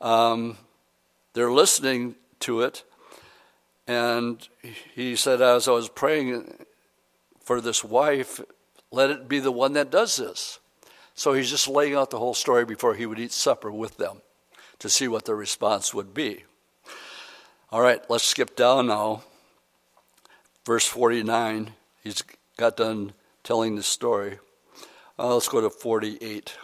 um, 0.00 0.56
they're 1.34 1.50
listening 1.50 2.14
to 2.40 2.60
it. 2.60 2.84
And 3.88 4.48
he 4.94 5.16
said, 5.16 5.42
as 5.42 5.66
I 5.66 5.72
was 5.72 5.88
praying 5.88 6.64
for 7.40 7.60
this 7.60 7.82
wife, 7.82 8.40
let 8.92 9.10
it 9.10 9.28
be 9.28 9.40
the 9.40 9.52
one 9.52 9.72
that 9.72 9.90
does 9.90 10.16
this. 10.16 10.60
So 11.16 11.32
he's 11.32 11.50
just 11.50 11.66
laying 11.66 11.96
out 11.96 12.10
the 12.10 12.20
whole 12.20 12.34
story 12.34 12.64
before 12.64 12.94
he 12.94 13.04
would 13.04 13.18
eat 13.18 13.32
supper 13.32 13.70
with 13.70 13.96
them 13.96 14.22
to 14.78 14.88
see 14.88 15.08
what 15.08 15.24
their 15.24 15.36
response 15.36 15.92
would 15.92 16.14
be. 16.14 16.44
All 17.72 17.80
right, 17.80 18.00
let's 18.08 18.24
skip 18.24 18.54
down 18.54 18.86
now 18.86 19.24
verse 20.64 20.86
49. 20.86 21.74
He's 22.02 22.22
got 22.56 22.76
done 22.76 23.12
telling 23.42 23.76
the 23.76 23.82
story. 23.82 24.38
Uh, 25.18 25.34
let's 25.34 25.48
go 25.48 25.60
to 25.60 25.70
48. 25.70 26.56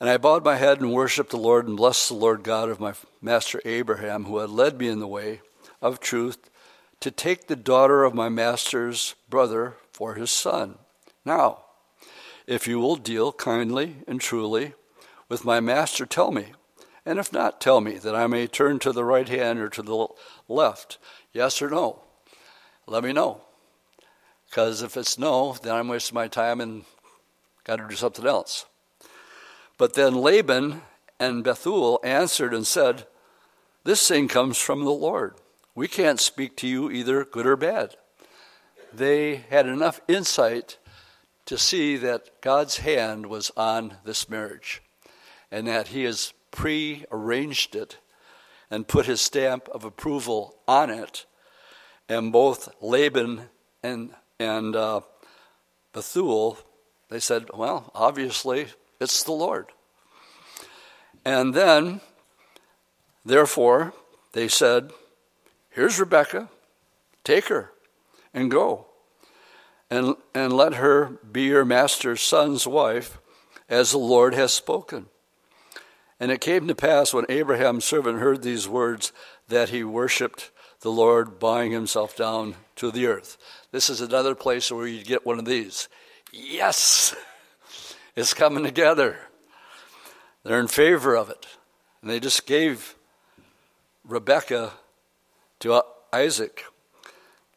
And 0.00 0.08
I 0.08 0.16
bowed 0.16 0.44
my 0.44 0.56
head 0.56 0.80
and 0.80 0.92
worshiped 0.92 1.30
the 1.30 1.36
Lord 1.36 1.68
and 1.68 1.76
blessed 1.76 2.08
the 2.08 2.14
Lord 2.14 2.42
God 2.42 2.70
of 2.70 2.80
my 2.80 2.94
master 3.20 3.60
Abraham, 3.64 4.24
who 4.24 4.38
had 4.38 4.50
led 4.50 4.78
me 4.78 4.88
in 4.88 4.98
the 4.98 5.06
way 5.06 5.42
of 5.82 6.00
truth 6.00 6.50
to 7.00 7.10
take 7.10 7.46
the 7.46 7.56
daughter 7.56 8.04
of 8.04 8.14
my 8.14 8.28
master's 8.28 9.14
brother 9.28 9.74
for 9.92 10.14
his 10.14 10.30
son. 10.30 10.78
Now, 11.24 11.64
if 12.46 12.66
you 12.66 12.80
will 12.80 12.96
deal 12.96 13.32
kindly 13.32 13.96
and 14.08 14.20
truly 14.20 14.72
with 15.28 15.44
my 15.44 15.60
master, 15.60 16.06
tell 16.06 16.30
me. 16.30 16.46
And 17.04 17.18
if 17.18 17.32
not, 17.32 17.60
tell 17.60 17.80
me 17.80 17.98
that 17.98 18.14
I 18.14 18.26
may 18.26 18.46
turn 18.46 18.78
to 18.80 18.92
the 18.92 19.04
right 19.04 19.28
hand 19.28 19.58
or 19.58 19.68
to 19.70 19.82
the 19.82 20.08
left, 20.48 20.98
yes 21.32 21.60
or 21.62 21.70
no 21.70 22.02
let 22.90 23.04
me 23.04 23.12
know. 23.12 23.40
Because 24.48 24.82
if 24.82 24.96
it's 24.96 25.16
no, 25.16 25.56
then 25.62 25.74
I'm 25.74 25.86
wasting 25.86 26.16
my 26.16 26.26
time 26.26 26.60
and 26.60 26.84
got 27.62 27.76
to 27.76 27.86
do 27.88 27.94
something 27.94 28.26
else. 28.26 28.66
But 29.78 29.94
then 29.94 30.16
Laban 30.16 30.82
and 31.20 31.44
Bethuel 31.44 32.00
answered 32.02 32.52
and 32.52 32.66
said, 32.66 33.06
This 33.84 34.06
thing 34.06 34.26
comes 34.26 34.58
from 34.58 34.84
the 34.84 34.90
Lord. 34.90 35.34
We 35.76 35.86
can't 35.86 36.18
speak 36.18 36.56
to 36.58 36.66
you 36.66 36.90
either 36.90 37.24
good 37.24 37.46
or 37.46 37.56
bad. 37.56 37.94
They 38.92 39.36
had 39.36 39.66
enough 39.68 40.00
insight 40.08 40.76
to 41.46 41.56
see 41.56 41.96
that 41.98 42.40
God's 42.40 42.78
hand 42.78 43.26
was 43.26 43.52
on 43.56 43.98
this 44.04 44.28
marriage 44.28 44.82
and 45.48 45.68
that 45.68 45.88
He 45.88 46.02
has 46.04 46.32
pre 46.50 47.04
arranged 47.12 47.76
it 47.76 47.98
and 48.68 48.88
put 48.88 49.06
His 49.06 49.20
stamp 49.20 49.68
of 49.68 49.84
approval 49.84 50.56
on 50.66 50.90
it. 50.90 51.24
And 52.10 52.32
both 52.32 52.68
Laban 52.82 53.42
and, 53.84 54.10
and 54.40 54.74
uh, 54.74 55.02
Bethuel, 55.92 56.58
they 57.08 57.20
said, 57.20 57.46
Well, 57.54 57.92
obviously, 57.94 58.66
it's 59.00 59.22
the 59.22 59.30
Lord. 59.30 59.68
And 61.24 61.54
then, 61.54 62.00
therefore, 63.24 63.94
they 64.32 64.48
said, 64.48 64.90
Here's 65.70 66.00
Rebecca, 66.00 66.48
take 67.22 67.46
her 67.46 67.70
and 68.34 68.50
go. 68.50 68.86
And, 69.88 70.16
and 70.34 70.52
let 70.52 70.74
her 70.74 71.20
be 71.30 71.42
your 71.42 71.64
master's 71.64 72.22
son's 72.22 72.66
wife, 72.66 73.18
as 73.68 73.92
the 73.92 73.98
Lord 73.98 74.34
has 74.34 74.52
spoken. 74.52 75.06
And 76.18 76.32
it 76.32 76.40
came 76.40 76.66
to 76.66 76.74
pass 76.74 77.14
when 77.14 77.26
Abraham's 77.28 77.84
servant 77.84 78.18
heard 78.18 78.42
these 78.42 78.66
words 78.66 79.12
that 79.46 79.68
he 79.68 79.84
worshipped 79.84 80.50
the 80.80 80.90
Lord, 80.90 81.38
bowing 81.38 81.72
himself 81.72 82.16
down 82.16 82.54
to 82.76 82.90
the 82.90 83.06
earth. 83.06 83.36
This 83.70 83.90
is 83.90 84.00
another 84.00 84.34
place 84.34 84.70
where 84.72 84.86
you 84.86 85.04
get 85.04 85.26
one 85.26 85.38
of 85.38 85.44
these. 85.44 85.88
Yes, 86.32 87.14
it's 88.16 88.34
coming 88.34 88.64
together. 88.64 89.18
They're 90.42 90.60
in 90.60 90.68
favor 90.68 91.16
of 91.16 91.28
it. 91.30 91.46
And 92.00 92.10
they 92.10 92.20
just 92.20 92.46
gave 92.46 92.94
Rebekah 94.04 94.72
to 95.60 95.82
Isaac. 96.12 96.64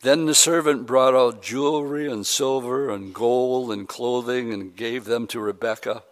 Then 0.02 0.26
the 0.26 0.36
servant 0.36 0.86
brought 0.86 1.16
out 1.16 1.42
jewelry 1.42 2.12
and 2.12 2.28
silver 2.28 2.90
and 2.90 3.14
gold 3.14 3.72
and 3.72 3.88
clothing 3.88 4.52
and 4.52 4.76
gave 4.76 5.06
them 5.06 5.28
to 5.28 5.40
Rebekah. 5.40 6.04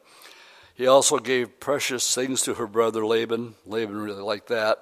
He 0.74 0.88
also 0.88 1.20
gave 1.20 1.60
precious 1.60 2.16
things 2.16 2.42
to 2.44 2.54
her 2.54 2.68
brother 2.68 3.06
Laban. 3.06 3.56
Laban 3.66 3.98
really 3.98 4.22
liked 4.22 4.48
that. 4.48 4.78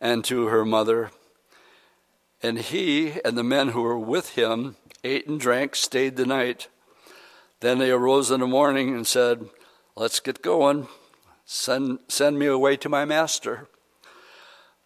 And 0.00 0.24
to 0.24 0.46
her 0.46 0.64
mother. 0.64 1.12
And 2.42 2.58
he 2.58 3.20
and 3.24 3.36
the 3.36 3.44
men 3.44 3.68
who 3.68 3.82
were 3.82 3.98
with 3.98 4.30
him 4.30 4.76
ate 5.02 5.26
and 5.26 5.40
drank, 5.40 5.74
stayed 5.74 6.16
the 6.16 6.26
night. 6.26 6.68
Then 7.60 7.78
they 7.78 7.90
arose 7.90 8.30
in 8.30 8.40
the 8.40 8.46
morning 8.46 8.94
and 8.94 9.06
said, 9.06 9.48
Let's 9.96 10.20
get 10.20 10.42
going. 10.42 10.86
Send, 11.44 11.98
send 12.08 12.38
me 12.38 12.46
away 12.46 12.76
to 12.76 12.88
my 12.88 13.04
master. 13.04 13.66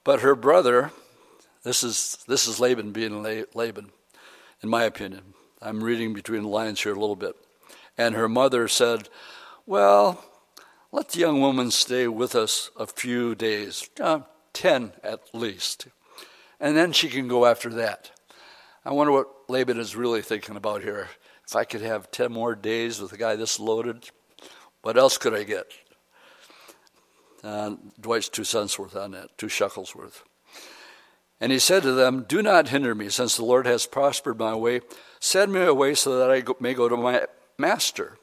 But 0.04 0.20
her 0.20 0.34
brother, 0.34 0.90
this 1.64 1.82
is, 1.82 2.18
this 2.26 2.46
is 2.46 2.60
Laban 2.60 2.92
being 2.92 3.22
Laban, 3.22 3.90
in 4.62 4.68
my 4.68 4.84
opinion. 4.84 5.34
I'm 5.60 5.84
reading 5.84 6.14
between 6.14 6.42
the 6.42 6.48
lines 6.48 6.80
here 6.80 6.92
a 6.92 6.98
little 6.98 7.16
bit. 7.16 7.36
And 7.98 8.14
her 8.14 8.28
mother 8.28 8.68
said, 8.68 9.08
Well, 9.66 10.24
let 10.90 11.10
the 11.10 11.20
young 11.20 11.40
woman 11.40 11.70
stay 11.70 12.08
with 12.08 12.34
us 12.34 12.70
a 12.78 12.86
few 12.86 13.34
days, 13.34 13.88
uh, 14.00 14.20
10 14.54 14.92
at 15.02 15.34
least. 15.34 15.88
And 16.62 16.76
then 16.76 16.92
she 16.92 17.08
can 17.08 17.26
go 17.26 17.44
after 17.44 17.68
that. 17.70 18.12
I 18.84 18.92
wonder 18.92 19.12
what 19.12 19.26
Laban 19.48 19.80
is 19.80 19.96
really 19.96 20.22
thinking 20.22 20.54
about 20.54 20.82
here. 20.82 21.08
If 21.44 21.56
I 21.56 21.64
could 21.64 21.82
have 21.82 22.12
10 22.12 22.32
more 22.32 22.54
days 22.54 23.00
with 23.00 23.12
a 23.12 23.16
guy 23.16 23.34
this 23.34 23.58
loaded, 23.58 24.08
what 24.82 24.96
else 24.96 25.18
could 25.18 25.34
I 25.34 25.42
get? 25.42 25.66
Uh, 27.42 27.74
Dwight's 28.00 28.28
two 28.28 28.44
cents 28.44 28.78
worth 28.78 28.94
on 28.94 29.10
that, 29.10 29.36
two 29.36 29.48
shekels 29.48 29.96
worth. 29.96 30.22
And 31.40 31.50
he 31.50 31.58
said 31.58 31.82
to 31.82 31.92
them, 31.92 32.24
Do 32.28 32.40
not 32.40 32.68
hinder 32.68 32.94
me, 32.94 33.08
since 33.08 33.36
the 33.36 33.44
Lord 33.44 33.66
has 33.66 33.84
prospered 33.84 34.38
my 34.38 34.54
way. 34.54 34.82
Send 35.18 35.52
me 35.52 35.62
away 35.62 35.94
so 35.94 36.16
that 36.16 36.30
I 36.30 36.44
may 36.60 36.74
go 36.74 36.88
to 36.88 36.96
my 36.96 37.26
master. 37.58 38.18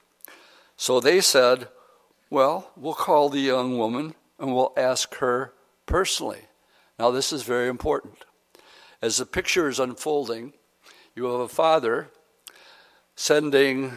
So 0.78 1.02
they 1.02 1.20
said, 1.20 1.68
Well, 2.30 2.72
we'll 2.78 2.94
call 2.94 3.28
the 3.28 3.42
young 3.42 3.78
woman 3.78 4.16
and 4.40 4.56
we'll 4.56 4.72
ask 4.78 5.16
her 5.16 5.54
personally. 5.86 6.44
Now, 6.98 7.12
this 7.12 7.34
is 7.34 7.44
very 7.44 7.68
important. 7.68 8.24
As 9.02 9.18
the 9.18 9.26
picture 9.26 9.70
is 9.70 9.80
unfolding, 9.80 10.54
you 11.16 11.26
have 11.26 11.40
a 11.40 11.48
father 11.48 12.10
sending 13.16 13.94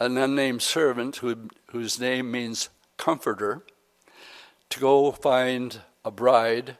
an 0.00 0.18
unnamed 0.18 0.62
servant 0.62 1.16
who, 1.16 1.48
whose 1.70 2.00
name 2.00 2.30
means 2.32 2.68
comforter 2.96 3.64
to 4.70 4.80
go 4.80 5.12
find 5.12 5.80
a 6.04 6.10
bride 6.10 6.78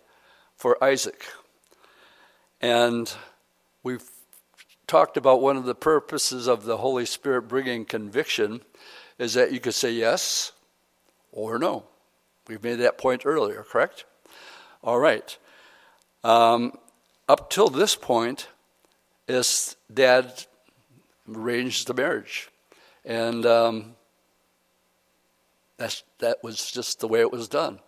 for 0.56 0.82
Isaac. 0.82 1.26
And 2.60 3.12
we've 3.84 4.08
talked 4.88 5.16
about 5.16 5.40
one 5.40 5.56
of 5.56 5.64
the 5.64 5.74
purposes 5.74 6.48
of 6.48 6.64
the 6.64 6.78
Holy 6.78 7.06
Spirit 7.06 7.42
bringing 7.42 7.84
conviction 7.84 8.62
is 9.16 9.34
that 9.34 9.52
you 9.52 9.60
could 9.60 9.74
say 9.74 9.92
yes 9.92 10.50
or 11.30 11.56
no. 11.58 11.84
We've 12.48 12.62
made 12.62 12.76
that 12.76 12.98
point 12.98 13.22
earlier, 13.24 13.62
correct? 13.62 14.06
All 14.82 14.98
right. 14.98 15.38
Um, 16.24 16.72
up 17.30 17.48
till 17.48 17.68
this 17.68 17.94
point, 17.94 18.48
is 19.28 19.76
dad 19.92 20.32
arranged 21.32 21.86
the 21.86 21.94
marriage, 21.94 22.50
and 23.04 23.46
um, 23.46 23.94
that's, 25.76 26.02
that 26.18 26.42
was 26.42 26.72
just 26.72 26.98
the 26.98 27.06
way 27.06 27.20
it 27.20 27.30
was 27.30 27.46
done. 27.46 27.78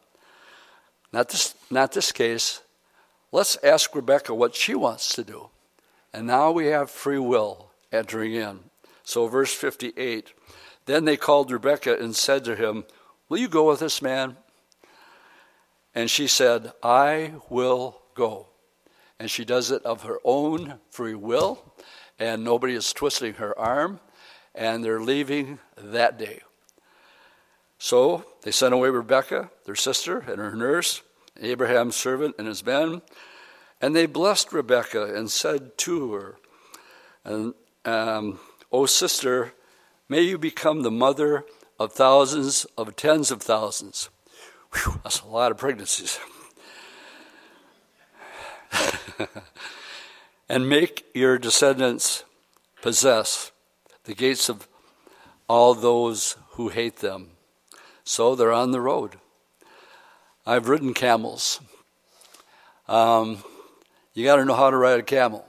Not 1.12 1.28
this, 1.28 1.56
not 1.72 1.90
this 1.90 2.12
case. 2.12 2.60
Let's 3.32 3.58
ask 3.64 3.92
Rebecca 3.96 4.32
what 4.32 4.54
she 4.54 4.76
wants 4.76 5.12
to 5.16 5.24
do. 5.24 5.48
And 6.12 6.28
now 6.28 6.52
we 6.52 6.66
have 6.66 6.88
free 6.88 7.18
will 7.18 7.72
entering 7.90 8.34
in. 8.34 8.60
So, 9.02 9.26
verse 9.26 9.52
58 9.52 10.32
Then 10.86 11.04
they 11.04 11.16
called 11.16 11.50
Rebecca 11.50 11.98
and 11.98 12.14
said 12.14 12.44
to 12.44 12.54
him, 12.54 12.84
Will 13.28 13.38
you 13.38 13.48
go 13.48 13.68
with 13.68 13.80
this 13.80 14.00
man? 14.00 14.36
And 15.96 16.08
she 16.08 16.28
said, 16.28 16.72
I 16.80 17.34
will 17.50 18.02
go. 18.14 18.51
And 19.22 19.30
she 19.30 19.44
does 19.44 19.70
it 19.70 19.84
of 19.84 20.02
her 20.02 20.18
own 20.24 20.80
free 20.90 21.14
will, 21.14 21.74
and 22.18 22.42
nobody 22.42 22.74
is 22.74 22.92
twisting 22.92 23.34
her 23.34 23.56
arm, 23.56 24.00
and 24.52 24.82
they're 24.82 25.00
leaving 25.00 25.60
that 25.76 26.18
day. 26.18 26.40
So 27.78 28.24
they 28.42 28.50
sent 28.50 28.74
away 28.74 28.88
Rebecca, 28.88 29.48
their 29.64 29.76
sister, 29.76 30.18
and 30.18 30.38
her 30.38 30.56
nurse 30.56 31.02
Abraham's 31.40 31.94
servant 31.94 32.34
and 32.36 32.48
his 32.48 32.66
men. 32.66 33.00
And 33.80 33.94
they 33.94 34.06
blessed 34.06 34.52
Rebekah 34.52 35.14
and 35.14 35.30
said 35.30 35.78
to 35.78 36.14
her, 36.14 36.36
and, 37.24 37.54
um, 37.84 38.40
O 38.72 38.86
sister, 38.86 39.52
may 40.08 40.22
you 40.22 40.36
become 40.36 40.82
the 40.82 40.90
mother 40.90 41.44
of 41.78 41.92
thousands 41.92 42.64
of 42.76 42.96
tens 42.96 43.30
of 43.30 43.40
thousands. 43.40 44.08
Whew, 44.72 45.00
that's 45.04 45.20
a 45.20 45.28
lot 45.28 45.52
of 45.52 45.58
pregnancies. 45.58 46.18
and 50.48 50.68
make 50.68 51.04
your 51.14 51.38
descendants 51.38 52.24
possess 52.80 53.52
the 54.04 54.14
gates 54.14 54.48
of 54.48 54.68
all 55.48 55.74
those 55.74 56.36
who 56.50 56.68
hate 56.68 56.96
them. 56.96 57.30
So 58.04 58.34
they're 58.34 58.52
on 58.52 58.72
the 58.72 58.80
road. 58.80 59.16
I've 60.44 60.68
ridden 60.68 60.92
camels. 60.92 61.60
Um, 62.88 63.38
you 64.14 64.24
got 64.24 64.36
to 64.36 64.44
know 64.44 64.54
how 64.54 64.70
to 64.70 64.76
ride 64.76 64.98
a 64.98 65.04
camel. 65.04 65.46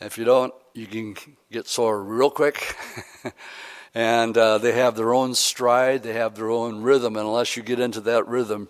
If 0.00 0.18
you 0.18 0.24
don't, 0.24 0.52
you 0.74 0.86
can 0.86 1.16
get 1.50 1.66
sore 1.66 2.02
real 2.02 2.30
quick. 2.30 2.76
and 3.94 4.36
uh, 4.36 4.58
they 4.58 4.72
have 4.72 4.96
their 4.96 5.14
own 5.14 5.34
stride, 5.34 6.02
they 6.02 6.12
have 6.12 6.34
their 6.34 6.50
own 6.50 6.82
rhythm, 6.82 7.16
and 7.16 7.26
unless 7.26 7.56
you 7.56 7.62
get 7.62 7.80
into 7.80 8.00
that 8.02 8.26
rhythm, 8.26 8.68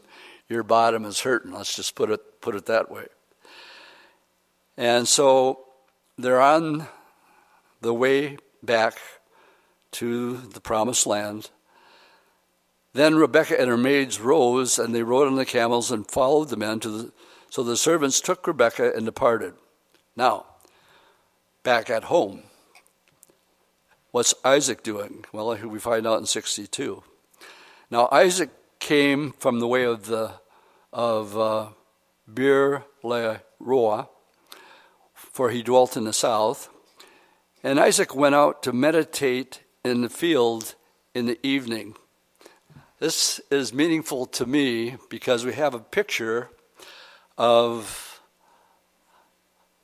your 0.48 0.62
bottom 0.62 1.04
is 1.04 1.20
hurting. 1.20 1.52
Let's 1.52 1.74
just 1.74 1.94
put 1.94 2.10
it 2.10 2.40
put 2.40 2.54
it 2.54 2.66
that 2.66 2.90
way. 2.90 3.06
And 4.76 5.06
so 5.06 5.64
they're 6.18 6.40
on 6.40 6.88
the 7.80 7.94
way 7.94 8.38
back 8.62 8.98
to 9.92 10.36
the 10.36 10.60
promised 10.60 11.06
land. 11.06 11.50
Then 12.92 13.16
Rebekah 13.16 13.60
and 13.60 13.68
her 13.68 13.76
maids 13.76 14.20
rose, 14.20 14.78
and 14.78 14.94
they 14.94 15.02
rode 15.02 15.26
on 15.26 15.36
the 15.36 15.44
camels 15.44 15.90
and 15.90 16.08
followed 16.08 16.48
the 16.48 16.56
men 16.56 16.80
to 16.80 16.88
the. 16.88 17.12
So 17.50 17.62
the 17.62 17.76
servants 17.76 18.20
took 18.20 18.46
Rebekah 18.46 18.94
and 18.94 19.04
departed. 19.04 19.54
Now, 20.16 20.46
back 21.62 21.90
at 21.90 22.04
home, 22.04 22.44
what's 24.10 24.34
Isaac 24.44 24.82
doing? 24.82 25.24
Well, 25.32 25.56
we 25.56 25.78
find 25.78 26.06
out 26.06 26.18
in 26.18 26.26
62. 26.26 27.02
Now 27.90 28.08
Isaac 28.10 28.50
came 28.80 29.32
from 29.38 29.60
the 29.60 29.68
way 29.68 29.84
of 29.84 30.06
the 30.06 30.32
of 30.92 31.36
uh, 31.36 31.68
Bir 32.26 32.84
Roa, 33.02 34.08
for 35.32 35.50
he 35.50 35.62
dwelt 35.62 35.96
in 35.96 36.04
the 36.04 36.12
south, 36.12 36.68
And 37.62 37.80
Isaac 37.80 38.14
went 38.14 38.34
out 38.34 38.62
to 38.64 38.72
meditate 38.72 39.60
in 39.84 40.02
the 40.02 40.10
field 40.10 40.74
in 41.14 41.26
the 41.26 41.38
evening. 41.46 41.96
This 42.98 43.40
is 43.50 43.72
meaningful 43.72 44.26
to 44.26 44.46
me 44.46 44.96
because 45.08 45.44
we 45.44 45.54
have 45.54 45.74
a 45.74 45.78
picture 45.78 46.50
of 47.38 48.20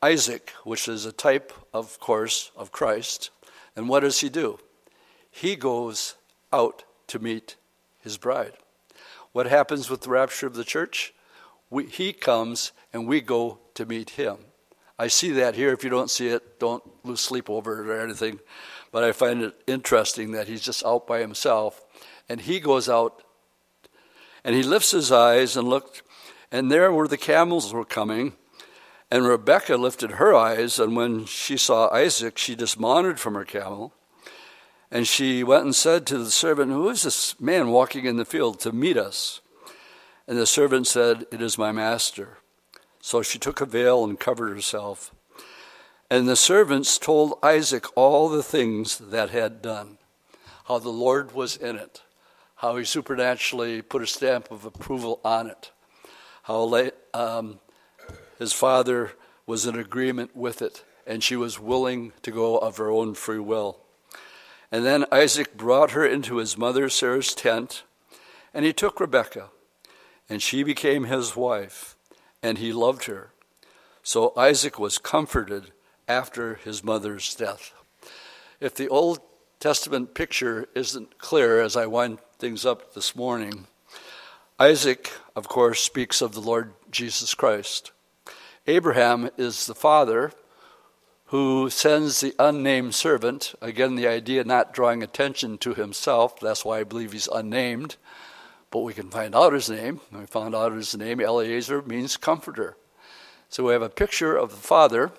Isaac, 0.02 0.50
which 0.64 0.88
is 0.88 1.04
a 1.04 1.12
type, 1.12 1.52
of 1.72 1.98
course, 2.00 2.50
of 2.56 2.70
Christ. 2.70 3.30
And 3.74 3.88
what 3.88 4.00
does 4.00 4.20
he 4.20 4.28
do? 4.28 4.58
He 5.30 5.56
goes 5.56 6.16
out 6.52 6.84
to 7.08 7.18
meet 7.18 7.56
his 7.98 8.16
bride. 8.16 8.54
What 9.32 9.46
happens 9.46 9.88
with 9.88 10.02
the 10.02 10.10
rapture 10.10 10.46
of 10.46 10.54
the 10.54 10.64
church? 10.64 11.14
We, 11.68 11.86
he 11.86 12.12
comes 12.12 12.72
and 12.92 13.06
we 13.06 13.20
go 13.20 13.58
to 13.74 13.86
meet 13.86 14.10
him. 14.10 14.38
I 15.00 15.06
see 15.06 15.30
that 15.30 15.54
here. 15.54 15.72
If 15.72 15.82
you 15.82 15.88
don't 15.88 16.10
see 16.10 16.28
it, 16.28 16.60
don't 16.60 16.84
lose 17.06 17.22
sleep 17.22 17.48
over 17.48 17.80
it 17.80 17.88
or 17.88 18.02
anything. 18.02 18.38
But 18.92 19.02
I 19.02 19.12
find 19.12 19.40
it 19.40 19.54
interesting 19.66 20.32
that 20.32 20.46
he's 20.46 20.60
just 20.60 20.84
out 20.84 21.06
by 21.06 21.20
himself. 21.20 21.82
And 22.28 22.38
he 22.38 22.60
goes 22.60 22.86
out 22.86 23.22
and 24.44 24.54
he 24.54 24.62
lifts 24.62 24.90
his 24.90 25.10
eyes 25.10 25.56
and 25.56 25.66
looked, 25.66 26.02
and 26.52 26.70
there 26.70 26.92
were 26.92 27.08
the 27.08 27.16
camels 27.16 27.72
were 27.72 27.86
coming. 27.86 28.34
And 29.10 29.26
Rebekah 29.26 29.78
lifted 29.78 30.12
her 30.12 30.34
eyes, 30.34 30.78
and 30.78 30.94
when 30.94 31.24
she 31.24 31.56
saw 31.56 31.88
Isaac, 31.88 32.36
she 32.36 32.54
dismounted 32.54 33.18
from 33.18 33.32
her 33.34 33.46
camel. 33.46 33.94
And 34.90 35.08
she 35.08 35.42
went 35.42 35.64
and 35.64 35.74
said 35.74 36.06
to 36.08 36.18
the 36.18 36.30
servant, 36.30 36.72
Who 36.72 36.90
is 36.90 37.04
this 37.04 37.40
man 37.40 37.70
walking 37.70 38.04
in 38.04 38.16
the 38.16 38.26
field 38.26 38.60
to 38.60 38.72
meet 38.72 38.98
us? 38.98 39.40
And 40.28 40.36
the 40.36 40.46
servant 40.46 40.86
said, 40.86 41.24
It 41.32 41.40
is 41.40 41.56
my 41.56 41.72
master. 41.72 42.39
So 43.00 43.22
she 43.22 43.38
took 43.38 43.60
a 43.60 43.66
veil 43.66 44.04
and 44.04 44.18
covered 44.18 44.50
herself. 44.50 45.14
And 46.10 46.28
the 46.28 46.36
servants 46.36 46.98
told 46.98 47.38
Isaac 47.42 47.86
all 47.96 48.28
the 48.28 48.42
things 48.42 48.98
that 48.98 49.30
had 49.30 49.62
done, 49.62 49.98
how 50.66 50.78
the 50.78 50.90
Lord 50.90 51.32
was 51.32 51.56
in 51.56 51.76
it, 51.76 52.02
how 52.56 52.76
he 52.76 52.84
supernaturally 52.84 53.80
put 53.80 54.02
a 54.02 54.06
stamp 54.06 54.50
of 54.50 54.64
approval 54.64 55.20
on 55.24 55.46
it, 55.46 55.70
how 56.42 56.90
um, 57.14 57.60
his 58.38 58.52
father 58.52 59.12
was 59.46 59.66
in 59.66 59.78
agreement 59.78 60.34
with 60.36 60.60
it, 60.60 60.84
and 61.06 61.22
she 61.22 61.36
was 61.36 61.60
willing 61.60 62.12
to 62.22 62.30
go 62.30 62.58
of 62.58 62.76
her 62.76 62.90
own 62.90 63.14
free 63.14 63.38
will. 63.38 63.78
And 64.72 64.84
then 64.84 65.06
Isaac 65.10 65.56
brought 65.56 65.92
her 65.92 66.04
into 66.06 66.36
his 66.36 66.58
mother 66.58 66.88
Sarah's 66.88 67.34
tent, 67.34 67.82
and 68.52 68.64
he 68.64 68.72
took 68.72 69.00
Rebekah, 69.00 69.50
and 70.28 70.42
she 70.42 70.62
became 70.62 71.04
his 71.04 71.34
wife, 71.34 71.89
and 72.42 72.58
he 72.58 72.72
loved 72.72 73.04
her. 73.04 73.32
So 74.02 74.32
Isaac 74.36 74.78
was 74.78 74.98
comforted 74.98 75.72
after 76.08 76.54
his 76.54 76.82
mother's 76.82 77.34
death. 77.34 77.72
If 78.60 78.74
the 78.74 78.88
Old 78.88 79.20
Testament 79.58 80.14
picture 80.14 80.68
isn't 80.74 81.18
clear 81.18 81.60
as 81.60 81.76
I 81.76 81.86
wind 81.86 82.18
things 82.38 82.64
up 82.64 82.94
this 82.94 83.14
morning, 83.14 83.66
Isaac, 84.58 85.10
of 85.36 85.48
course, 85.48 85.80
speaks 85.80 86.20
of 86.20 86.32
the 86.32 86.40
Lord 86.40 86.72
Jesus 86.90 87.34
Christ. 87.34 87.92
Abraham 88.66 89.30
is 89.38 89.66
the 89.66 89.74
father 89.74 90.32
who 91.26 91.70
sends 91.70 92.20
the 92.20 92.34
unnamed 92.38 92.94
servant. 92.94 93.54
Again, 93.62 93.94
the 93.94 94.08
idea 94.08 94.44
not 94.44 94.74
drawing 94.74 95.02
attention 95.02 95.58
to 95.58 95.74
himself. 95.74 96.40
That's 96.40 96.64
why 96.64 96.80
I 96.80 96.84
believe 96.84 97.12
he's 97.12 97.28
unnamed. 97.28 97.96
But 98.70 98.80
we 98.80 98.94
can 98.94 99.10
find 99.10 99.34
out 99.34 99.52
his 99.52 99.68
name. 99.68 100.00
We 100.12 100.26
found 100.26 100.54
out 100.54 100.72
his 100.72 100.96
name, 100.96 101.20
Eliezer, 101.20 101.82
means 101.82 102.16
comforter. 102.16 102.76
So 103.48 103.64
we 103.64 103.72
have 103.72 103.82
a 103.82 103.88
picture 103.88 104.36
of 104.36 104.50
the 104.50 104.56
father 104.56 105.10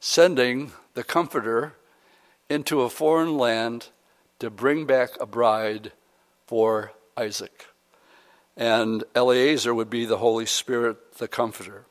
sending 0.00 0.72
the 0.94 1.02
comforter 1.02 1.74
into 2.48 2.82
a 2.82 2.90
foreign 2.90 3.36
land 3.36 3.88
to 4.38 4.48
bring 4.48 4.86
back 4.86 5.10
a 5.20 5.26
bride 5.26 5.92
for 6.46 6.92
Isaac. 7.16 7.66
And 8.56 9.04
Eliezer 9.14 9.74
would 9.74 9.90
be 9.90 10.04
the 10.04 10.18
Holy 10.18 10.46
Spirit, 10.46 11.14
the 11.14 11.28
comforter, 11.28 11.84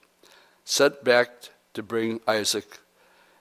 sent 0.64 1.04
back 1.04 1.50
to 1.74 1.84
bring 1.84 2.22
Isaac 2.28 2.80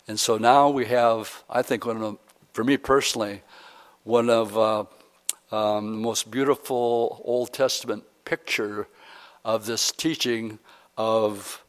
and 0.08 0.20
so 0.20 0.38
now 0.38 0.68
we 0.68 0.86
have, 0.86 1.42
I 1.50 1.62
think, 1.62 1.84
one 1.84 2.00
of, 2.00 2.18
for 2.52 2.62
me 2.62 2.76
personally, 2.76 3.42
one 4.04 4.30
of 4.30 4.56
uh, 4.56 4.84
um, 5.52 5.92
the 5.92 5.98
most 5.98 6.30
beautiful 6.30 7.22
Old 7.24 7.52
Testament 7.52 8.04
picture 8.24 8.88
of 9.44 9.66
this 9.66 9.92
teaching 9.92 10.58
of 10.96 11.62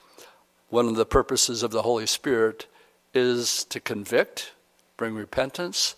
one 0.70 0.88
of 0.88 0.96
the 0.96 1.06
purposes 1.06 1.64
of 1.64 1.72
the 1.72 1.84
Holy 1.84 2.08
Spirit 2.08 2.68
is 3.14 3.64
to 3.66 3.80
convict, 3.80 4.54
bring 4.98 5.14
repentance, 5.14 5.96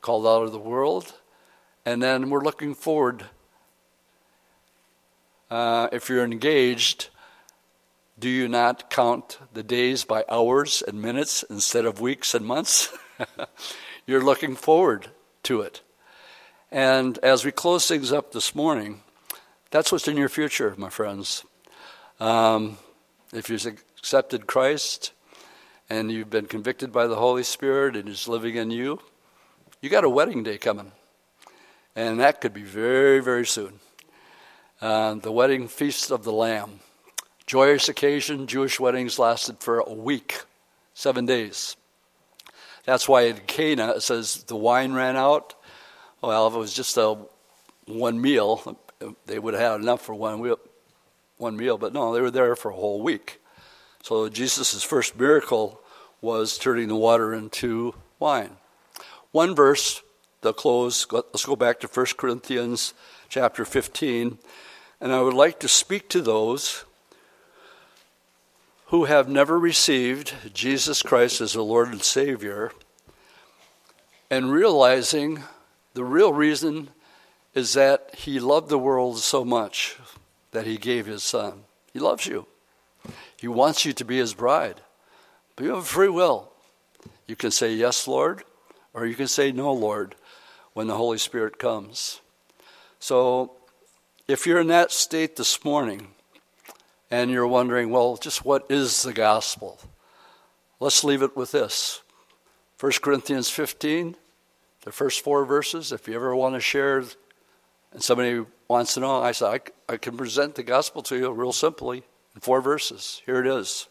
called 0.00 0.26
out 0.26 0.44
of 0.44 0.52
the 0.52 0.58
world, 0.58 1.14
and 1.84 2.02
then 2.02 2.30
we're 2.30 2.44
looking 2.44 2.74
forward. 2.74 3.26
Uh, 5.50 5.88
if 5.92 6.08
you're 6.08 6.24
engaged, 6.24 7.08
do 8.18 8.28
you 8.28 8.48
not 8.48 8.88
count 8.88 9.38
the 9.52 9.62
days 9.62 10.04
by 10.04 10.24
hours 10.28 10.82
and 10.86 11.02
minutes 11.02 11.42
instead 11.50 11.84
of 11.84 12.00
weeks 12.00 12.34
and 12.34 12.46
months? 12.46 12.96
You're 14.06 14.22
looking 14.22 14.56
forward 14.56 15.08
to 15.44 15.62
it. 15.62 15.80
And 16.72 17.18
as 17.18 17.44
we 17.44 17.50
close 17.50 17.88
things 17.88 18.12
up 18.12 18.30
this 18.30 18.54
morning, 18.54 19.02
that's 19.72 19.90
what's 19.90 20.06
in 20.06 20.16
your 20.16 20.28
future, 20.28 20.74
my 20.76 20.88
friends. 20.88 21.44
Um, 22.20 22.78
if 23.32 23.50
you've 23.50 23.66
accepted 23.66 24.46
Christ 24.46 25.12
and 25.88 26.12
you've 26.12 26.30
been 26.30 26.46
convicted 26.46 26.92
by 26.92 27.08
the 27.08 27.16
Holy 27.16 27.42
Spirit 27.42 27.96
and 27.96 28.08
He's 28.08 28.28
living 28.28 28.54
in 28.54 28.70
you, 28.70 29.00
you 29.80 29.90
got 29.90 30.04
a 30.04 30.08
wedding 30.08 30.44
day 30.44 30.58
coming. 30.58 30.92
And 31.96 32.20
that 32.20 32.40
could 32.40 32.54
be 32.54 32.62
very, 32.62 33.18
very 33.18 33.46
soon. 33.46 33.80
Uh, 34.80 35.14
the 35.14 35.32
wedding 35.32 35.66
feast 35.66 36.12
of 36.12 36.22
the 36.22 36.32
Lamb. 36.32 36.80
Joyous 37.46 37.88
occasion, 37.88 38.46
Jewish 38.46 38.78
weddings 38.78 39.18
lasted 39.18 39.58
for 39.58 39.80
a 39.80 39.92
week, 39.92 40.44
seven 40.94 41.26
days. 41.26 41.76
That's 42.84 43.08
why 43.08 43.22
in 43.22 43.38
Cana 43.48 43.90
it 43.96 44.02
says 44.02 44.44
the 44.44 44.54
wine 44.54 44.92
ran 44.92 45.16
out. 45.16 45.54
Well, 46.22 46.46
if 46.48 46.54
it 46.54 46.58
was 46.58 46.74
just 46.74 46.96
a 46.98 47.16
one 47.86 48.20
meal, 48.20 48.76
they 49.26 49.38
would 49.38 49.54
have 49.54 49.72
had 49.72 49.80
enough 49.80 50.02
for 50.02 50.14
one 50.14 50.42
meal, 50.42 50.58
one 51.38 51.56
meal, 51.56 51.78
but 51.78 51.94
no, 51.94 52.12
they 52.12 52.20
were 52.20 52.30
there 52.30 52.54
for 52.56 52.70
a 52.70 52.74
whole 52.74 53.00
week. 53.00 53.40
So 54.02 54.28
Jesus' 54.28 54.82
first 54.82 55.18
miracle 55.18 55.80
was 56.20 56.58
turning 56.58 56.88
the 56.88 56.96
water 56.96 57.32
into 57.32 57.94
wine. 58.18 58.56
One 59.32 59.54
verse, 59.54 60.02
the 60.42 60.52
close, 60.52 61.06
let's 61.10 61.46
go 61.46 61.56
back 61.56 61.80
to 61.80 61.86
1 61.86 62.06
Corinthians 62.18 62.92
chapter 63.28 63.64
15, 63.64 64.38
and 65.00 65.12
I 65.12 65.22
would 65.22 65.34
like 65.34 65.58
to 65.60 65.68
speak 65.68 66.08
to 66.10 66.20
those 66.20 66.84
who 68.86 69.04
have 69.04 69.28
never 69.28 69.58
received 69.58 70.34
Jesus 70.52 71.02
Christ 71.02 71.40
as 71.40 71.54
a 71.54 71.62
Lord 71.62 71.88
and 71.88 72.02
Savior 72.02 72.72
and 74.30 74.50
realizing 74.50 75.44
the 75.94 76.04
real 76.04 76.32
reason 76.32 76.90
is 77.54 77.74
that 77.74 78.14
He 78.16 78.40
loved 78.40 78.68
the 78.68 78.78
world 78.78 79.18
so 79.18 79.44
much 79.44 79.98
that 80.52 80.66
He 80.66 80.76
gave 80.76 81.06
His 81.06 81.22
Son. 81.22 81.64
He 81.92 81.98
loves 81.98 82.26
you, 82.26 82.46
He 83.36 83.48
wants 83.48 83.84
you 83.84 83.92
to 83.94 84.04
be 84.04 84.18
His 84.18 84.34
bride. 84.34 84.80
But 85.56 85.64
you 85.64 85.74
have 85.74 85.86
free 85.86 86.08
will. 86.08 86.52
You 87.26 87.36
can 87.36 87.50
say, 87.50 87.72
Yes, 87.72 88.06
Lord, 88.08 88.44
or 88.94 89.06
you 89.06 89.14
can 89.14 89.28
say, 89.28 89.52
No, 89.52 89.72
Lord, 89.72 90.14
when 90.72 90.86
the 90.86 90.96
Holy 90.96 91.18
Spirit 91.18 91.58
comes. 91.58 92.20
So 92.98 93.52
if 94.28 94.46
you're 94.46 94.60
in 94.60 94.68
that 94.68 94.92
state 94.92 95.36
this 95.36 95.64
morning, 95.64 96.08
and 97.10 97.30
you're 97.30 97.46
wondering, 97.46 97.90
well, 97.90 98.16
just 98.16 98.44
what 98.44 98.64
is 98.70 99.02
the 99.02 99.12
gospel? 99.12 99.78
Let's 100.78 101.04
leave 101.04 101.22
it 101.22 101.36
with 101.36 101.52
this 101.52 102.02
1 102.78 102.92
Corinthians 103.02 103.50
15, 103.50 104.16
the 104.82 104.92
first 104.92 105.22
four 105.22 105.44
verses. 105.44 105.92
If 105.92 106.08
you 106.08 106.14
ever 106.14 106.34
want 106.34 106.54
to 106.54 106.60
share 106.60 106.98
and 107.92 108.02
somebody 108.02 108.44
wants 108.68 108.94
to 108.94 109.00
know, 109.00 109.20
I 109.20 109.32
say, 109.32 109.46
I, 109.46 109.60
I 109.92 109.96
can 109.96 110.16
present 110.16 110.54
the 110.54 110.62
gospel 110.62 111.02
to 111.02 111.16
you 111.16 111.30
real 111.32 111.52
simply 111.52 112.04
in 112.34 112.40
four 112.40 112.60
verses. 112.60 113.22
Here 113.26 113.40
it 113.40 113.46
is. 113.46 113.88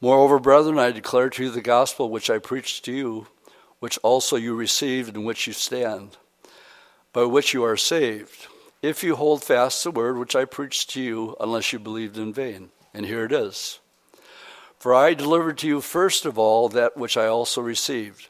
Moreover, 0.00 0.38
brethren, 0.38 0.78
I 0.78 0.92
declare 0.92 1.28
to 1.30 1.44
you 1.44 1.50
the 1.50 1.60
gospel 1.60 2.08
which 2.08 2.30
I 2.30 2.38
preached 2.38 2.84
to 2.84 2.92
you, 2.92 3.26
which 3.80 3.98
also 3.98 4.36
you 4.36 4.54
received, 4.54 5.16
in 5.16 5.24
which 5.24 5.46
you 5.46 5.52
stand, 5.52 6.16
by 7.12 7.24
which 7.24 7.52
you 7.52 7.64
are 7.64 7.76
saved 7.76 8.46
if 8.80 9.02
you 9.02 9.16
hold 9.16 9.42
fast 9.42 9.82
the 9.82 9.90
word 9.90 10.18
which 10.18 10.36
I 10.36 10.44
preached 10.44 10.90
to 10.90 11.02
you, 11.02 11.36
unless 11.40 11.72
you 11.72 11.80
believed 11.80 12.16
in 12.16 12.32
vain. 12.32 12.70
And 12.94 13.04
here 13.04 13.24
it 13.24 13.32
is. 13.32 13.80
For 14.78 14.94
I 14.94 15.14
delivered 15.14 15.58
to 15.58 15.66
you 15.66 15.80
first 15.80 16.24
of 16.24 16.38
all 16.38 16.68
that 16.68 16.96
which 16.96 17.16
I 17.16 17.26
also 17.26 17.60
received 17.60 18.28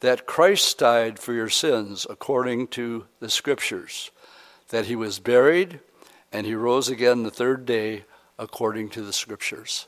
that 0.00 0.26
Christ 0.26 0.78
died 0.78 1.18
for 1.18 1.32
your 1.32 1.48
sins 1.48 2.06
according 2.08 2.68
to 2.68 3.06
the 3.20 3.30
Scriptures, 3.30 4.10
that 4.70 4.86
he 4.86 4.96
was 4.96 5.18
buried, 5.18 5.80
and 6.32 6.46
he 6.46 6.54
rose 6.54 6.88
again 6.88 7.22
the 7.22 7.30
third 7.30 7.66
day 7.66 8.04
according 8.38 8.88
to 8.90 9.02
the 9.02 9.12
Scriptures. 9.12 9.86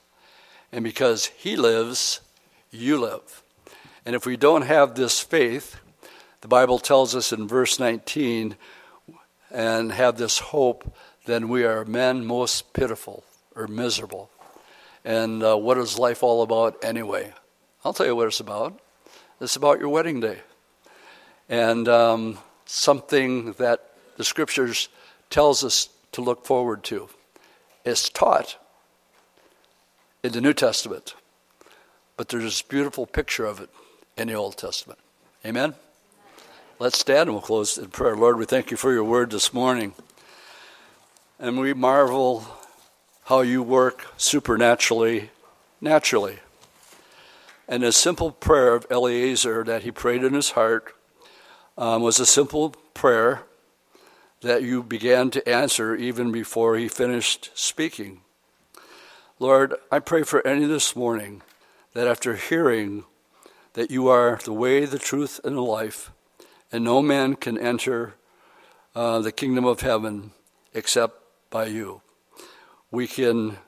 And 0.70 0.84
because 0.84 1.26
he 1.26 1.56
lives, 1.56 2.20
you 2.70 3.00
live. 3.00 3.42
And 4.04 4.14
if 4.14 4.26
we 4.26 4.36
don't 4.36 4.62
have 4.62 4.94
this 4.94 5.20
faith, 5.20 5.80
the 6.40 6.48
Bible 6.48 6.78
tells 6.78 7.14
us 7.14 7.32
in 7.32 7.46
verse 7.46 7.78
19, 7.78 8.56
and 9.50 9.92
have 9.92 10.16
this 10.16 10.38
hope, 10.38 10.94
then 11.26 11.48
we 11.48 11.64
are 11.64 11.84
men 11.84 12.24
most 12.24 12.72
pitiful 12.72 13.22
or 13.54 13.66
miserable. 13.66 14.30
And 15.04 15.42
uh, 15.42 15.56
what 15.56 15.78
is 15.78 15.98
life 15.98 16.22
all 16.22 16.42
about 16.42 16.82
anyway? 16.84 17.32
I'll 17.84 17.92
tell 17.92 18.06
you 18.06 18.16
what 18.16 18.28
it's 18.28 18.40
about. 18.40 18.80
It's 19.43 19.57
about 19.57 19.80
your 19.80 19.88
wedding 19.88 20.20
day. 20.20 20.38
And 21.49 21.88
um, 21.88 22.38
something 22.64 23.55
that 23.55 23.90
the 24.16 24.22
scriptures 24.22 24.88
tells 25.30 25.64
us 25.64 25.88
to 26.12 26.20
look 26.20 26.47
forward 26.47 26.84
to. 26.84 27.09
It's 27.84 28.09
taught 28.09 28.57
in 30.22 30.30
the 30.30 30.40
New 30.40 30.53
Testament, 30.53 31.16
but 32.16 32.28
there's 32.28 32.45
this 32.45 32.62
beautiful 32.62 33.05
picture 33.05 33.45
of 33.45 33.59
it 33.59 33.68
in 34.16 34.28
the 34.28 34.34
Old 34.34 34.57
Testament. 34.57 35.01
Amen? 35.45 35.74
Let's 36.78 36.99
stand 36.99 37.22
and 37.22 37.32
we'll 37.32 37.43
close 37.43 37.78
in 37.78 37.88
prayer. 37.88 38.16
Lord, 38.16 38.38
we 38.38 38.45
thank 38.45 38.70
you 38.70 38.76
for 38.76 38.93
your 38.93 39.03
word 39.03 39.32
this 39.32 39.53
morning. 39.53 39.95
And 41.40 41.59
we 41.59 41.74
marvel 41.74 42.47
how 43.24 43.40
you 43.40 43.61
work 43.61 44.07
supernaturally, 44.16 45.30
naturally. 45.80 46.38
And 47.68 47.84
a 47.84 47.92
simple 47.92 48.32
prayer 48.32 48.74
of 48.74 48.86
Eliezer 48.90 49.64
that 49.64 49.82
he 49.82 49.90
prayed 49.90 50.24
in 50.24 50.34
his 50.34 50.50
heart 50.50 50.94
um, 51.78 52.02
was 52.02 52.18
a 52.18 52.26
simple 52.26 52.70
prayer 52.94 53.42
that 54.40 54.62
you 54.62 54.82
began 54.82 55.30
to 55.30 55.48
answer 55.48 55.94
even 55.94 56.32
before 56.32 56.76
he 56.76 56.88
finished 56.88 57.50
speaking. 57.54 58.22
Lord, 59.38 59.74
I 59.90 60.00
pray 60.00 60.24
for 60.24 60.46
any 60.46 60.66
this 60.66 60.94
morning 60.94 61.42
that 61.94 62.06
after 62.06 62.36
hearing 62.36 63.04
that 63.74 63.90
you 63.90 64.08
are 64.08 64.38
the 64.44 64.52
way, 64.52 64.84
the 64.84 64.98
truth, 64.98 65.40
and 65.44 65.56
the 65.56 65.62
life, 65.62 66.10
and 66.70 66.84
no 66.84 67.00
man 67.00 67.36
can 67.36 67.56
enter 67.56 68.14
uh, 68.94 69.20
the 69.20 69.32
kingdom 69.32 69.64
of 69.64 69.80
heaven 69.80 70.32
except 70.74 71.14
by 71.50 71.66
you, 71.66 72.02
we 72.90 73.06
can 73.06 73.58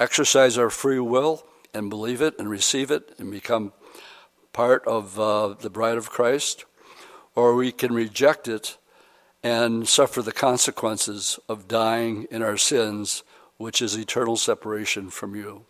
exercise 0.00 0.58
our 0.58 0.70
free 0.70 0.98
will 0.98 1.44
and 1.74 1.90
believe 1.90 2.20
it 2.20 2.38
and 2.38 2.48
receive 2.48 2.90
it 2.90 3.14
and 3.18 3.30
become 3.30 3.72
part 4.52 4.86
of 4.86 5.18
uh, 5.18 5.48
the 5.60 5.70
bride 5.70 5.96
of 5.96 6.10
Christ, 6.10 6.64
or 7.34 7.54
we 7.54 7.72
can 7.72 7.92
reject 7.92 8.48
it 8.48 8.76
and 9.42 9.86
suffer 9.86 10.20
the 10.20 10.32
consequences 10.32 11.38
of 11.48 11.68
dying 11.68 12.26
in 12.30 12.42
our 12.42 12.56
sins, 12.56 13.22
which 13.56 13.80
is 13.80 13.96
eternal 13.96 14.36
separation 14.36 15.10
from 15.10 15.36
you. 15.36 15.64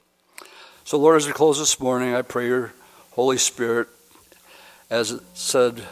So, 0.84 0.98
Lord, 0.98 1.16
as 1.16 1.26
we 1.26 1.34
close 1.34 1.58
this 1.58 1.78
morning, 1.78 2.14
I 2.14 2.22
pray 2.22 2.46
your 2.46 2.72
Holy 3.10 3.36
Spirit, 3.36 3.88
as 4.88 5.10
it 5.12 5.20
said 5.34 5.82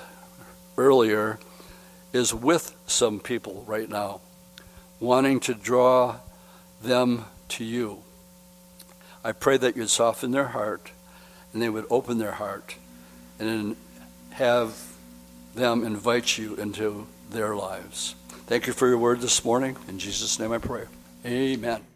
earlier, 0.79 1.39
is 2.15 2.33
with 2.33 2.75
some 2.87 3.21
people 3.21 3.63
right 3.67 3.89
now, 3.89 4.23
wanting 5.01 5.41
to 5.41 5.55
draw 5.55 6.17
them 6.83 7.27
to 7.49 7.65
you. 7.65 8.03
I 9.27 9.33
pray 9.33 9.57
that 9.57 9.77
you'd 9.77 9.91
soften 9.91 10.31
their 10.31 10.47
heart 10.47 10.93
and 11.53 11.61
they 11.61 11.69
would 11.69 11.87
open 11.91 12.19
their 12.19 12.31
heart 12.31 12.77
and 13.41 13.75
have 14.31 14.81
them 15.57 15.83
invite 15.83 16.39
you 16.39 16.55
into 16.55 17.09
their 17.31 17.57
lives. 17.57 18.15
Thank 18.47 18.69
you 18.69 18.73
for 18.73 18.87
your 18.87 18.99
word 18.99 19.21
this 19.21 19.45
morning. 19.45 19.77
In 19.89 19.99
Jesus' 19.99 20.39
name 20.39 20.53
I 20.53 20.59
pray. 20.59 20.85
Amen. 21.25 21.96